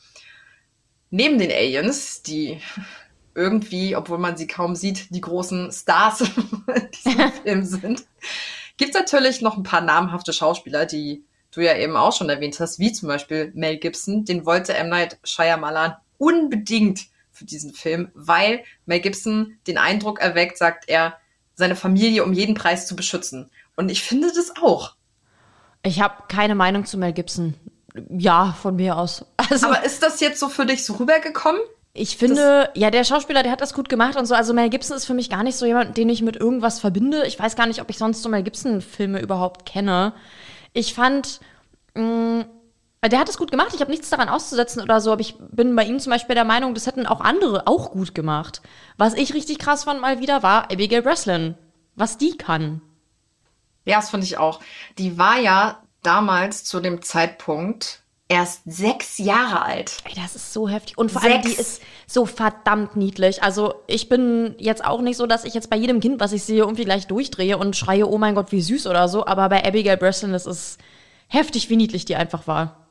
Neben 1.10 1.38
den 1.38 1.50
Aliens, 1.50 2.22
die 2.22 2.60
irgendwie, 3.34 3.96
obwohl 3.96 4.18
man 4.18 4.36
sie 4.36 4.46
kaum 4.46 4.74
sieht, 4.74 5.14
die 5.14 5.20
großen 5.20 5.72
Stars 5.72 6.20
in 6.66 6.90
diesem 6.92 7.32
Film 7.44 7.64
sind, 7.64 8.04
gibt 8.80 8.94
es 8.94 9.00
natürlich 9.00 9.42
noch 9.42 9.58
ein 9.58 9.62
paar 9.62 9.82
namhafte 9.82 10.32
Schauspieler, 10.32 10.86
die 10.86 11.22
du 11.52 11.60
ja 11.60 11.76
eben 11.76 11.96
auch 11.96 12.16
schon 12.16 12.30
erwähnt 12.30 12.58
hast, 12.60 12.78
wie 12.78 12.90
zum 12.92 13.08
Beispiel 13.08 13.52
Mel 13.54 13.76
Gibson. 13.76 14.24
Den 14.24 14.46
wollte 14.46 14.72
M. 14.72 14.88
Night 14.88 15.18
Shyamalan 15.22 15.96
unbedingt 16.16 17.02
für 17.30 17.44
diesen 17.44 17.74
Film, 17.74 18.10
weil 18.14 18.64
Mel 18.86 19.00
Gibson 19.00 19.58
den 19.66 19.76
Eindruck 19.76 20.18
erweckt, 20.20 20.56
sagt 20.56 20.88
er, 20.88 21.18
seine 21.54 21.76
Familie 21.76 22.24
um 22.24 22.32
jeden 22.32 22.54
Preis 22.54 22.86
zu 22.86 22.96
beschützen. 22.96 23.50
Und 23.76 23.90
ich 23.90 24.02
finde 24.02 24.32
das 24.34 24.54
auch. 24.62 24.94
Ich 25.82 26.00
habe 26.00 26.24
keine 26.28 26.54
Meinung 26.54 26.86
zu 26.86 26.96
Mel 26.96 27.12
Gibson. 27.12 27.54
Ja, 28.08 28.56
von 28.62 28.76
mir 28.76 28.96
aus. 28.96 29.26
Also, 29.36 29.66
Aber 29.66 29.84
ist 29.84 30.02
das 30.02 30.20
jetzt 30.20 30.40
so 30.40 30.48
für 30.48 30.64
dich 30.64 30.86
so 30.86 30.94
rübergekommen? 30.94 31.60
Ich 31.92 32.16
finde, 32.16 32.70
ja, 32.74 32.90
der 32.90 33.02
Schauspieler, 33.02 33.42
der 33.42 33.50
hat 33.50 33.60
das 33.60 33.74
gut 33.74 33.88
gemacht 33.88 34.16
und 34.16 34.26
so. 34.26 34.34
Also 34.34 34.54
Mel 34.54 34.70
Gibson 34.70 34.96
ist 34.96 35.06
für 35.06 35.14
mich 35.14 35.28
gar 35.28 35.42
nicht 35.42 35.56
so 35.56 35.66
jemand, 35.66 35.96
den 35.96 36.08
ich 36.08 36.22
mit 36.22 36.36
irgendwas 36.36 36.78
verbinde. 36.78 37.26
Ich 37.26 37.38
weiß 37.38 37.56
gar 37.56 37.66
nicht, 37.66 37.80
ob 37.80 37.90
ich 37.90 37.98
sonst 37.98 38.22
so 38.22 38.28
Mel 38.28 38.44
Gibson-Filme 38.44 39.20
überhaupt 39.20 39.66
kenne. 39.66 40.12
Ich 40.72 40.94
fand, 40.94 41.40
mh, 41.94 42.44
der 43.04 43.18
hat 43.18 43.28
es 43.28 43.38
gut 43.38 43.50
gemacht. 43.50 43.72
Ich 43.74 43.80
habe 43.80 43.90
nichts 43.90 44.08
daran 44.08 44.28
auszusetzen 44.28 44.82
oder 44.82 45.00
so. 45.00 45.10
Aber 45.10 45.20
ich 45.20 45.34
bin 45.38 45.74
bei 45.74 45.84
ihm 45.84 45.98
zum 45.98 46.10
Beispiel 46.10 46.36
der 46.36 46.44
Meinung, 46.44 46.74
das 46.74 46.86
hätten 46.86 47.06
auch 47.06 47.20
andere 47.20 47.66
auch 47.66 47.90
gut 47.90 48.14
gemacht. 48.14 48.62
Was 48.96 49.14
ich 49.14 49.34
richtig 49.34 49.58
krass 49.58 49.84
fand 49.84 50.00
mal 50.00 50.20
wieder 50.20 50.44
war 50.44 50.70
Abigail 50.70 51.02
Breslin. 51.02 51.56
Was 51.96 52.18
die 52.18 52.36
kann. 52.36 52.82
Ja, 53.84 53.96
das 53.96 54.10
fand 54.10 54.22
ich 54.22 54.38
auch. 54.38 54.60
Die 54.98 55.18
war 55.18 55.40
ja 55.40 55.82
damals 56.02 56.62
zu 56.62 56.78
dem 56.78 57.02
Zeitpunkt 57.02 57.99
erst 58.30 58.62
sechs 58.64 59.18
Jahre 59.18 59.62
alt. 59.62 59.96
Ey, 60.04 60.14
das 60.14 60.36
ist 60.36 60.52
so 60.52 60.68
heftig. 60.68 60.96
Und 60.96 61.10
vor 61.10 61.22
allem, 61.22 61.42
die 61.42 61.48
Sechs. 61.48 61.60
ist 61.60 61.82
so 62.06 62.26
verdammt 62.26 62.96
niedlich. 62.96 63.42
Also, 63.42 63.74
ich 63.88 64.08
bin 64.08 64.54
jetzt 64.58 64.84
auch 64.84 65.00
nicht 65.00 65.16
so, 65.16 65.26
dass 65.26 65.44
ich 65.44 65.52
jetzt 65.52 65.68
bei 65.68 65.76
jedem 65.76 66.00
Kind, 66.00 66.20
was 66.20 66.32
ich 66.32 66.44
sehe, 66.44 66.58
irgendwie 66.58 66.84
gleich 66.84 67.08
durchdrehe 67.08 67.58
und 67.58 67.76
schreie, 67.76 68.06
oh 68.06 68.18
mein 68.18 68.36
Gott, 68.36 68.52
wie 68.52 68.62
süß 68.62 68.86
oder 68.86 69.08
so. 69.08 69.26
Aber 69.26 69.48
bei 69.48 69.64
Abigail 69.66 69.96
Breslin, 69.96 70.32
das 70.32 70.46
ist 70.46 70.78
heftig, 71.26 71.68
wie 71.70 71.76
niedlich 71.76 72.04
die 72.04 72.14
einfach 72.14 72.46
war. 72.46 72.86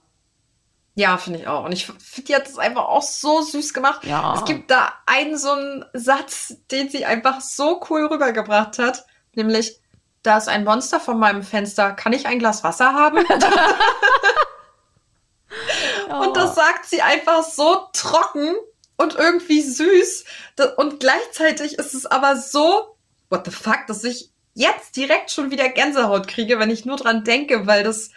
Ja, 0.95 1.17
finde 1.17 1.39
ich 1.39 1.47
auch. 1.47 1.63
Und 1.63 1.71
ich 1.71 1.85
finde, 1.85 2.27
die 2.27 2.35
hat 2.35 2.45
es 2.45 2.57
einfach 2.57 2.83
auch 2.83 3.01
so 3.01 3.41
süß 3.41 3.73
gemacht. 3.73 4.03
Ja. 4.03 4.33
Es 4.35 4.43
gibt 4.43 4.69
da 4.69 4.91
einen 5.05 5.37
so 5.37 5.51
einen 5.51 5.85
Satz, 5.93 6.57
den 6.69 6.89
sie 6.89 7.05
einfach 7.05 7.39
so 7.39 7.81
cool 7.89 8.07
rübergebracht 8.07 8.77
hat. 8.77 9.05
Nämlich, 9.35 9.79
da 10.21 10.37
ist 10.37 10.49
ein 10.49 10.65
Monster 10.65 10.99
vor 10.99 11.13
meinem 11.13 11.43
Fenster. 11.43 11.93
Kann 11.93 12.11
ich 12.11 12.27
ein 12.27 12.39
Glas 12.39 12.65
Wasser 12.65 12.93
haben? 12.93 13.23
Und 16.09 16.35
das 16.35 16.55
sagt 16.55 16.85
sie 16.85 17.01
einfach 17.01 17.43
so 17.43 17.87
trocken 17.93 18.55
und 18.97 19.15
irgendwie 19.15 19.61
süß. 19.61 20.25
Und 20.77 20.99
gleichzeitig 20.99 21.77
ist 21.77 21.93
es 21.93 22.05
aber 22.05 22.35
so, 22.35 22.95
what 23.29 23.45
the 23.45 23.51
fuck, 23.51 23.87
dass 23.87 24.03
ich 24.03 24.31
jetzt 24.53 24.95
direkt 24.97 25.31
schon 25.31 25.51
wieder 25.51 25.69
Gänsehaut 25.69 26.27
kriege, 26.27 26.59
wenn 26.59 26.69
ich 26.69 26.85
nur 26.85 26.97
dran 26.97 27.23
denke, 27.23 27.65
weil 27.65 27.83
das, 27.83 28.11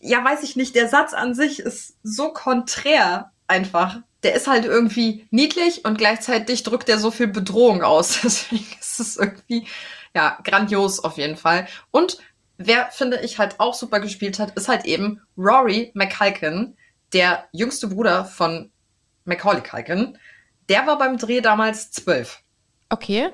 ja, 0.00 0.24
weiß 0.24 0.42
ich 0.44 0.56
nicht, 0.56 0.74
der 0.74 0.88
Satz 0.88 1.14
an 1.14 1.34
sich 1.34 1.58
ist 1.58 1.96
so 2.02 2.32
konträr 2.32 3.32
einfach. 3.48 3.96
Der 4.22 4.34
ist 4.34 4.46
halt 4.46 4.64
irgendwie 4.64 5.26
niedlich 5.30 5.84
und 5.84 5.98
gleichzeitig 5.98 6.62
drückt 6.62 6.88
er 6.88 6.98
so 6.98 7.10
viel 7.10 7.28
Bedrohung 7.28 7.82
aus. 7.82 8.20
Deswegen 8.22 8.66
ist 8.78 9.00
es 9.00 9.16
irgendwie, 9.16 9.66
ja, 10.14 10.38
grandios 10.44 11.02
auf 11.02 11.18
jeden 11.18 11.36
Fall. 11.36 11.66
Und 11.90 12.18
wer, 12.58 12.90
finde 12.90 13.20
ich, 13.20 13.38
halt 13.38 13.58
auch 13.58 13.74
super 13.74 14.00
gespielt 14.00 14.38
hat, 14.38 14.56
ist 14.56 14.68
halt 14.68 14.84
eben 14.84 15.22
Rory 15.36 15.90
McCulkin, 15.94 16.76
der 17.12 17.48
jüngste 17.52 17.88
Bruder 17.88 18.24
von 18.24 18.70
Macaulay 19.24 19.62
Culkin. 19.62 20.18
Der 20.68 20.86
war 20.86 20.98
beim 20.98 21.16
Dreh 21.16 21.40
damals 21.40 21.90
zwölf. 21.90 22.42
Okay. 22.90 23.30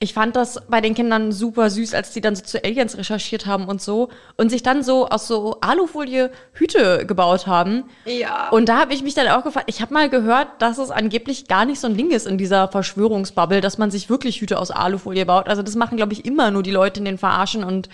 Ich 0.00 0.14
fand 0.14 0.36
das 0.36 0.60
bei 0.68 0.80
den 0.80 0.94
Kindern 0.94 1.32
super 1.32 1.70
süß, 1.70 1.92
als 1.92 2.12
die 2.12 2.20
dann 2.20 2.36
so 2.36 2.42
zu 2.44 2.62
Aliens 2.62 2.96
recherchiert 2.96 3.46
haben 3.46 3.66
und 3.66 3.82
so 3.82 4.10
und 4.36 4.48
sich 4.48 4.62
dann 4.62 4.84
so 4.84 5.08
aus 5.08 5.26
so 5.26 5.58
Alufolie 5.60 6.30
Hüte 6.52 7.04
gebaut 7.04 7.48
haben. 7.48 7.82
Ja. 8.04 8.48
Und 8.50 8.68
da 8.68 8.78
habe 8.78 8.94
ich 8.94 9.02
mich 9.02 9.14
dann 9.14 9.26
auch 9.26 9.42
gefragt, 9.42 9.66
ich 9.68 9.82
habe 9.82 9.92
mal 9.92 10.08
gehört, 10.08 10.62
dass 10.62 10.78
es 10.78 10.92
angeblich 10.92 11.48
gar 11.48 11.64
nicht 11.64 11.80
so 11.80 11.88
ein 11.88 11.96
Ding 11.96 12.12
ist 12.12 12.28
in 12.28 12.38
dieser 12.38 12.68
Verschwörungsbubble, 12.68 13.60
dass 13.60 13.76
man 13.76 13.90
sich 13.90 14.08
wirklich 14.08 14.40
Hüte 14.40 14.60
aus 14.60 14.70
Alufolie 14.70 15.26
baut. 15.26 15.48
Also 15.48 15.62
das 15.62 15.74
machen, 15.74 15.96
glaube 15.96 16.12
ich, 16.12 16.24
immer 16.24 16.52
nur 16.52 16.62
die 16.62 16.70
Leute 16.70 17.00
in 17.00 17.04
den 17.04 17.18
Verarschen 17.18 17.64
und 17.64 17.88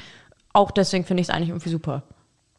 auch 0.52 0.70
deswegen 0.70 1.06
finde 1.06 1.22
ich 1.22 1.28
es 1.28 1.34
eigentlich 1.34 1.48
irgendwie 1.48 1.70
super. 1.70 2.02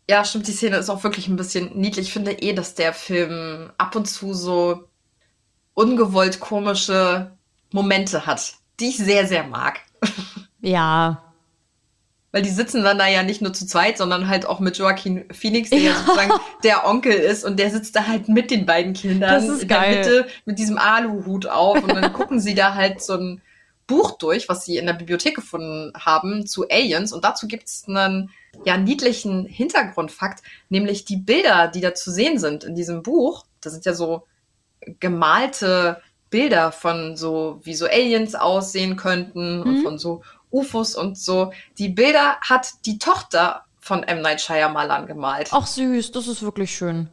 Ja, 0.09 0.23
stimmt, 0.23 0.47
die 0.47 0.53
Szene 0.53 0.77
ist 0.77 0.89
auch 0.89 1.03
wirklich 1.03 1.27
ein 1.27 1.35
bisschen 1.35 1.71
niedlich. 1.75 2.07
Ich 2.07 2.13
finde 2.13 2.31
eh, 2.31 2.53
dass 2.53 2.75
der 2.75 2.93
Film 2.93 3.71
ab 3.77 3.95
und 3.95 4.05
zu 4.05 4.33
so 4.33 4.87
ungewollt 5.73 6.39
komische 6.39 7.31
Momente 7.71 8.25
hat, 8.25 8.53
die 8.79 8.89
ich 8.89 8.97
sehr, 8.97 9.27
sehr 9.27 9.45
mag. 9.45 9.81
Ja. 10.61 11.21
Weil 12.31 12.41
die 12.41 12.49
sitzen 12.49 12.83
dann 12.83 12.97
da 12.97 13.07
ja 13.07 13.23
nicht 13.23 13.41
nur 13.41 13.53
zu 13.53 13.65
zweit, 13.65 13.97
sondern 13.97 14.27
halt 14.27 14.45
auch 14.45 14.59
mit 14.59 14.77
Joaquin 14.77 15.25
Phoenix, 15.31 15.69
der 15.69 15.79
ja, 15.79 15.93
sozusagen 15.93 16.33
der 16.63 16.85
Onkel 16.85 17.13
ist 17.13 17.45
und 17.45 17.57
der 17.57 17.69
sitzt 17.69 17.95
da 17.95 18.07
halt 18.07 18.27
mit 18.27 18.51
den 18.51 18.65
beiden 18.65 18.93
Kindern 18.93 19.29
Das 19.29 19.47
ist 19.47 19.61
in 19.61 19.67
geil. 19.69 19.93
der 19.93 19.99
Mitte 19.99 20.27
mit 20.45 20.59
diesem 20.59 20.77
Aluhut 20.77 21.47
auf 21.47 21.81
und 21.81 21.95
dann 21.95 22.11
gucken 22.11 22.41
sie 22.41 22.53
da 22.53 22.73
halt 22.73 23.01
so 23.01 23.13
ein 23.13 23.41
Buch 23.87 24.17
durch, 24.17 24.49
was 24.49 24.65
sie 24.65 24.77
in 24.77 24.85
der 24.85 24.93
Bibliothek 24.93 25.35
gefunden 25.35 25.93
haben 25.97 26.45
zu 26.45 26.67
Aliens 26.67 27.13
und 27.13 27.23
dazu 27.23 27.47
gibt's 27.47 27.85
einen 27.87 28.31
ja 28.65 28.77
niedlichen 28.77 29.45
Hintergrundfakt, 29.45 30.43
nämlich 30.69 31.05
die 31.05 31.17
Bilder, 31.17 31.67
die 31.67 31.81
da 31.81 31.93
zu 31.93 32.11
sehen 32.11 32.39
sind 32.39 32.63
in 32.63 32.75
diesem 32.75 33.03
Buch. 33.03 33.45
Das 33.61 33.73
sind 33.73 33.85
ja 33.85 33.93
so 33.93 34.25
gemalte 34.99 36.01
Bilder 36.35 36.73
von 36.73 37.15
so, 37.15 37.61
wie 37.63 37.75
so 37.75 37.85
Aliens 37.85 38.35
aussehen 38.35 38.97
könnten 38.97 39.61
und 39.63 39.77
Mhm. 39.79 39.83
von 39.83 39.97
so 39.97 40.21
UFOs 40.51 40.93
und 40.95 41.17
so. 41.17 41.53
Die 41.77 41.87
Bilder 41.87 42.35
hat 42.41 42.67
die 42.85 42.97
Tochter 42.99 43.63
von 43.79 44.03
M. 44.03 44.19
Night 44.21 44.41
Shyamalan 44.41 45.07
gemalt. 45.07 45.47
Ach 45.53 45.65
süß, 45.65 46.11
das 46.11 46.27
ist 46.27 46.41
wirklich 46.41 46.75
schön. 46.75 47.07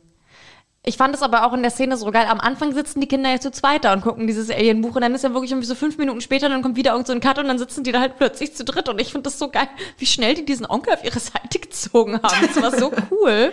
Ich 0.85 0.97
fand 0.97 1.15
es 1.15 1.23
aber 1.23 1.47
auch 1.47 1.53
in 1.53 1.63
der 1.63 1.71
Szene 1.71 1.97
so 1.97 2.11
geil. 2.11 2.27
Am 2.29 2.41
Anfang 2.41 2.73
sitzen 2.75 3.01
die 3.01 3.07
Kinder 3.07 3.31
ja 3.31 3.39
zu 3.39 3.53
zweit 3.53 3.85
da 3.85 3.93
und 3.93 4.01
gucken 4.01 4.27
dieses 4.27 4.51
Alien-Buch 4.51 4.97
und 4.97 5.03
dann 5.03 5.15
ist 5.15 5.23
ja 5.23 5.33
wirklich 5.33 5.53
irgendwie 5.53 5.69
so 5.69 5.77
fünf 5.77 5.99
Minuten 5.99 6.21
später, 6.21 6.49
dann 6.49 6.61
kommt 6.61 6.75
wieder 6.75 6.91
irgend 6.91 7.07
so 7.07 7.13
ein 7.13 7.21
Cut 7.21 7.39
und 7.39 7.47
dann 7.47 7.59
sitzen 7.59 7.85
die 7.85 7.93
da 7.93 8.01
halt 8.01 8.17
plötzlich 8.17 8.57
zu 8.57 8.65
dritt 8.65 8.89
und 8.89 9.01
ich 9.01 9.13
finde 9.13 9.23
das 9.23 9.39
so 9.39 9.49
geil, 9.51 9.69
wie 9.99 10.07
schnell 10.07 10.35
die 10.35 10.45
diesen 10.45 10.67
Onkel 10.67 10.95
auf 10.95 11.05
ihre 11.05 11.21
Seite 11.21 11.59
gezogen 11.61 12.15
haben. 12.21 12.49
Das 12.53 12.61
war 12.61 12.77
so 12.77 12.91
cool. 13.13 13.53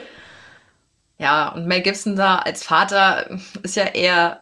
Ja, 1.20 1.50
und 1.50 1.68
Mel 1.68 1.82
Gibson 1.82 2.16
da 2.16 2.38
als 2.40 2.64
Vater 2.64 3.30
ist 3.62 3.76
ja 3.76 3.84
eher 3.86 4.42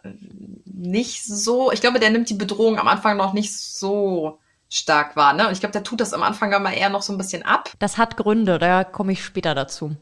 nicht 0.78 1.26
so, 1.26 1.72
ich 1.72 1.82
glaube, 1.82 2.00
der 2.00 2.10
nimmt 2.10 2.30
die 2.30 2.36
Bedrohung 2.36 2.80
am 2.80 2.88
Anfang 2.88 3.18
noch 3.18 3.34
nicht 3.34 3.58
so 3.58 4.40
stark 4.70 5.16
wahr, 5.16 5.34
ne? 5.34 5.48
Und 5.48 5.54
ich 5.54 5.60
glaube, 5.60 5.74
der 5.74 5.84
tut 5.84 6.00
das 6.00 6.14
am 6.14 6.24
Anfang 6.24 6.54
aber 6.54 6.72
eher 6.72 6.90
noch 6.90 7.02
so 7.02 7.14
ein 7.14 7.18
bisschen 7.18 7.44
ab. 7.44 7.72
Das 7.80 7.98
hat 7.98 8.18
Gründe, 8.18 8.60
da 8.60 8.84
komme 8.84 9.14
ich 9.14 9.24
später 9.24 9.56
dazu. 9.56 9.96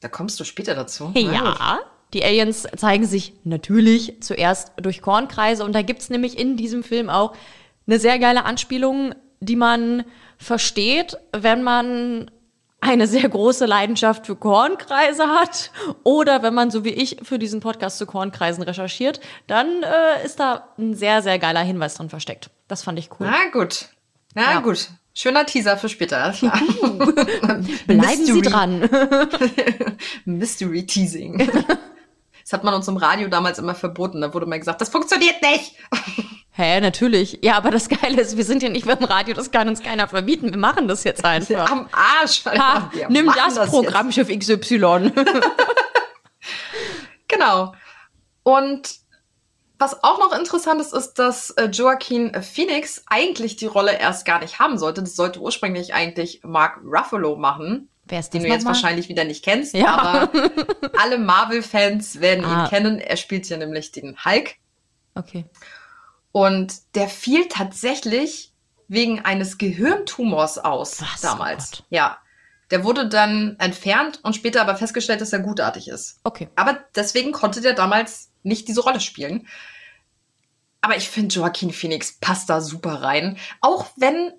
Da 0.00 0.08
kommst 0.08 0.38
du 0.40 0.44
später 0.44 0.74
dazu. 0.74 1.12
Ja, 1.14 1.80
die 2.12 2.24
Aliens 2.24 2.66
zeigen 2.76 3.06
sich 3.06 3.34
natürlich 3.44 4.22
zuerst 4.22 4.72
durch 4.76 5.02
Kornkreise 5.02 5.64
und 5.64 5.72
da 5.74 5.82
gibt's 5.82 6.10
nämlich 6.10 6.38
in 6.38 6.56
diesem 6.56 6.84
Film 6.84 7.10
auch 7.10 7.34
eine 7.86 7.98
sehr 7.98 8.18
geile 8.18 8.44
Anspielung, 8.44 9.14
die 9.40 9.56
man 9.56 10.04
versteht, 10.38 11.16
wenn 11.32 11.62
man 11.62 12.30
eine 12.84 13.06
sehr 13.06 13.28
große 13.28 13.66
Leidenschaft 13.66 14.26
für 14.26 14.36
Kornkreise 14.36 15.26
hat 15.26 15.70
oder 16.02 16.42
wenn 16.42 16.54
man 16.54 16.70
so 16.70 16.84
wie 16.84 16.90
ich 16.90 17.16
für 17.22 17.38
diesen 17.38 17.60
Podcast 17.60 17.98
zu 17.98 18.06
Kornkreisen 18.06 18.62
recherchiert, 18.62 19.20
dann 19.46 19.82
äh, 19.82 20.24
ist 20.24 20.38
da 20.40 20.68
ein 20.78 20.94
sehr, 20.94 21.22
sehr 21.22 21.38
geiler 21.38 21.60
Hinweis 21.62 21.94
drin 21.94 22.10
versteckt. 22.10 22.50
Das 22.68 22.82
fand 22.82 22.98
ich 22.98 23.10
cool. 23.18 23.26
Na 23.30 23.50
gut. 23.52 23.88
Na 24.34 24.52
Ja. 24.52 24.60
gut. 24.60 24.88
Schöner 25.16 25.46
Teaser 25.46 25.76
für 25.76 25.88
später. 25.88 26.32
klar. 26.38 26.52
Bleiben 27.86 28.24
Sie 28.26 28.42
dran. 28.42 28.88
Mystery 30.24 30.86
Teasing. 30.86 31.50
Das 32.46 32.52
hat 32.52 32.62
man 32.62 32.74
uns 32.74 32.86
im 32.88 32.98
Radio 32.98 33.28
damals 33.28 33.58
immer 33.58 33.74
verboten. 33.74 34.20
Da 34.20 34.34
wurde 34.34 34.44
mal 34.44 34.58
gesagt, 34.58 34.78
das 34.82 34.90
funktioniert 34.90 35.36
nicht. 35.40 35.76
Hä, 36.56 36.80
natürlich. 36.80 37.40
Ja, 37.42 37.56
aber 37.56 37.70
das 37.72 37.88
Geile 37.88 38.20
ist, 38.22 38.36
wir 38.36 38.44
sind 38.44 38.62
ja 38.62 38.68
nicht 38.68 38.86
beim 38.86 39.02
Radio, 39.02 39.34
das 39.34 39.50
kann 39.50 39.68
uns 39.68 39.82
keiner 39.82 40.06
verbieten. 40.06 40.50
Wir 40.50 40.58
machen 40.58 40.86
das 40.86 41.02
jetzt 41.02 41.24
einfach. 41.24 41.68
Am 41.70 41.88
Arsch. 41.90 42.46
Alter. 42.46 42.62
Ha, 42.62 42.90
nimm 43.08 43.26
machen 43.26 43.54
das, 43.56 43.68
Programmschiff 43.70 44.28
XY. 44.28 45.10
Genau. 47.28 47.74
Und 48.42 48.96
was 49.78 50.04
auch 50.04 50.18
noch 50.18 50.38
interessant 50.38 50.80
ist, 50.80 50.92
ist, 50.94 51.14
dass 51.14 51.50
äh, 51.50 51.64
Joaquin 51.66 52.32
Phoenix 52.42 53.02
eigentlich 53.06 53.56
die 53.56 53.66
Rolle 53.66 53.98
erst 53.98 54.24
gar 54.24 54.38
nicht 54.40 54.58
haben 54.60 54.78
sollte. 54.78 55.02
Das 55.02 55.16
sollte 55.16 55.40
ursprünglich 55.40 55.94
eigentlich 55.94 56.42
Mark 56.44 56.78
Ruffalo 56.84 57.36
machen. 57.36 57.88
Wer 58.04 58.20
ist 58.20 58.34
den 58.34 58.42
das 58.42 58.46
du 58.48 58.52
jetzt 58.52 58.62
nochmal? 58.64 58.74
wahrscheinlich 58.74 59.08
wieder 59.08 59.24
nicht 59.24 59.42
kennst, 59.44 59.74
Ja. 59.74 59.96
aber 59.96 60.30
alle 61.02 61.18
Marvel-Fans 61.18 62.20
werden 62.20 62.44
Ah. 62.44 62.64
ihn 62.64 62.68
kennen. 62.70 62.98
Er 63.00 63.16
spielt 63.16 63.48
ja 63.48 63.56
nämlich 63.56 63.90
den 63.92 64.16
Hulk. 64.24 64.56
Okay. 65.14 65.46
Und 66.36 66.96
der 66.96 67.08
fiel 67.08 67.46
tatsächlich 67.46 68.52
wegen 68.88 69.24
eines 69.24 69.56
Gehirntumors 69.56 70.58
aus 70.58 71.00
Was? 71.00 71.20
damals. 71.20 71.70
Oh 71.72 71.76
Gott. 71.76 71.86
ja. 71.90 72.18
Der 72.72 72.82
wurde 72.82 73.08
dann 73.08 73.54
entfernt 73.60 74.18
und 74.24 74.34
später 74.34 74.60
aber 74.60 74.74
festgestellt, 74.74 75.20
dass 75.20 75.32
er 75.32 75.38
gutartig 75.38 75.86
ist. 75.86 76.18
Okay. 76.24 76.48
Aber 76.56 76.80
deswegen 76.96 77.30
konnte 77.30 77.60
der 77.60 77.74
damals 77.74 78.32
nicht 78.42 78.66
diese 78.66 78.80
Rolle 78.80 78.98
spielen. 78.98 79.46
Aber 80.80 80.96
ich 80.96 81.08
finde, 81.08 81.36
Joaquin 81.36 81.72
Phoenix 81.72 82.18
passt 82.18 82.50
da 82.50 82.60
super 82.60 83.00
rein. 83.02 83.38
Auch 83.60 83.86
wenn 83.96 84.32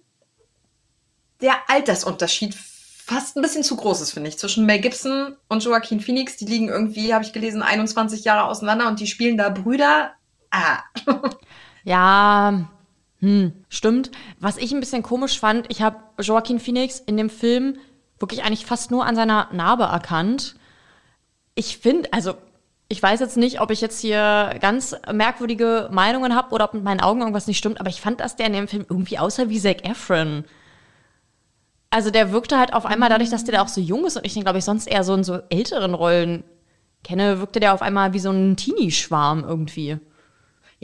der 1.40 1.56
Altersunterschied 1.70 2.54
fast 2.54 3.38
ein 3.38 3.42
bisschen 3.42 3.64
zu 3.64 3.78
groß 3.78 4.02
ist, 4.02 4.12
finde 4.12 4.28
ich. 4.28 4.38
Zwischen 4.38 4.66
Mel 4.66 4.80
Gibson 4.80 5.38
und 5.48 5.64
Joaquin 5.64 6.02
Phoenix, 6.02 6.36
die 6.36 6.46
liegen 6.46 6.68
irgendwie, 6.68 7.14
habe 7.14 7.24
ich 7.24 7.32
gelesen, 7.32 7.62
21 7.62 8.26
Jahre 8.26 8.50
auseinander 8.50 8.90
und 8.90 9.00
die 9.00 9.08
spielen 9.08 9.38
da 9.38 9.48
Brüder. 9.48 10.12
Ah. 10.52 10.80
Ja, 11.86 12.68
hm, 13.20 13.54
stimmt. 13.70 14.12
Was 14.40 14.58
ich 14.58 14.74
ein 14.74 14.80
bisschen 14.82 15.04
komisch 15.04 15.40
fand, 15.40 15.68
ich 15.70 15.82
habe 15.82 15.98
Joaquin 16.20 16.60
Phoenix 16.60 17.00
in 17.00 17.16
dem 17.16 17.30
Film 17.30 17.78
wirklich 18.20 18.44
eigentlich 18.44 18.66
fast 18.66 18.92
nur 18.92 19.06
an 19.06 19.16
seiner 19.16 19.50
Narbe 19.54 19.84
erkannt. 19.84 20.56
Ich 21.54 21.78
finde, 21.78 22.12
also 22.12 22.34
ich 22.88 23.02
weiß 23.02 23.20
jetzt 23.20 23.38
nicht, 23.38 23.62
ob 23.62 23.72
ich 23.72 23.82
jetzt 23.82 24.00
hier 24.00 24.56
ganz 24.60 24.96
merkwürdige 25.12 25.90
Meinungen 25.92 26.36
habe 26.36 26.54
oder 26.54 26.66
ob 26.66 26.74
mit 26.74 26.84
meinen 26.84 27.00
Augen 27.00 27.22
irgendwas 27.22 27.48
nicht 27.48 27.58
stimmt, 27.58 27.80
aber 27.80 27.90
ich 27.90 28.02
fand, 28.02 28.20
dass 28.20 28.36
der 28.36 28.48
in 28.48 28.54
dem 28.54 28.68
Film 28.68 28.86
irgendwie 28.90 29.20
aussah 29.20 29.50
wie 29.50 29.60
Zac 29.60 29.88
Efron. 29.88 30.44
Also 31.92 32.12
der 32.12 32.32
wirkte 32.32 32.60
halt 32.60 32.74
auf 32.74 32.86
einmal 32.86 33.10
dadurch, 33.10 33.30
dass 33.30 33.44
der 33.44 33.56
da 33.56 33.62
auch 33.62 33.68
so 33.68 33.80
jung 33.80 34.06
ist 34.06 34.18
und 34.18 34.26
ich 34.26 34.34
den, 34.34 34.44
glaube 34.44 34.58
ich, 34.58 34.66
sonst 34.66 34.88
eher 34.88 35.04
so 35.04 35.14
in 35.14 35.24
so 35.24 35.40
älteren 35.50 35.94
Rollen 35.94 36.44
kenne, 37.04 37.40
wirkte 37.40 37.60
der 37.60 37.74
auf 37.74 37.82
einmal 37.82 38.14
wie 38.14 38.20
so 38.20 38.32
ein 38.32 38.58
Teenie-Schwarm 38.58 39.46
irgendwie. 39.48 40.00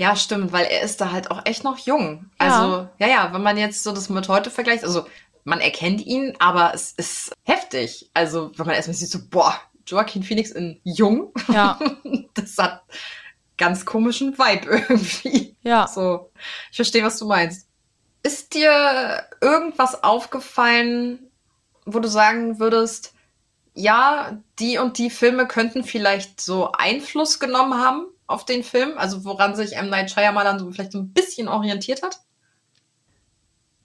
Ja, 0.01 0.15
stimmt, 0.15 0.51
weil 0.51 0.65
er 0.65 0.81
ist 0.81 0.99
da 0.99 1.11
halt 1.11 1.29
auch 1.29 1.45
echt 1.45 1.63
noch 1.63 1.77
jung. 1.77 2.31
Ja. 2.41 2.47
Also, 2.47 2.89
ja, 2.97 3.07
ja, 3.07 3.33
wenn 3.33 3.43
man 3.43 3.55
jetzt 3.55 3.83
so 3.83 3.91
das 3.91 4.09
mit 4.09 4.27
heute 4.29 4.49
vergleicht, 4.49 4.83
also 4.83 5.05
man 5.43 5.61
erkennt 5.61 6.03
ihn, 6.03 6.33
aber 6.39 6.73
es 6.73 6.93
ist 6.93 7.33
heftig. 7.43 8.09
Also, 8.15 8.51
wenn 8.55 8.65
man 8.65 8.73
erstmal 8.73 8.95
sieht, 8.95 9.09
so, 9.09 9.19
boah, 9.29 9.61
Joaquin 9.85 10.23
Phoenix 10.23 10.49
in 10.49 10.81
jung, 10.83 11.31
Ja. 11.49 11.77
das 12.33 12.57
hat 12.57 12.81
ganz 13.59 13.85
komischen 13.85 14.39
Vibe 14.39 14.69
irgendwie. 14.89 15.55
Ja. 15.61 15.85
So, 15.87 16.31
ich 16.71 16.77
verstehe, 16.77 17.03
was 17.03 17.19
du 17.19 17.27
meinst. 17.27 17.67
Ist 18.23 18.55
dir 18.55 19.27
irgendwas 19.39 20.03
aufgefallen, 20.03 21.29
wo 21.85 21.99
du 21.99 22.07
sagen 22.07 22.57
würdest, 22.57 23.13
ja, 23.75 24.41
die 24.57 24.79
und 24.79 24.97
die 24.97 25.11
Filme 25.11 25.47
könnten 25.47 25.83
vielleicht 25.83 26.41
so 26.41 26.71
Einfluss 26.71 27.39
genommen 27.39 27.75
haben 27.75 28.07
auf 28.27 28.45
den 28.45 28.63
Film? 28.63 28.93
Also 28.97 29.25
woran 29.25 29.55
sich 29.55 29.75
M. 29.75 29.89
Night 29.89 30.11
Shyamalan 30.11 30.59
so 30.59 30.71
vielleicht 30.71 30.91
so 30.93 30.99
ein 30.99 31.11
bisschen 31.13 31.47
orientiert 31.47 32.01
hat? 32.03 32.19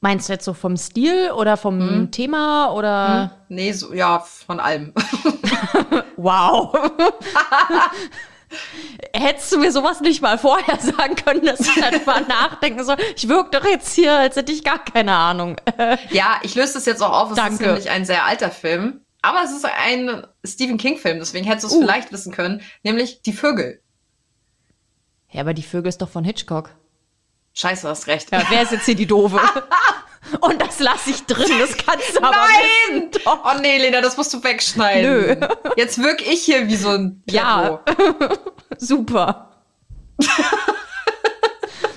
Meinst 0.01 0.29
du 0.29 0.35
jetzt 0.35 0.45
so 0.45 0.53
vom 0.55 0.77
Stil 0.77 1.31
oder 1.33 1.57
vom 1.57 1.81
Hm. 1.81 2.11
Thema 2.13 2.71
oder? 2.73 3.33
Hm? 3.49 3.57
Nee, 3.57 3.73
so, 3.73 3.93
ja, 3.95 4.19
von 4.21 4.61
allem. 4.61 4.93
Wow. 6.19 6.75
Hättest 9.15 9.53
du 9.53 9.59
mir 9.59 9.73
sowas 9.73 10.01
nicht 10.01 10.23
mal 10.23 10.39
vorher 10.39 10.79
sagen 10.79 11.17
können, 11.17 11.45
dass 11.45 11.61
ich 11.61 11.75
darüber 11.75 12.21
nachdenken 12.29 12.85
soll? 12.85 12.97
Ich 13.17 13.29
wirke 13.29 13.59
doch 13.59 13.67
jetzt 13.67 13.93
hier, 13.95 14.13
als 14.17 14.37
hätte 14.37 14.53
ich 14.53 14.63
gar 14.65 14.83
keine 14.83 15.13
Ahnung. 15.15 15.57
ja, 16.11 16.39
ich 16.43 16.55
löse 16.55 16.75
das 16.75 16.87
jetzt 16.87 17.03
auch 17.03 17.13
auf. 17.13 17.33
Es 17.33 17.39
ist 17.39 17.45
Danke. 17.45 17.67
nämlich 17.67 17.91
ein 17.91 18.05
sehr 18.05 18.25
alter 18.25 18.51
Film. 18.51 19.01
Aber 19.23 19.43
es 19.45 19.51
ist 19.51 19.65
ein 19.67 20.25
Stephen 20.45 20.79
King-Film, 20.79 21.19
deswegen 21.19 21.47
hättest 21.47 21.65
du 21.65 21.69
es 21.69 21.75
Uh. 21.75 21.81
vielleicht 21.81 22.13
wissen 22.13 22.33
können. 22.33 22.63
Nämlich 22.85 23.23
Die 23.23 23.33
Vögel. 23.33 23.83
Ja, 25.37 25.43
aber 25.43 25.53
die 25.53 25.63
Vögel 25.63 25.91
ist 25.91 26.01
doch 26.01 26.09
von 26.09 26.25
Hitchcock. 26.25 26.71
Scheiße, 27.53 27.87
hast 27.87 28.07
recht. 28.07 28.33
Ja, 28.33 28.43
wer 28.49 28.63
ist 28.63 28.73
jetzt 28.73 28.87
hier 28.87 28.95
die 28.95 29.05
Doofe? 29.05 29.39
Und 30.41 30.63
das 30.63 30.81
lasse 30.81 31.11
ich 31.11 31.27
drin, 31.27 31.59
das 31.61 31.77
kannst 31.77 32.17
du 32.17 32.23
aber 32.23 32.31
Nein! 32.35 33.11
wissen. 33.13 33.23
Doch. 33.23 33.41
Oh 33.45 33.61
nee, 33.61 33.77
Lena, 33.77 34.01
das 34.01 34.17
musst 34.17 34.33
du 34.33 34.43
wegschneiden. 34.43 35.39
Nö. 35.39 35.47
Jetzt 35.77 36.03
wirk 36.03 36.27
ich 36.27 36.43
hier 36.43 36.67
wie 36.69 36.77
so 36.77 36.89
ein 36.89 37.23
Ja. 37.29 37.83
Pleppo. 37.85 38.35
Super. 38.79 39.61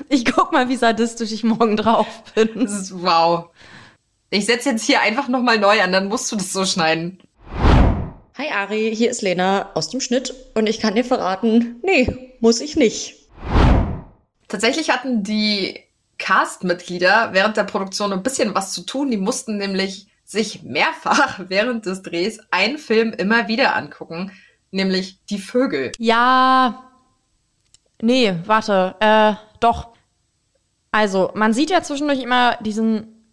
Ich 0.10 0.26
guck 0.26 0.52
mal, 0.52 0.68
wie 0.68 0.76
sadistisch 0.76 1.32
ich 1.32 1.46
morgen 1.46 1.78
drauf 1.78 2.08
bin. 2.36 2.68
Wow. 3.02 3.52
Ich 4.32 4.48
setze 4.48 4.72
jetzt 4.72 4.84
hier 4.84 5.00
einfach 5.00 5.30
nochmal 5.30 5.60
neu 5.60 5.82
an, 5.82 5.94
dann 5.94 6.10
musst 6.10 6.30
du 6.30 6.36
das 6.36 6.52
so 6.52 6.66
schneiden. 6.66 7.20
Hi 8.38 8.50
Ari, 8.54 8.94
hier 8.94 9.10
ist 9.10 9.22
Lena 9.22 9.70
aus 9.76 9.88
dem 9.90 10.02
Schnitt 10.02 10.34
und 10.56 10.68
ich 10.68 10.82
kann 10.82 10.96
dir 10.96 11.06
verraten, 11.06 11.78
nee, 11.84 12.36
muss 12.42 12.60
ich 12.60 12.76
nicht. 12.76 13.16
Tatsächlich 14.50 14.90
hatten 14.90 15.24
die 15.24 15.80
Cast-Mitglieder 16.18 17.30
während 17.32 17.56
der 17.56 17.64
Produktion 17.64 18.12
ein 18.12 18.24
bisschen 18.24 18.54
was 18.54 18.74
zu 18.74 18.82
tun. 18.82 19.10
Die 19.10 19.18
mussten 19.18 19.58
nämlich 19.58 20.08
sich 20.26 20.64
mehrfach 20.64 21.40
während 21.48 21.86
des 21.86 22.02
Drehs 22.02 22.40
einen 22.52 22.78
Film 22.78 23.14
immer 23.14 23.48
wieder 23.48 23.76
angucken, 23.76 24.32
nämlich 24.72 25.24
Die 25.30 25.40
Vögel. 25.40 25.92
Ja. 25.98 26.84
Nee, 28.02 28.36
warte, 28.46 28.96
äh, 29.00 29.34
doch. 29.60 29.90
Also, 30.92 31.32
man 31.36 31.54
sieht 31.54 31.70
ja 31.70 31.84
zwischendurch 31.84 32.22
immer 32.22 32.58
diesen 32.58 33.26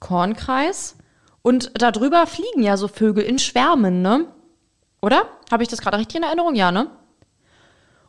Kornkreis 0.00 0.96
und 1.42 1.70
darüber 1.74 2.26
fliegen 2.26 2.62
ja 2.62 2.76
so 2.76 2.88
Vögel 2.88 3.22
in 3.22 3.38
Schwärmen, 3.38 4.02
ne? 4.02 4.26
Oder? 5.00 5.28
Habe 5.50 5.62
ich 5.62 5.68
das 5.68 5.80
gerade 5.80 5.98
richtig 5.98 6.16
in 6.16 6.22
Erinnerung? 6.24 6.54
Ja, 6.54 6.72
ne? 6.72 6.90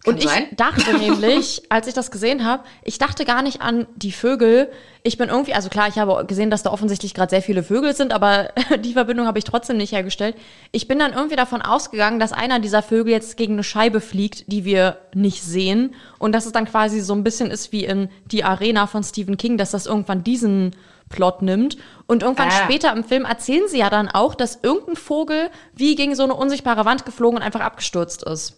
Und 0.08 0.24
ich 0.24 0.30
sein. 0.30 0.48
dachte 0.56 0.94
nämlich, 0.98 1.64
als 1.70 1.88
ich 1.88 1.94
das 1.94 2.12
gesehen 2.12 2.46
habe, 2.46 2.64
ich 2.84 2.98
dachte 2.98 3.26
gar 3.26 3.42
nicht 3.42 3.62
an 3.62 3.88
die 3.96 4.12
Vögel. 4.12 4.72
Ich 5.04 5.18
bin 5.18 5.30
irgendwie, 5.30 5.54
also 5.54 5.70
klar, 5.70 5.88
ich 5.88 5.98
habe 5.98 6.26
gesehen, 6.26 6.50
dass 6.50 6.64
da 6.64 6.72
offensichtlich 6.72 7.14
gerade 7.14 7.30
sehr 7.30 7.42
viele 7.42 7.62
Vögel 7.64 7.96
sind, 7.96 8.14
aber 8.14 8.50
die 8.80 8.94
Verbindung 8.94 9.28
habe 9.28 9.38
ich 9.38 9.44
trotzdem 9.44 9.78
nicht 9.78 9.92
hergestellt. 9.92 10.36
Ich 10.72 10.88
bin 10.88 10.98
dann 10.98 11.14
irgendwie 11.14 11.36
davon 11.36 11.62
ausgegangen, 11.62 12.20
dass 12.20 12.32
einer 12.32 12.60
dieser 12.60 12.82
Vögel 12.82 13.12
jetzt 13.12 13.38
gegen 13.38 13.54
eine 13.54 13.64
Scheibe 13.64 14.00
fliegt, 14.00 14.52
die 14.52 14.64
wir 14.64 14.98
nicht 15.14 15.44
sehen. 15.44 15.94
Und 16.20 16.32
dass 16.32 16.46
es 16.46 16.54
dann 16.54 16.66
quasi 16.66 17.02
so 17.02 17.14
ein 17.14 17.24
bisschen 17.24 17.52
ist 17.52 17.72
wie 17.72 17.84
in 17.84 18.10
die 18.32 18.44
Arena 18.44 18.88
von 18.88 19.04
Stephen 19.04 19.38
King, 19.38 19.58
dass 19.58 19.72
das 19.72 19.86
irgendwann 19.86 20.24
diesen 20.24 20.76
Plot 21.10 21.42
nimmt. 21.42 21.78
Und 22.06 22.24
irgendwann 22.24 22.50
ah. 22.50 22.64
später 22.64 22.94
im 22.94 23.04
Film 23.04 23.26
erzählen 23.26 23.68
sie 23.68 23.80
ja 23.80 23.90
dann 23.90 24.08
auch, 24.08 24.36
dass 24.36 24.60
irgendein 24.62 24.96
Vogel 24.96 25.50
wie 25.76 25.96
gegen 25.96 26.16
so 26.16 26.24
eine 26.24 26.34
unsichtbare 26.34 26.86
Wand 26.86 27.06
geflogen 27.06 27.38
und 27.38 27.44
einfach 27.44 27.62
abgestürzt 27.62 28.24
ist. 28.24 28.56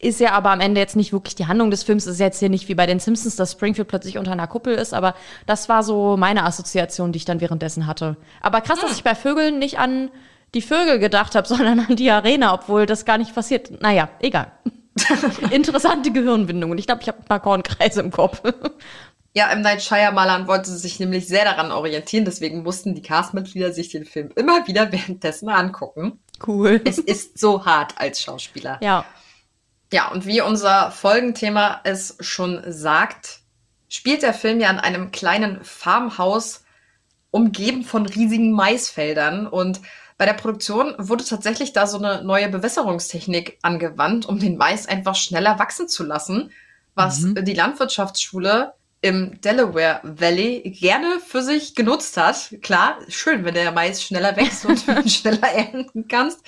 Ist 0.00 0.18
ja 0.18 0.32
aber 0.32 0.50
am 0.50 0.60
Ende 0.60 0.80
jetzt 0.80 0.96
nicht 0.96 1.12
wirklich 1.12 1.34
die 1.34 1.46
Handlung 1.46 1.70
des 1.70 1.82
Films. 1.82 2.06
Ist 2.06 2.20
jetzt 2.20 2.38
hier 2.38 2.48
nicht 2.48 2.68
wie 2.68 2.74
bei 2.74 2.86
den 2.86 3.00
Simpsons, 3.00 3.36
dass 3.36 3.52
Springfield 3.52 3.86
plötzlich 3.86 4.16
unter 4.16 4.32
einer 4.32 4.46
Kuppel 4.46 4.74
ist. 4.74 4.94
Aber 4.94 5.14
das 5.44 5.68
war 5.68 5.82
so 5.82 6.16
meine 6.16 6.44
Assoziation, 6.44 7.12
die 7.12 7.18
ich 7.18 7.26
dann 7.26 7.42
währenddessen 7.42 7.86
hatte. 7.86 8.16
Aber 8.40 8.62
krass, 8.62 8.80
hm. 8.80 8.88
dass 8.88 8.96
ich 8.96 9.04
bei 9.04 9.14
Vögeln 9.14 9.58
nicht 9.58 9.78
an 9.78 10.10
die 10.54 10.62
Vögel 10.62 10.98
gedacht 10.98 11.34
habe, 11.34 11.46
sondern 11.48 11.80
an 11.80 11.96
die 11.96 12.10
Arena, 12.10 12.54
obwohl 12.54 12.86
das 12.86 13.04
gar 13.04 13.18
nicht 13.18 13.34
passiert. 13.34 13.82
Naja, 13.82 14.08
egal. 14.20 14.52
Interessante 15.50 16.10
Gehirnbindung. 16.10 16.70
Und 16.70 16.78
ich 16.78 16.86
glaube, 16.86 17.02
ich 17.02 17.08
habe 17.08 17.18
ein 17.18 17.24
paar 17.24 17.40
Kornkreise 17.40 18.00
im 18.00 18.10
Kopf. 18.10 18.42
Ja, 19.32 19.48
M. 19.52 19.60
Night 19.60 19.80
Shyamalan 19.80 20.48
wollte 20.48 20.70
sich 20.70 20.98
nämlich 20.98 21.28
sehr 21.28 21.44
daran 21.44 21.70
orientieren, 21.70 22.24
deswegen 22.24 22.64
mussten 22.64 22.96
die 22.96 23.02
Castmitglieder 23.02 23.72
sich 23.72 23.88
den 23.88 24.04
Film 24.04 24.30
immer 24.34 24.66
wieder 24.66 24.90
währenddessen 24.90 25.48
angucken. 25.48 26.18
Cool. 26.44 26.80
Es 26.84 26.98
ist 26.98 27.38
so 27.38 27.64
hart 27.64 27.94
als 27.96 28.20
Schauspieler. 28.20 28.78
Ja. 28.82 29.04
Ja, 29.92 30.10
und 30.10 30.26
wie 30.26 30.40
unser 30.40 30.90
Folgenthema 30.90 31.80
es 31.84 32.16
schon 32.20 32.62
sagt, 32.66 33.40
spielt 33.88 34.22
der 34.22 34.34
Film 34.34 34.60
ja 34.60 34.70
in 34.70 34.78
einem 34.78 35.10
kleinen 35.10 35.64
Farmhaus, 35.64 36.64
umgeben 37.32 37.84
von 37.84 38.06
riesigen 38.06 38.52
Maisfeldern. 38.52 39.46
Und 39.46 39.80
bei 40.18 40.26
der 40.26 40.32
Produktion 40.34 40.94
wurde 40.98 41.24
tatsächlich 41.24 41.72
da 41.72 41.86
so 41.86 41.98
eine 41.98 42.22
neue 42.24 42.48
Bewässerungstechnik 42.48 43.58
angewandt, 43.62 44.26
um 44.26 44.38
den 44.38 44.56
Mais 44.56 44.86
einfach 44.86 45.14
schneller 45.14 45.58
wachsen 45.58 45.88
zu 45.88 46.04
lassen, 46.04 46.52
was 46.94 47.20
mhm. 47.20 47.44
die 47.44 47.54
Landwirtschaftsschule 47.54 48.74
im 49.00 49.40
Delaware 49.40 50.00
Valley 50.02 50.76
gerne 50.78 51.20
für 51.26 51.42
sich 51.42 51.74
genutzt 51.74 52.16
hat. 52.16 52.54
Klar, 52.62 52.98
schön, 53.08 53.44
wenn 53.44 53.54
der 53.54 53.72
Mais 53.72 54.02
schneller 54.02 54.36
wächst 54.36 54.66
und 54.66 54.84
schneller 55.10 55.48
ernten 55.48 56.06
kannst. 56.06 56.40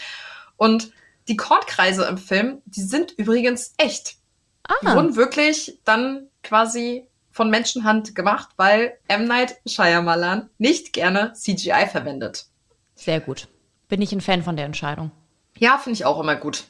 Und 0.56 0.92
die 1.28 1.36
Kornkreise 1.36 2.04
im 2.04 2.18
Film, 2.18 2.62
die 2.66 2.82
sind 2.82 3.12
übrigens 3.12 3.74
echt. 3.76 4.16
Ah. 4.64 4.74
Die 4.82 4.86
wurden 4.88 5.16
wirklich 5.16 5.78
dann 5.84 6.28
quasi 6.42 7.06
von 7.30 7.50
Menschenhand 7.50 8.14
gemacht, 8.14 8.50
weil 8.56 8.98
M. 9.08 9.24
Night 9.24 9.56
Shyamalan 9.66 10.50
nicht 10.58 10.92
gerne 10.92 11.32
CGI 11.32 11.86
verwendet. 11.90 12.46
Sehr 12.94 13.20
gut. 13.20 13.48
Bin 13.88 14.02
ich 14.02 14.12
ein 14.12 14.20
Fan 14.20 14.42
von 14.42 14.56
der 14.56 14.66
Entscheidung. 14.66 15.10
Ja, 15.58 15.78
finde 15.78 15.94
ich 15.94 16.04
auch 16.04 16.20
immer 16.20 16.36
gut. 16.36 16.64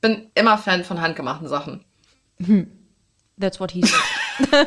Bin 0.00 0.30
immer 0.34 0.58
Fan 0.58 0.84
von 0.84 1.00
handgemachten 1.00 1.48
Sachen. 1.48 1.84
Hm. 2.44 2.70
That's 3.40 3.60
what 3.60 3.70
he 3.70 3.82
said. 3.82 4.66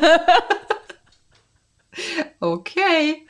okay. 2.40 3.26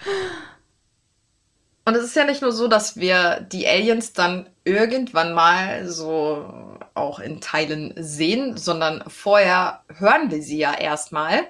Und 1.84 1.96
es 1.96 2.04
ist 2.04 2.16
ja 2.16 2.24
nicht 2.24 2.42
nur 2.42 2.52
so, 2.52 2.68
dass 2.68 2.96
wir 2.96 3.40
die 3.40 3.66
Aliens 3.66 4.12
dann 4.12 4.48
irgendwann 4.64 5.34
mal 5.34 5.88
so 5.88 6.78
auch 6.94 7.18
in 7.18 7.40
Teilen 7.40 7.92
sehen, 7.96 8.56
sondern 8.56 9.02
vorher 9.08 9.82
hören 9.88 10.30
wir 10.30 10.42
sie 10.42 10.58
ja 10.58 10.74
erstmal, 10.74 11.40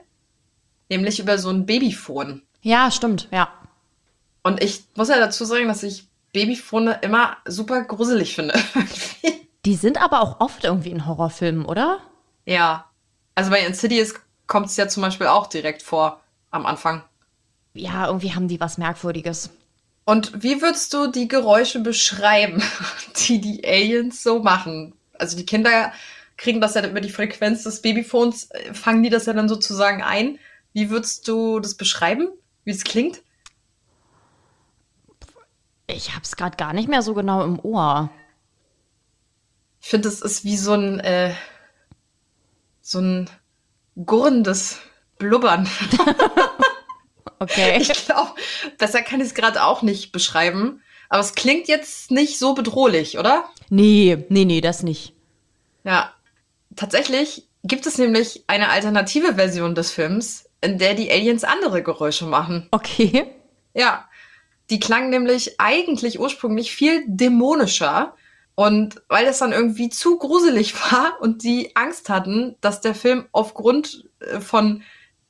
nämlich 0.88 1.20
über 1.20 1.36
so 1.38 1.50
ein 1.50 1.66
Babyphone. 1.66 2.42
Ja, 2.62 2.90
stimmt, 2.90 3.28
ja. 3.30 3.48
Und 4.42 4.62
ich 4.62 4.84
muss 4.96 5.08
ja 5.08 5.18
dazu 5.18 5.44
sagen, 5.44 5.68
dass 5.68 5.82
ich 5.82 6.08
Babyphone 6.32 6.94
immer 7.02 7.36
super 7.44 7.82
gruselig 7.82 8.34
finde. 8.34 8.54
die 9.64 9.76
sind 9.76 10.02
aber 10.02 10.22
auch 10.22 10.40
oft 10.40 10.64
irgendwie 10.64 10.90
in 10.90 11.06
Horrorfilmen, 11.06 11.66
oder? 11.66 11.98
Ja. 12.46 12.86
Also 13.34 13.50
bei 13.50 13.64
Insidious 13.64 14.14
kommt 14.46 14.66
es 14.66 14.76
ja 14.76 14.88
zum 14.88 15.02
Beispiel 15.02 15.26
auch 15.26 15.46
direkt 15.46 15.82
vor 15.82 16.20
am 16.50 16.66
Anfang. 16.66 17.02
Ja, 17.74 18.06
irgendwie 18.06 18.34
haben 18.34 18.48
die 18.48 18.60
was 18.60 18.78
Merkwürdiges. 18.78 19.50
Und 20.04 20.42
wie 20.42 20.60
würdest 20.60 20.92
du 20.94 21.06
die 21.06 21.28
Geräusche 21.28 21.80
beschreiben, 21.80 22.62
die 23.26 23.40
die 23.40 23.64
Aliens 23.64 24.22
so 24.22 24.40
machen? 24.40 24.94
Also 25.18 25.36
die 25.36 25.46
Kinder 25.46 25.92
kriegen 26.36 26.60
das 26.60 26.74
ja 26.74 26.86
über 26.86 27.00
die 27.00 27.10
Frequenz 27.10 27.62
des 27.62 27.82
Babyphones, 27.82 28.50
äh, 28.50 28.74
fangen 28.74 29.02
die 29.02 29.10
das 29.10 29.26
ja 29.26 29.32
dann 29.32 29.48
sozusagen 29.48 30.02
ein. 30.02 30.38
Wie 30.72 30.90
würdest 30.90 31.28
du 31.28 31.60
das 31.60 31.74
beschreiben, 31.74 32.28
wie 32.64 32.72
es 32.72 32.84
klingt? 32.84 33.22
Ich 35.86 36.16
hab's 36.16 36.36
gerade 36.36 36.56
gar 36.56 36.72
nicht 36.72 36.88
mehr 36.88 37.02
so 37.02 37.14
genau 37.14 37.44
im 37.44 37.60
Ohr. 37.60 38.10
Ich 39.80 39.88
finde, 39.88 40.08
es 40.08 40.20
ist 40.20 40.44
wie 40.44 40.56
so 40.56 40.72
ein 40.72 41.00
äh, 41.00 41.34
so 42.80 42.98
ein 42.98 43.30
gurrendes 43.94 44.78
Blubbern. 45.18 45.68
Okay. 47.38 47.78
Ich 47.80 47.92
glaube, 48.06 48.32
besser 48.78 49.02
kann 49.02 49.20
ich 49.20 49.28
es 49.28 49.34
gerade 49.34 49.64
auch 49.64 49.82
nicht 49.82 50.12
beschreiben. 50.12 50.82
Aber 51.08 51.20
es 51.20 51.34
klingt 51.34 51.68
jetzt 51.68 52.10
nicht 52.10 52.38
so 52.38 52.54
bedrohlich, 52.54 53.18
oder? 53.18 53.44
Nee, 53.68 54.24
nee, 54.28 54.44
nee, 54.44 54.60
das 54.60 54.82
nicht. 54.82 55.12
Ja. 55.84 56.12
Tatsächlich 56.74 57.48
gibt 57.64 57.86
es 57.86 57.98
nämlich 57.98 58.44
eine 58.46 58.70
alternative 58.70 59.34
Version 59.34 59.74
des 59.74 59.90
Films, 59.90 60.48
in 60.62 60.78
der 60.78 60.94
die 60.94 61.10
Aliens 61.10 61.44
andere 61.44 61.82
Geräusche 61.82 62.24
machen. 62.24 62.68
Okay. 62.70 63.26
Ja. 63.74 64.08
Die 64.70 64.80
klang 64.80 65.10
nämlich 65.10 65.60
eigentlich 65.60 66.18
ursprünglich 66.18 66.74
viel 66.74 67.04
dämonischer. 67.06 68.14
Und 68.54 69.02
weil 69.08 69.26
es 69.26 69.38
dann 69.38 69.52
irgendwie 69.52 69.88
zu 69.90 70.18
gruselig 70.18 70.74
war 70.92 71.20
und 71.20 71.42
die 71.42 71.76
Angst 71.76 72.08
hatten, 72.08 72.56
dass 72.60 72.80
der 72.80 72.94
Film 72.94 73.26
aufgrund 73.32 74.08
äh, 74.20 74.40
von 74.40 74.82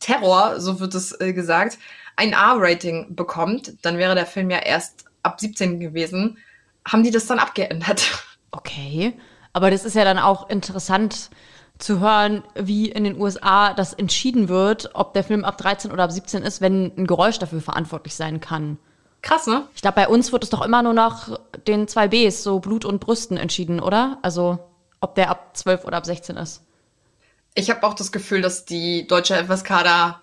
Terror, 0.03 0.61
so 0.61 0.80
wird 0.80 0.94
es 0.94 1.18
äh, 1.20 1.32
gesagt, 1.32 1.78
ein 2.16 2.32
R-Rating 2.32 3.14
bekommt, 3.14 3.72
dann 3.82 3.98
wäre 3.98 4.14
der 4.14 4.26
Film 4.26 4.50
ja 4.50 4.59
erst 4.59 5.07
ab 5.22 5.40
17 5.40 5.80
gewesen, 5.80 6.38
haben 6.86 7.03
die 7.03 7.11
das 7.11 7.26
dann 7.26 7.38
abgeändert. 7.38 8.26
Okay, 8.55 9.14
aber 9.55 9.70
das 9.70 9.86
ist 9.86 9.96
ja 9.96 10.05
dann 10.05 10.18
auch 10.18 10.50
interessant 10.50 11.30
zu 11.78 12.00
hören, 12.00 12.44
wie 12.55 12.90
in 12.90 13.05
den 13.05 13.18
USA 13.18 13.72
das 13.72 13.94
entschieden 13.94 14.50
wird, 14.50 14.90
ob 14.92 15.14
der 15.14 15.24
Film 15.24 15.46
ab 15.46 15.57
13 15.57 15.90
oder 15.90 16.05
ab 16.05 16.12
17 16.12 16.42
ist, 16.42 16.61
wenn 16.61 16.92
ein 16.98 17.07
Geräusch 17.07 17.38
dafür 17.38 17.62
verantwortlich 17.62 18.14
sein 18.14 18.40
kann. 18.40 18.76
Krass, 19.22 19.46
ne? 19.46 19.66
Ich 19.74 19.80
glaube, 19.80 19.94
bei 19.94 20.09
uns 20.09 20.32
wird 20.32 20.44
es 20.44 20.50
doch 20.50 20.62
immer 20.62 20.82
nur 20.82 20.92
nach 20.92 21.38
den 21.66 21.88
zwei 21.88 22.09
Bs, 22.09 22.42
so 22.42 22.61
Blut 22.61 22.84
und 22.84 23.00
Brüsten 23.00 23.38
entschieden, 23.38 23.80
oder? 23.80 24.18
Also, 24.20 24.59
ob 25.00 25.14
der 25.14 25.30
ab 25.30 25.57
12 25.57 25.86
oder 25.86 25.96
ab 25.96 26.05
16 26.05 26.36
ist. 26.36 26.62
Ich 27.55 27.70
habe 27.70 27.86
auch 27.86 27.94
das 27.94 28.12
Gefühl, 28.12 28.40
dass 28.40 28.64
die 28.64 29.07
deutsche 29.07 29.44
FSK 29.44 29.68
da 29.84 30.22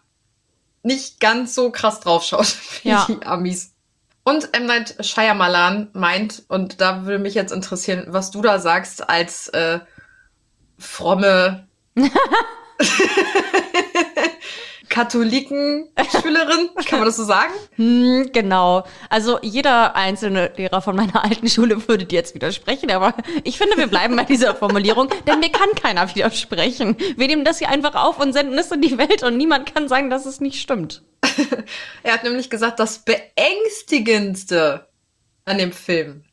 nicht 0.84 1.20
ganz 1.20 1.56
so 1.56 1.72
krass 1.72 2.00
draufschaut 2.00 2.56
wie 2.84 2.90
ja. 2.90 3.06
die 3.08 3.26
Amis. 3.26 3.74
Und 4.24 4.54
M. 4.54 4.66
Night 4.66 4.96
Shyamalan 5.00 5.90
meint, 5.94 6.44
und 6.50 6.82
da 6.82 7.04
würde 7.06 7.20
mich 7.20 7.34
jetzt 7.34 7.52
interessieren, 7.52 8.06
was 8.10 8.32
du 8.32 8.42
da 8.42 8.60
sagst 8.60 9.10
als 9.10 9.48
äh, 9.50 9.80
fromme 10.78 11.68
Katholiken-Schülerin, 14.90 16.70
kann 16.86 17.00
man 17.00 17.08
das 17.08 17.18
so 17.18 17.24
sagen? 17.24 17.54
Hm, 17.76 18.32
genau. 18.34 18.86
Also 19.10 19.40
jeder 19.42 19.96
einzelne 19.96 20.52
Lehrer 20.58 20.82
von 20.82 20.96
meiner 20.96 21.24
alten 21.24 21.48
Schule 21.50 21.88
würde 21.88 22.06
dir 22.06 22.18
jetzt 22.18 22.36
widersprechen, 22.36 22.92
aber 22.92 23.14
ich 23.44 23.58
finde, 23.58 23.78
wir 23.78 23.88
bleiben 23.88 24.16
bei 24.16 24.24
dieser 24.26 24.56
Formulierung, 24.56 25.10
denn 25.28 25.40
mir 25.40 25.52
kann 25.52 25.70
keiner 25.76 26.14
widersprechen. 26.14 26.98
Wir 27.16 27.28
nehmen 27.28 27.46
das 27.46 27.60
hier 27.60 27.70
einfach 27.70 27.96
auf 27.96 28.20
und 28.20 28.34
senden 28.34 28.58
es 28.58 28.72
in 28.72 28.82
die 28.82 28.98
Welt 28.98 29.24
und 29.24 29.38
niemand 29.38 29.74
kann 29.74 29.88
sagen, 29.88 30.10
dass 30.10 30.26
es 30.26 30.42
nicht 30.42 30.60
stimmt. 30.60 31.04
er 32.04 32.14
hat 32.14 32.24
nämlich 32.24 32.50
gesagt, 32.50 32.80
das 32.80 33.00
beängstigendste 33.00 34.88
an 35.46 35.58
dem 35.58 35.72
Film 35.72 36.24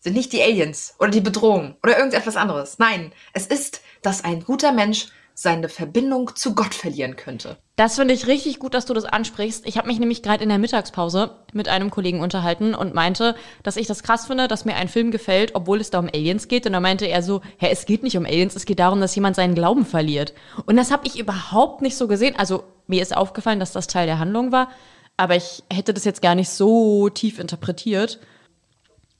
sind 0.00 0.14
nicht 0.14 0.32
die 0.32 0.42
Aliens 0.42 0.94
oder 0.98 1.10
die 1.10 1.20
Bedrohung 1.20 1.76
oder 1.82 1.96
irgendetwas 1.96 2.36
anderes. 2.36 2.78
Nein, 2.78 3.12
es 3.32 3.46
ist, 3.46 3.82
dass 4.02 4.24
ein 4.24 4.44
guter 4.44 4.72
Mensch 4.72 5.08
seine 5.34 5.68
Verbindung 5.68 6.34
zu 6.36 6.54
Gott 6.54 6.74
verlieren 6.74 7.16
könnte. 7.16 7.56
Das 7.76 7.96
finde 7.96 8.14
ich 8.14 8.26
richtig 8.26 8.58
gut, 8.58 8.74
dass 8.74 8.86
du 8.86 8.94
das 8.94 9.04
ansprichst. 9.04 9.66
Ich 9.66 9.78
habe 9.78 9.88
mich 9.88 9.98
nämlich 9.98 10.22
gerade 10.22 10.42
in 10.42 10.50
der 10.50 10.58
Mittagspause 10.58 11.38
mit 11.52 11.68
einem 11.68 11.90
Kollegen 11.90 12.20
unterhalten 12.20 12.74
und 12.74 12.94
meinte, 12.94 13.34
dass 13.62 13.76
ich 13.76 13.86
das 13.86 14.02
krass 14.02 14.26
finde, 14.26 14.46
dass 14.46 14.64
mir 14.64 14.76
ein 14.76 14.88
Film 14.88 15.10
gefällt, 15.10 15.54
obwohl 15.54 15.80
es 15.80 15.90
da 15.90 15.98
um 15.98 16.08
Aliens 16.08 16.48
geht. 16.48 16.66
Und 16.66 16.74
da 16.74 16.80
meinte 16.80 17.06
er 17.06 17.22
so, 17.22 17.40
hä, 17.56 17.68
es 17.70 17.86
geht 17.86 18.02
nicht 18.02 18.16
um 18.16 18.26
Aliens, 18.26 18.54
es 18.54 18.66
geht 18.66 18.78
darum, 18.78 19.00
dass 19.00 19.14
jemand 19.14 19.36
seinen 19.36 19.54
Glauben 19.54 19.86
verliert. 19.86 20.34
Und 20.66 20.76
das 20.76 20.90
habe 20.90 21.06
ich 21.06 21.18
überhaupt 21.18 21.82
nicht 21.82 21.96
so 21.96 22.08
gesehen. 22.08 22.36
Also 22.36 22.64
mir 22.86 23.02
ist 23.02 23.16
aufgefallen, 23.16 23.60
dass 23.60 23.72
das 23.72 23.86
Teil 23.86 24.06
der 24.06 24.18
Handlung 24.18 24.52
war, 24.52 24.68
aber 25.16 25.36
ich 25.36 25.62
hätte 25.72 25.94
das 25.94 26.04
jetzt 26.04 26.22
gar 26.22 26.34
nicht 26.34 26.50
so 26.50 27.08
tief 27.08 27.38
interpretiert. 27.38 28.20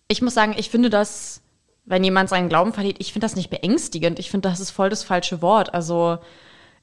Ich 0.09 0.21
muss 0.21 0.35
sagen, 0.35 0.55
ich 0.57 0.69
finde 0.69 0.91
das 0.91 1.42
wenn 1.85 2.05
jemand 2.05 2.29
seinen 2.29 2.49
Glauben 2.49 2.73
verliert, 2.73 2.97
ich 3.01 3.13
finde 3.13 3.25
das 3.25 3.37
nicht 3.37 3.51
beängstigend. 3.51 4.19
Ich 4.19 4.31
finde, 4.31 4.49
das 4.49 4.61
ist 4.61 4.71
voll 4.71 4.91
das 4.91 5.03
falsche 5.03 5.43
Wort. 5.43 5.75
Also 5.75 6.19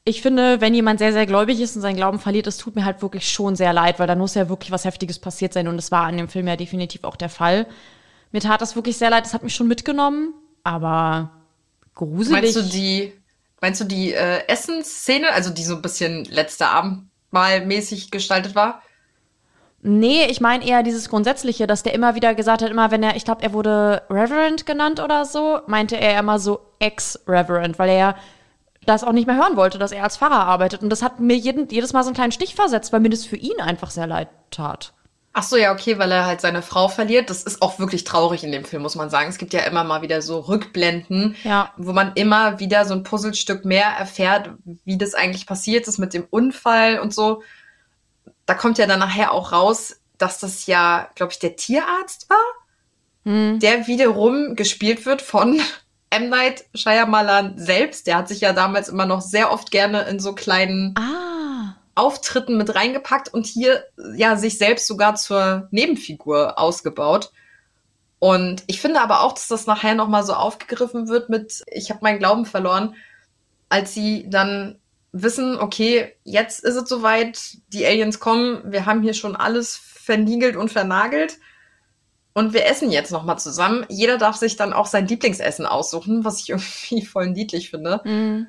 ich 0.03 0.21
finde, 0.21 0.61
wenn 0.61 0.73
jemand 0.73 0.99
sehr, 0.99 1.13
sehr 1.13 1.25
gläubig 1.25 1.59
ist 1.59 1.75
und 1.75 1.81
seinen 1.81 1.95
Glauben 1.95 2.19
verliert, 2.19 2.47
das 2.47 2.57
tut 2.57 2.75
mir 2.75 2.85
halt 2.85 3.01
wirklich 3.01 3.29
schon 3.29 3.55
sehr 3.55 3.73
leid, 3.73 3.99
weil 3.99 4.07
da 4.07 4.15
muss 4.15 4.35
ja 4.35 4.49
wirklich 4.49 4.71
was 4.71 4.85
Heftiges 4.85 5.19
passiert 5.19 5.53
sein. 5.53 5.67
Und 5.67 5.77
das 5.77 5.91
war 5.91 6.05
an 6.05 6.17
dem 6.17 6.27
Film 6.27 6.47
ja 6.47 6.55
definitiv 6.55 7.03
auch 7.03 7.15
der 7.15 7.29
Fall. 7.29 7.67
Mir 8.31 8.41
tat 8.41 8.61
das 8.61 8.75
wirklich 8.75 8.97
sehr 8.97 9.09
leid, 9.09 9.25
das 9.25 9.33
hat 9.33 9.43
mich 9.43 9.55
schon 9.55 9.67
mitgenommen, 9.67 10.33
aber 10.63 11.31
gruselig. 11.95 12.41
Meinst 12.41 12.55
du 12.55 12.61
die, 12.61 13.13
meinst 13.61 13.81
du 13.81 13.85
die 13.85 14.13
äh, 14.13 14.47
Essensszene, 14.47 15.31
also 15.31 15.49
die 15.49 15.63
so 15.63 15.75
ein 15.75 15.81
bisschen 15.81 16.25
letzter 16.25 16.69
Abend 16.69 17.09
mal 17.31 17.65
mäßig 17.65 18.11
gestaltet 18.11 18.55
war? 18.55 18.81
Nee, 19.82 20.25
ich 20.25 20.41
meine 20.41 20.65
eher 20.65 20.84
dieses 20.84 21.09
Grundsätzliche, 21.09 21.65
dass 21.65 21.84
der 21.84 21.93
immer 21.93 22.15
wieder 22.15 22.36
gesagt 22.36 22.61
hat, 22.61 22.69
immer 22.69 22.91
wenn 22.91 23.01
er, 23.01 23.15
ich 23.15 23.23
glaube, 23.23 23.43
er 23.43 23.53
wurde 23.53 24.01
Reverend 24.09 24.65
genannt 24.65 24.99
oder 24.99 25.23
so, 25.23 25.59
meinte 25.67 25.95
er 25.95 26.19
immer 26.19 26.38
so 26.38 26.59
Ex-Reverend, 26.80 27.80
weil 27.80 27.89
er 27.89 28.15
das 28.86 29.03
auch 29.03 29.13
nicht 29.13 29.27
mehr 29.27 29.38
hören 29.38 29.55
wollte, 29.55 29.77
dass 29.77 29.91
er 29.91 30.03
als 30.03 30.17
Pfarrer 30.17 30.45
arbeitet. 30.45 30.82
Und 30.84 30.89
das 30.89 31.01
hat 31.01 31.19
mir 31.19 31.38
jeden, 31.38 31.69
jedes 31.69 31.93
Mal 31.93 32.03
so 32.03 32.09
einen 32.09 32.15
kleinen 32.15 32.32
Stich 32.32 32.55
versetzt, 32.55 32.91
weil 32.91 32.99
mir 32.99 33.09
das 33.09 33.25
für 33.25 33.36
ihn 33.38 33.59
einfach 33.61 33.91
sehr 33.91 34.07
leid 34.07 34.30
tat. 34.51 34.93
Ach 35.32 35.43
so, 35.43 35.55
ja, 35.57 35.71
okay, 35.71 35.99
weil 35.99 36.11
er 36.11 36.25
halt 36.25 36.41
seine 36.41 36.61
Frau 36.61 36.88
verliert. 36.88 37.30
Das 37.30 37.43
ist 37.43 37.61
auch 37.61 37.77
wirklich 37.77 38.03
traurig 38.03 38.43
in 38.43 38.51
dem 38.51 38.65
Film, 38.65 38.82
muss 38.82 38.95
man 38.95 39.09
sagen. 39.09 39.30
Es 39.30 39.38
gibt 39.38 39.53
ja 39.53 39.61
immer 39.61 39.84
mal 39.84 40.01
wieder 40.01 40.21
so 40.21 40.39
Rückblenden, 40.39 41.36
ja. 41.43 41.71
wo 41.77 41.93
man 41.93 42.13
immer 42.15 42.59
wieder 42.59 42.84
so 42.86 42.95
ein 42.95 43.03
Puzzlestück 43.03 43.63
mehr 43.63 43.86
erfährt, 43.86 44.49
wie 44.86 44.97
das 44.97 45.13
eigentlich 45.13 45.45
passiert 45.45 45.88
ist 45.88 45.99
mit 45.99 46.13
dem 46.13 46.25
Unfall 46.30 46.99
und 46.99 47.13
so 47.13 47.43
da 48.49 48.55
kommt 48.55 48.79
ja 48.79 48.87
dann 48.87 48.97
nachher 48.97 49.31
auch 49.31 49.51
raus, 49.51 50.01
dass 50.17 50.39
das 50.39 50.65
ja, 50.65 51.07
glaube 51.13 51.31
ich, 51.31 51.37
der 51.37 51.55
Tierarzt 51.55 52.27
war, 52.31 52.37
hm. 53.25 53.59
der 53.59 53.85
wiederum 53.85 54.55
gespielt 54.55 55.05
wird 55.05 55.21
von 55.21 55.61
M. 56.09 56.29
Night 56.29 56.65
Shyamalan 56.73 57.59
selbst. 57.59 58.07
Der 58.07 58.17
hat 58.17 58.27
sich 58.27 58.41
ja 58.41 58.51
damals 58.51 58.89
immer 58.89 59.05
noch 59.05 59.21
sehr 59.21 59.51
oft 59.51 59.69
gerne 59.69 60.01
in 60.05 60.19
so 60.19 60.33
kleinen 60.33 60.95
ah. 60.97 61.75
Auftritten 61.93 62.57
mit 62.57 62.73
reingepackt 62.73 63.31
und 63.31 63.45
hier 63.45 63.85
ja 64.15 64.35
sich 64.35 64.57
selbst 64.57 64.87
sogar 64.87 65.13
zur 65.13 65.67
Nebenfigur 65.69 66.57
ausgebaut. 66.57 67.31
Und 68.17 68.63
ich 68.65 68.81
finde 68.81 69.01
aber 69.01 69.21
auch, 69.21 69.33
dass 69.33 69.47
das 69.47 69.67
nachher 69.67 69.93
noch 69.93 70.07
mal 70.07 70.23
so 70.23 70.33
aufgegriffen 70.33 71.07
wird 71.07 71.29
mit 71.29 71.63
ich 71.67 71.91
habe 71.91 71.99
meinen 72.01 72.17
Glauben 72.17 72.47
verloren, 72.47 72.95
als 73.69 73.93
sie 73.93 74.27
dann 74.27 74.79
wissen, 75.12 75.57
okay, 75.57 76.16
jetzt 76.24 76.64
ist 76.64 76.76
es 76.76 76.88
soweit, 76.88 77.57
die 77.74 77.86
Aliens 77.86 78.20
kommen, 78.20 78.62
wir 78.66 78.86
haben 78.86 79.01
hier 79.01 79.14
schon 79.14 79.36
alles 79.36 79.76
verniegelt 79.76 80.55
und 80.55 80.72
vernagelt 80.72 81.38
und 82.34 82.53
wir 82.53 82.66
essen 82.66 82.91
jetzt 82.91 83.12
noch 83.12 83.24
mal 83.24 83.38
zusammen. 83.38 83.86
Jeder 83.89 84.18
darf 84.18 84.36
sich 84.36 84.55
dann 84.55 84.74
auch 84.74 84.86
sein 84.86 85.07
Lieblingsessen 85.07 85.66
aussuchen, 85.66 86.24
was 86.24 86.41
ich 86.41 86.49
irgendwie 86.49 87.05
voll 87.05 87.28
niedlich 87.28 87.70
finde. 87.70 88.01
Mhm. 88.03 88.47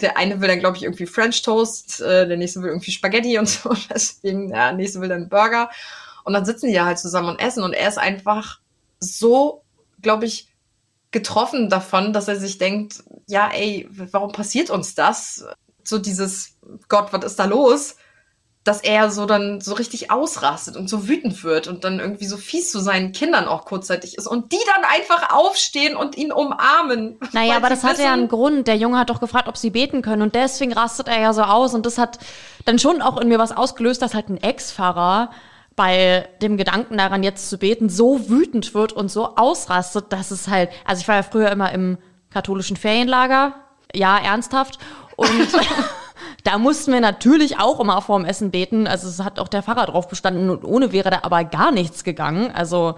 Der 0.00 0.16
eine 0.16 0.40
will 0.40 0.48
dann, 0.48 0.58
glaube 0.58 0.76
ich, 0.76 0.84
irgendwie 0.84 1.06
French 1.06 1.42
Toast, 1.42 2.00
äh, 2.00 2.26
der 2.26 2.36
nächste 2.36 2.62
will 2.62 2.70
irgendwie 2.70 2.90
Spaghetti 2.90 3.38
und 3.38 3.48
so. 3.48 3.74
Deswegen, 3.92 4.48
der 4.48 4.72
nächste 4.72 5.00
will 5.00 5.08
dann 5.08 5.28
Burger. 5.28 5.70
Und 6.24 6.32
dann 6.32 6.44
sitzen 6.44 6.66
die 6.68 6.74
ja 6.74 6.84
halt 6.84 6.98
zusammen 6.98 7.28
und 7.28 7.40
essen. 7.40 7.62
Und 7.62 7.72
er 7.72 7.88
ist 7.88 7.98
einfach 7.98 8.60
so, 8.98 9.62
glaube 10.02 10.26
ich, 10.26 10.48
getroffen 11.10 11.68
davon, 11.68 12.12
dass 12.12 12.28
er 12.28 12.36
sich 12.36 12.58
denkt, 12.58 13.02
ja, 13.26 13.50
ey, 13.52 13.88
warum 13.90 14.32
passiert 14.32 14.70
uns 14.70 14.94
das? 14.94 15.44
So 15.84 15.98
dieses, 15.98 16.56
Gott, 16.88 17.12
was 17.12 17.24
ist 17.24 17.38
da 17.38 17.44
los? 17.44 17.96
Dass 18.62 18.82
er 18.82 19.10
so 19.10 19.24
dann 19.24 19.62
so 19.62 19.72
richtig 19.72 20.10
ausrastet 20.10 20.76
und 20.76 20.88
so 20.88 21.08
wütend 21.08 21.42
wird 21.44 21.66
und 21.66 21.82
dann 21.84 21.98
irgendwie 21.98 22.26
so 22.26 22.36
fies 22.36 22.70
zu 22.70 22.80
seinen 22.80 23.12
Kindern 23.12 23.46
auch 23.46 23.64
kurzzeitig 23.64 24.18
ist 24.18 24.26
und 24.26 24.52
die 24.52 24.58
dann 24.74 24.84
einfach 24.84 25.32
aufstehen 25.34 25.96
und 25.96 26.16
ihn 26.16 26.30
umarmen. 26.30 27.18
Naja, 27.32 27.56
aber 27.56 27.70
das 27.70 27.84
hat 27.84 27.98
ja 27.98 28.12
einen 28.12 28.28
Grund. 28.28 28.68
Der 28.68 28.76
Junge 28.76 28.98
hat 28.98 29.08
doch 29.08 29.20
gefragt, 29.20 29.48
ob 29.48 29.56
sie 29.56 29.70
beten 29.70 30.02
können 30.02 30.20
und 30.20 30.34
deswegen 30.34 30.74
rastet 30.74 31.08
er 31.08 31.20
ja 31.20 31.32
so 31.32 31.42
aus 31.42 31.74
und 31.74 31.86
das 31.86 31.96
hat 31.96 32.18
dann 32.66 32.78
schon 32.78 33.00
auch 33.00 33.18
in 33.18 33.28
mir 33.28 33.38
was 33.38 33.56
ausgelöst, 33.56 34.02
dass 34.02 34.14
halt 34.14 34.28
ein 34.28 34.36
Ex-Pfarrer 34.36 35.30
bei 35.80 36.28
dem 36.42 36.58
Gedanken 36.58 36.98
daran, 36.98 37.22
jetzt 37.22 37.48
zu 37.48 37.56
beten, 37.56 37.88
so 37.88 38.28
wütend 38.28 38.74
wird 38.74 38.92
und 38.92 39.10
so 39.10 39.36
ausrastet, 39.36 40.12
dass 40.12 40.30
es 40.30 40.46
halt, 40.48 40.68
also 40.84 41.00
ich 41.00 41.08
war 41.08 41.16
ja 41.16 41.22
früher 41.22 41.50
immer 41.50 41.72
im 41.72 41.96
katholischen 42.28 42.76
Ferienlager, 42.76 43.54
ja, 43.94 44.18
ernsthaft, 44.18 44.78
und 45.20 45.48
da 46.44 46.58
mussten 46.58 46.92
wir 46.92 47.00
natürlich 47.00 47.58
auch 47.58 47.80
immer 47.80 48.00
vorm 48.02 48.24
Essen 48.24 48.50
beten, 48.50 48.86
also 48.86 49.08
es 49.08 49.20
hat 49.20 49.38
auch 49.38 49.48
der 49.48 49.62
Pfarrer 49.62 49.86
drauf 49.86 50.08
bestanden 50.08 50.50
und 50.50 50.64
ohne 50.64 50.92
wäre 50.92 51.10
da 51.10 51.20
aber 51.22 51.44
gar 51.44 51.70
nichts 51.72 52.04
gegangen, 52.04 52.50
also 52.52 52.96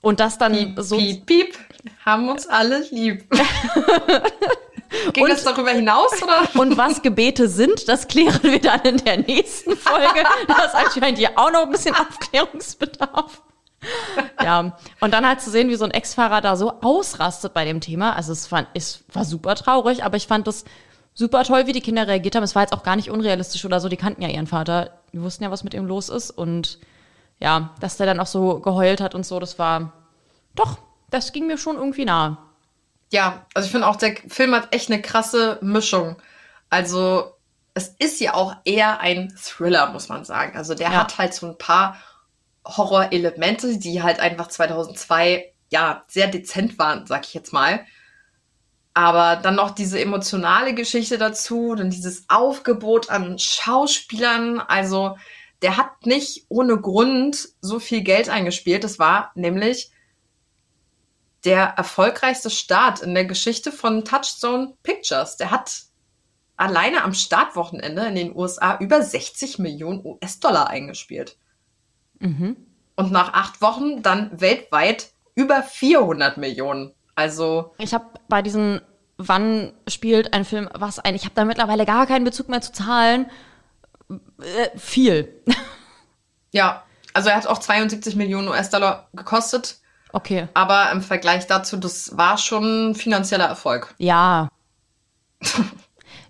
und 0.00 0.20
das 0.20 0.38
dann 0.38 0.52
piep, 0.52 0.78
so. 0.78 0.96
Piep, 0.96 1.26
piep, 1.26 1.58
haben 2.04 2.28
uns 2.28 2.46
alle 2.46 2.84
lieb. 2.90 3.24
Ging 5.12 5.24
und, 5.24 5.30
das 5.30 5.44
darüber 5.44 5.70
hinaus, 5.70 6.22
oder? 6.22 6.48
Und 6.60 6.78
was 6.78 7.02
Gebete 7.02 7.48
sind, 7.48 7.88
das 7.88 8.08
klären 8.08 8.42
wir 8.42 8.60
dann 8.60 8.80
in 8.82 8.96
der 8.98 9.18
nächsten 9.18 9.76
Folge. 9.76 10.24
Da 10.46 10.64
ist 10.64 10.74
anscheinend 10.74 11.18
hier 11.18 11.32
auch 11.36 11.52
noch 11.52 11.62
ein 11.62 11.70
bisschen 11.70 11.94
Aufklärungsbedarf. 11.94 13.42
Ja, 14.42 14.76
und 15.00 15.12
dann 15.12 15.26
halt 15.26 15.40
zu 15.40 15.50
sehen, 15.50 15.68
wie 15.68 15.76
so 15.76 15.84
ein 15.84 15.90
Ex-Fahrer 15.90 16.40
da 16.40 16.56
so 16.56 16.72
ausrastet 16.80 17.54
bei 17.54 17.64
dem 17.64 17.80
Thema. 17.80 18.14
Also 18.16 18.32
es, 18.32 18.46
fand, 18.46 18.68
es 18.74 19.04
war 19.12 19.24
super 19.24 19.54
traurig, 19.54 20.04
aber 20.04 20.16
ich 20.16 20.26
fand 20.26 20.46
das 20.46 20.64
super 21.18 21.42
toll, 21.42 21.66
wie 21.66 21.72
die 21.72 21.80
Kinder 21.80 22.06
reagiert 22.06 22.36
haben. 22.36 22.44
Es 22.44 22.54
war 22.54 22.62
jetzt 22.62 22.72
auch 22.72 22.84
gar 22.84 22.94
nicht 22.94 23.10
unrealistisch 23.10 23.64
oder 23.64 23.80
so. 23.80 23.88
Die 23.88 23.96
kannten 23.96 24.22
ja 24.22 24.28
ihren 24.28 24.46
Vater. 24.46 24.90
Die 25.12 25.20
wussten 25.20 25.42
ja, 25.42 25.50
was 25.50 25.64
mit 25.64 25.74
ihm 25.74 25.84
los 25.84 26.08
ist. 26.10 26.30
Und 26.30 26.78
ja, 27.40 27.74
dass 27.80 27.96
der 27.96 28.06
dann 28.06 28.20
auch 28.20 28.26
so 28.28 28.60
geheult 28.60 29.00
hat 29.00 29.16
und 29.16 29.26
so, 29.26 29.40
das 29.40 29.58
war 29.58 29.92
doch, 30.54 30.78
das 31.10 31.32
ging 31.32 31.48
mir 31.48 31.58
schon 31.58 31.76
irgendwie 31.76 32.04
nahe. 32.04 32.38
Ja, 33.10 33.46
also 33.54 33.66
ich 33.66 33.72
finde 33.72 33.88
auch, 33.88 33.96
der 33.96 34.14
Film 34.28 34.54
hat 34.54 34.72
echt 34.72 34.90
eine 34.92 35.02
krasse 35.02 35.58
Mischung. 35.60 36.16
Also 36.70 37.32
es 37.74 37.88
ist 37.98 38.20
ja 38.20 38.34
auch 38.34 38.54
eher 38.64 39.00
ein 39.00 39.34
Thriller, 39.36 39.90
muss 39.90 40.08
man 40.08 40.24
sagen. 40.24 40.56
Also 40.56 40.74
der 40.74 40.90
Ja. 40.92 40.98
hat 40.98 41.18
halt 41.18 41.34
so 41.34 41.46
ein 41.46 41.58
paar 41.58 41.96
Horrorelemente, 42.64 43.78
die 43.78 44.02
halt 44.02 44.20
einfach 44.20 44.48
2002 44.48 45.52
ja 45.70 46.04
sehr 46.06 46.28
dezent 46.28 46.78
waren, 46.78 47.06
sag 47.06 47.24
ich 47.26 47.34
jetzt 47.34 47.52
mal. 47.52 47.80
Aber 48.98 49.36
dann 49.36 49.54
noch 49.54 49.70
diese 49.70 50.00
emotionale 50.00 50.74
Geschichte 50.74 51.18
dazu, 51.18 51.76
dann 51.76 51.88
dieses 51.88 52.24
Aufgebot 52.28 53.10
an 53.10 53.38
Schauspielern. 53.38 54.58
Also 54.58 55.16
der 55.62 55.76
hat 55.76 56.04
nicht 56.04 56.46
ohne 56.48 56.80
Grund 56.80 57.50
so 57.60 57.78
viel 57.78 58.02
Geld 58.02 58.28
eingespielt. 58.28 58.82
Das 58.82 58.98
war 58.98 59.30
nämlich 59.36 59.92
der 61.44 61.74
erfolgreichste 61.76 62.50
Start 62.50 63.00
in 63.00 63.14
der 63.14 63.24
Geschichte 63.24 63.70
von 63.70 64.04
Touchstone 64.04 64.74
Pictures. 64.82 65.36
Der 65.36 65.52
hat 65.52 65.82
alleine 66.56 67.04
am 67.04 67.14
Startwochenende 67.14 68.04
in 68.06 68.16
den 68.16 68.34
USA 68.34 68.78
über 68.78 69.00
60 69.00 69.60
Millionen 69.60 70.04
US-Dollar 70.04 70.70
eingespielt. 70.70 71.38
Mhm. 72.18 72.56
Und 72.96 73.12
nach 73.12 73.32
acht 73.32 73.62
Wochen 73.62 74.02
dann 74.02 74.40
weltweit 74.40 75.12
über 75.36 75.62
400 75.62 76.36
Millionen. 76.36 76.96
Also 77.14 77.74
Ich 77.78 77.94
habe 77.94 78.06
bei 78.28 78.42
diesen 78.42 78.80
Wann 79.18 79.72
spielt 79.88 80.32
ein 80.32 80.44
Film 80.44 80.68
was 80.72 80.98
ein? 80.98 81.14
Ich 81.14 81.24
habe 81.24 81.34
da 81.34 81.44
mittlerweile 81.44 81.84
gar 81.84 82.06
keinen 82.06 82.24
Bezug 82.24 82.48
mehr 82.48 82.60
zu 82.60 82.72
Zahlen. 82.72 83.30
Äh, 84.08 84.78
viel. 84.78 85.42
ja, 86.52 86.84
also 87.12 87.28
er 87.28 87.36
hat 87.36 87.46
auch 87.46 87.58
72 87.58 88.16
Millionen 88.16 88.48
US-Dollar 88.48 89.08
gekostet. 89.12 89.78
Okay. 90.12 90.48
Aber 90.54 90.90
im 90.92 91.02
Vergleich 91.02 91.46
dazu, 91.46 91.76
das 91.76 92.16
war 92.16 92.38
schon 92.38 92.90
ein 92.90 92.94
finanzieller 92.94 93.46
Erfolg. 93.46 93.94
Ja. 93.98 94.48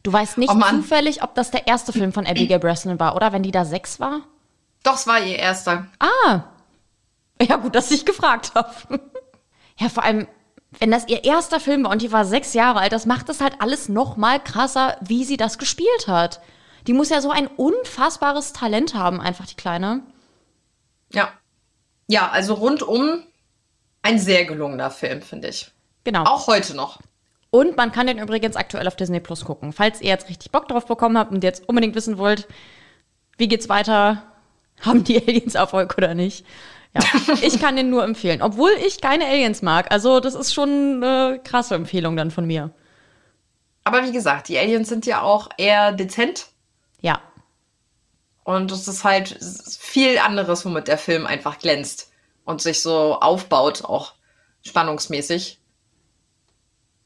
Du 0.05 0.13
weißt 0.13 0.39
nicht 0.39 0.51
Oh 0.51 0.61
zufällig, 0.71 1.23
ob 1.23 1.35
das 1.35 1.51
der 1.51 1.67
erste 1.67 1.93
Film 1.93 2.13
von 2.13 2.25
Abigail 2.25 2.61
Breslin 2.61 3.01
war, 3.01 3.17
oder? 3.17 3.33
Wenn 3.33 3.43
die 3.43 3.51
da 3.51 3.65
sechs 3.65 4.01
war? 4.01 4.21
Doch, 4.83 4.95
es 4.95 5.07
war 5.07 5.21
ihr 5.21 5.39
erster. 5.39 5.87
Ah. 5.99 6.45
Ja, 7.43 7.57
gut, 7.57 7.75
dass 7.75 7.91
ich 7.91 8.07
gefragt 8.07 8.53
habe. 8.55 8.71
ja, 9.77 9.89
vor 9.89 10.05
allem, 10.05 10.27
wenn 10.79 10.91
das 10.91 11.09
ihr 11.09 11.25
erster 11.25 11.61
Film 11.61 11.85
war 11.85 11.93
und 11.93 12.03
die 12.03 12.13
war 12.13 12.25
sechs 12.25 12.55
Jahre 12.55 12.81
alt, 12.81 12.93
das 12.93 13.07
macht 13.07 13.29
es 13.29 13.41
halt 13.41 13.61
alles 13.61 13.89
noch 13.89 14.17
mal 14.17 14.39
krasser, 14.39 14.97
wie 15.01 15.25
sie 15.25 15.37
das 15.37 15.59
gespielt 15.59 16.07
hat. 16.07 16.41
Die 16.87 16.93
muss 16.93 17.11
ja 17.11 17.21
so 17.21 17.31
ein 17.31 17.47
unfassbares 17.47 18.53
Talent 18.53 18.95
haben, 18.95 19.21
einfach 19.21 19.47
die 19.47 19.57
Kleine. 19.57 20.03
Ja. 21.13 21.33
Ja, 22.07 22.31
also 22.31 22.55
rundum 22.55 23.23
ein 24.03 24.19
sehr 24.19 24.45
gelungener 24.45 24.91
Film, 24.91 25.23
finde 25.23 25.49
ich. 25.49 25.71
Genau. 26.05 26.25
Auch 26.25 26.47
heute 26.47 26.75
noch. 26.75 27.01
Und 27.51 27.77
man 27.77 27.93
kann 27.93 28.07
den 28.07 28.19
übrigens 28.19 28.57
aktuell 28.57 28.87
auf 28.87 28.97
Disney 28.97 29.21
Plus 29.21 29.45
gucken. 29.45 29.73
Falls 29.73 30.01
ihr 30.01 30.09
jetzt 30.09 30.29
richtig 30.29 30.51
Bock 30.51 30.69
drauf 30.69 30.87
bekommen 30.87 31.19
habt 31.19 31.33
und 31.33 31.45
jetzt 31.45 31.69
unbedingt 31.69 31.95
wissen 31.95 32.19
wollt, 32.19 32.47
wie 33.39 33.49
geht's 33.49 33.69
weiter, 33.69 34.23
haben 34.81 35.05
die 35.05 35.21
Aliens 35.21 35.55
Erfolg 35.55 35.97
oder 35.97 36.15
nicht. 36.15 36.45
Ja, 36.99 37.35
ich 37.43 37.61
kann 37.61 37.77
den 37.77 37.91
nur 37.91 38.05
empfehlen. 38.05 38.43
Obwohl 38.43 38.71
ich 38.87 39.01
keine 39.01 39.27
Aliens 39.27 39.63
mag. 39.63 39.91
Also, 39.91 40.21
das 40.21 40.35
ist 40.35 40.53
schon 40.53 41.03
eine 41.03 41.41
krasse 41.43 41.75
Empfehlung 41.75 42.17
dann 42.17 42.31
von 42.31 42.47
mir. 42.47 42.71
Aber 43.85 44.05
wie 44.05 44.13
gesagt, 44.13 44.49
die 44.49 44.59
Aliens 44.59 44.89
sind 44.89 45.07
ja 45.07 45.23
auch 45.23 45.49
eher 45.57 45.93
dezent. 45.93 46.49
Ja. 47.01 47.21
Und 48.45 48.71
es 48.73 48.89
ist 48.89 49.05
halt 49.05 49.39
viel 49.81 50.19
anderes, 50.19 50.65
womit 50.65 50.89
der 50.89 50.99
Film 50.99 51.27
einfach 51.27 51.59
glänzt 51.59 52.11
und 52.45 52.61
sich 52.61 52.83
so 52.83 53.21
aufbaut, 53.21 53.85
auch 53.85 54.15
spannungsmäßig. 54.63 55.59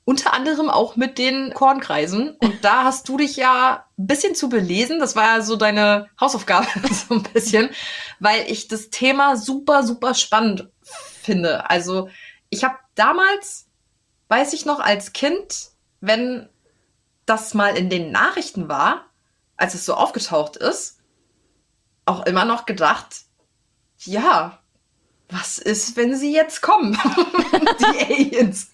Unter 0.05 0.32
anderem 0.32 0.68
auch 0.68 0.96
mit 0.96 1.18
den 1.18 1.55
Kornkreisen. 1.55 2.36
Und 2.40 2.64
da 2.64 2.84
hast 2.84 3.09
du 3.09 3.16
dich 3.16 3.36
ja 3.36 3.86
ein 3.98 4.07
bisschen 4.07 4.34
zu 4.34 4.48
belesen. 4.48 4.98
Das 4.98 5.14
war 5.14 5.36
ja 5.36 5.42
so 5.42 5.57
deine 5.57 6.09
Hausaufgabe, 6.20 6.66
so 7.09 7.14
ein 7.14 7.22
bisschen, 7.22 7.70
weil 8.18 8.50
ich 8.50 8.68
das 8.68 8.90
Thema 8.90 9.36
super, 9.36 9.84
super 9.84 10.14
spannend 10.14 10.68
finde. 10.82 11.70
Also 11.70 12.09
ich 12.50 12.64
habe 12.64 12.76
damals, 12.94 13.68
weiß 14.28 14.53
ich 14.55 14.66
noch, 14.66 14.80
als 14.80 15.12
Kind, 15.12 15.70
wenn 16.00 16.48
das 17.26 17.55
mal 17.55 17.76
in 17.76 17.88
den 17.88 18.11
Nachrichten 18.11 18.68
war, 18.68 19.07
als 19.57 19.74
es 19.74 19.86
so 19.86 19.94
aufgetaucht 19.94 20.57
ist, 20.57 20.98
auch 22.05 22.26
immer 22.26 22.44
noch 22.44 22.66
gedacht, 22.66 23.22
ja, 23.98 24.59
was 25.28 25.59
ist, 25.59 25.96
wenn 25.96 26.16
sie 26.16 26.32
jetzt 26.32 26.61
kommen? 26.61 26.92
die 27.80 28.05
Aliens. 28.05 28.70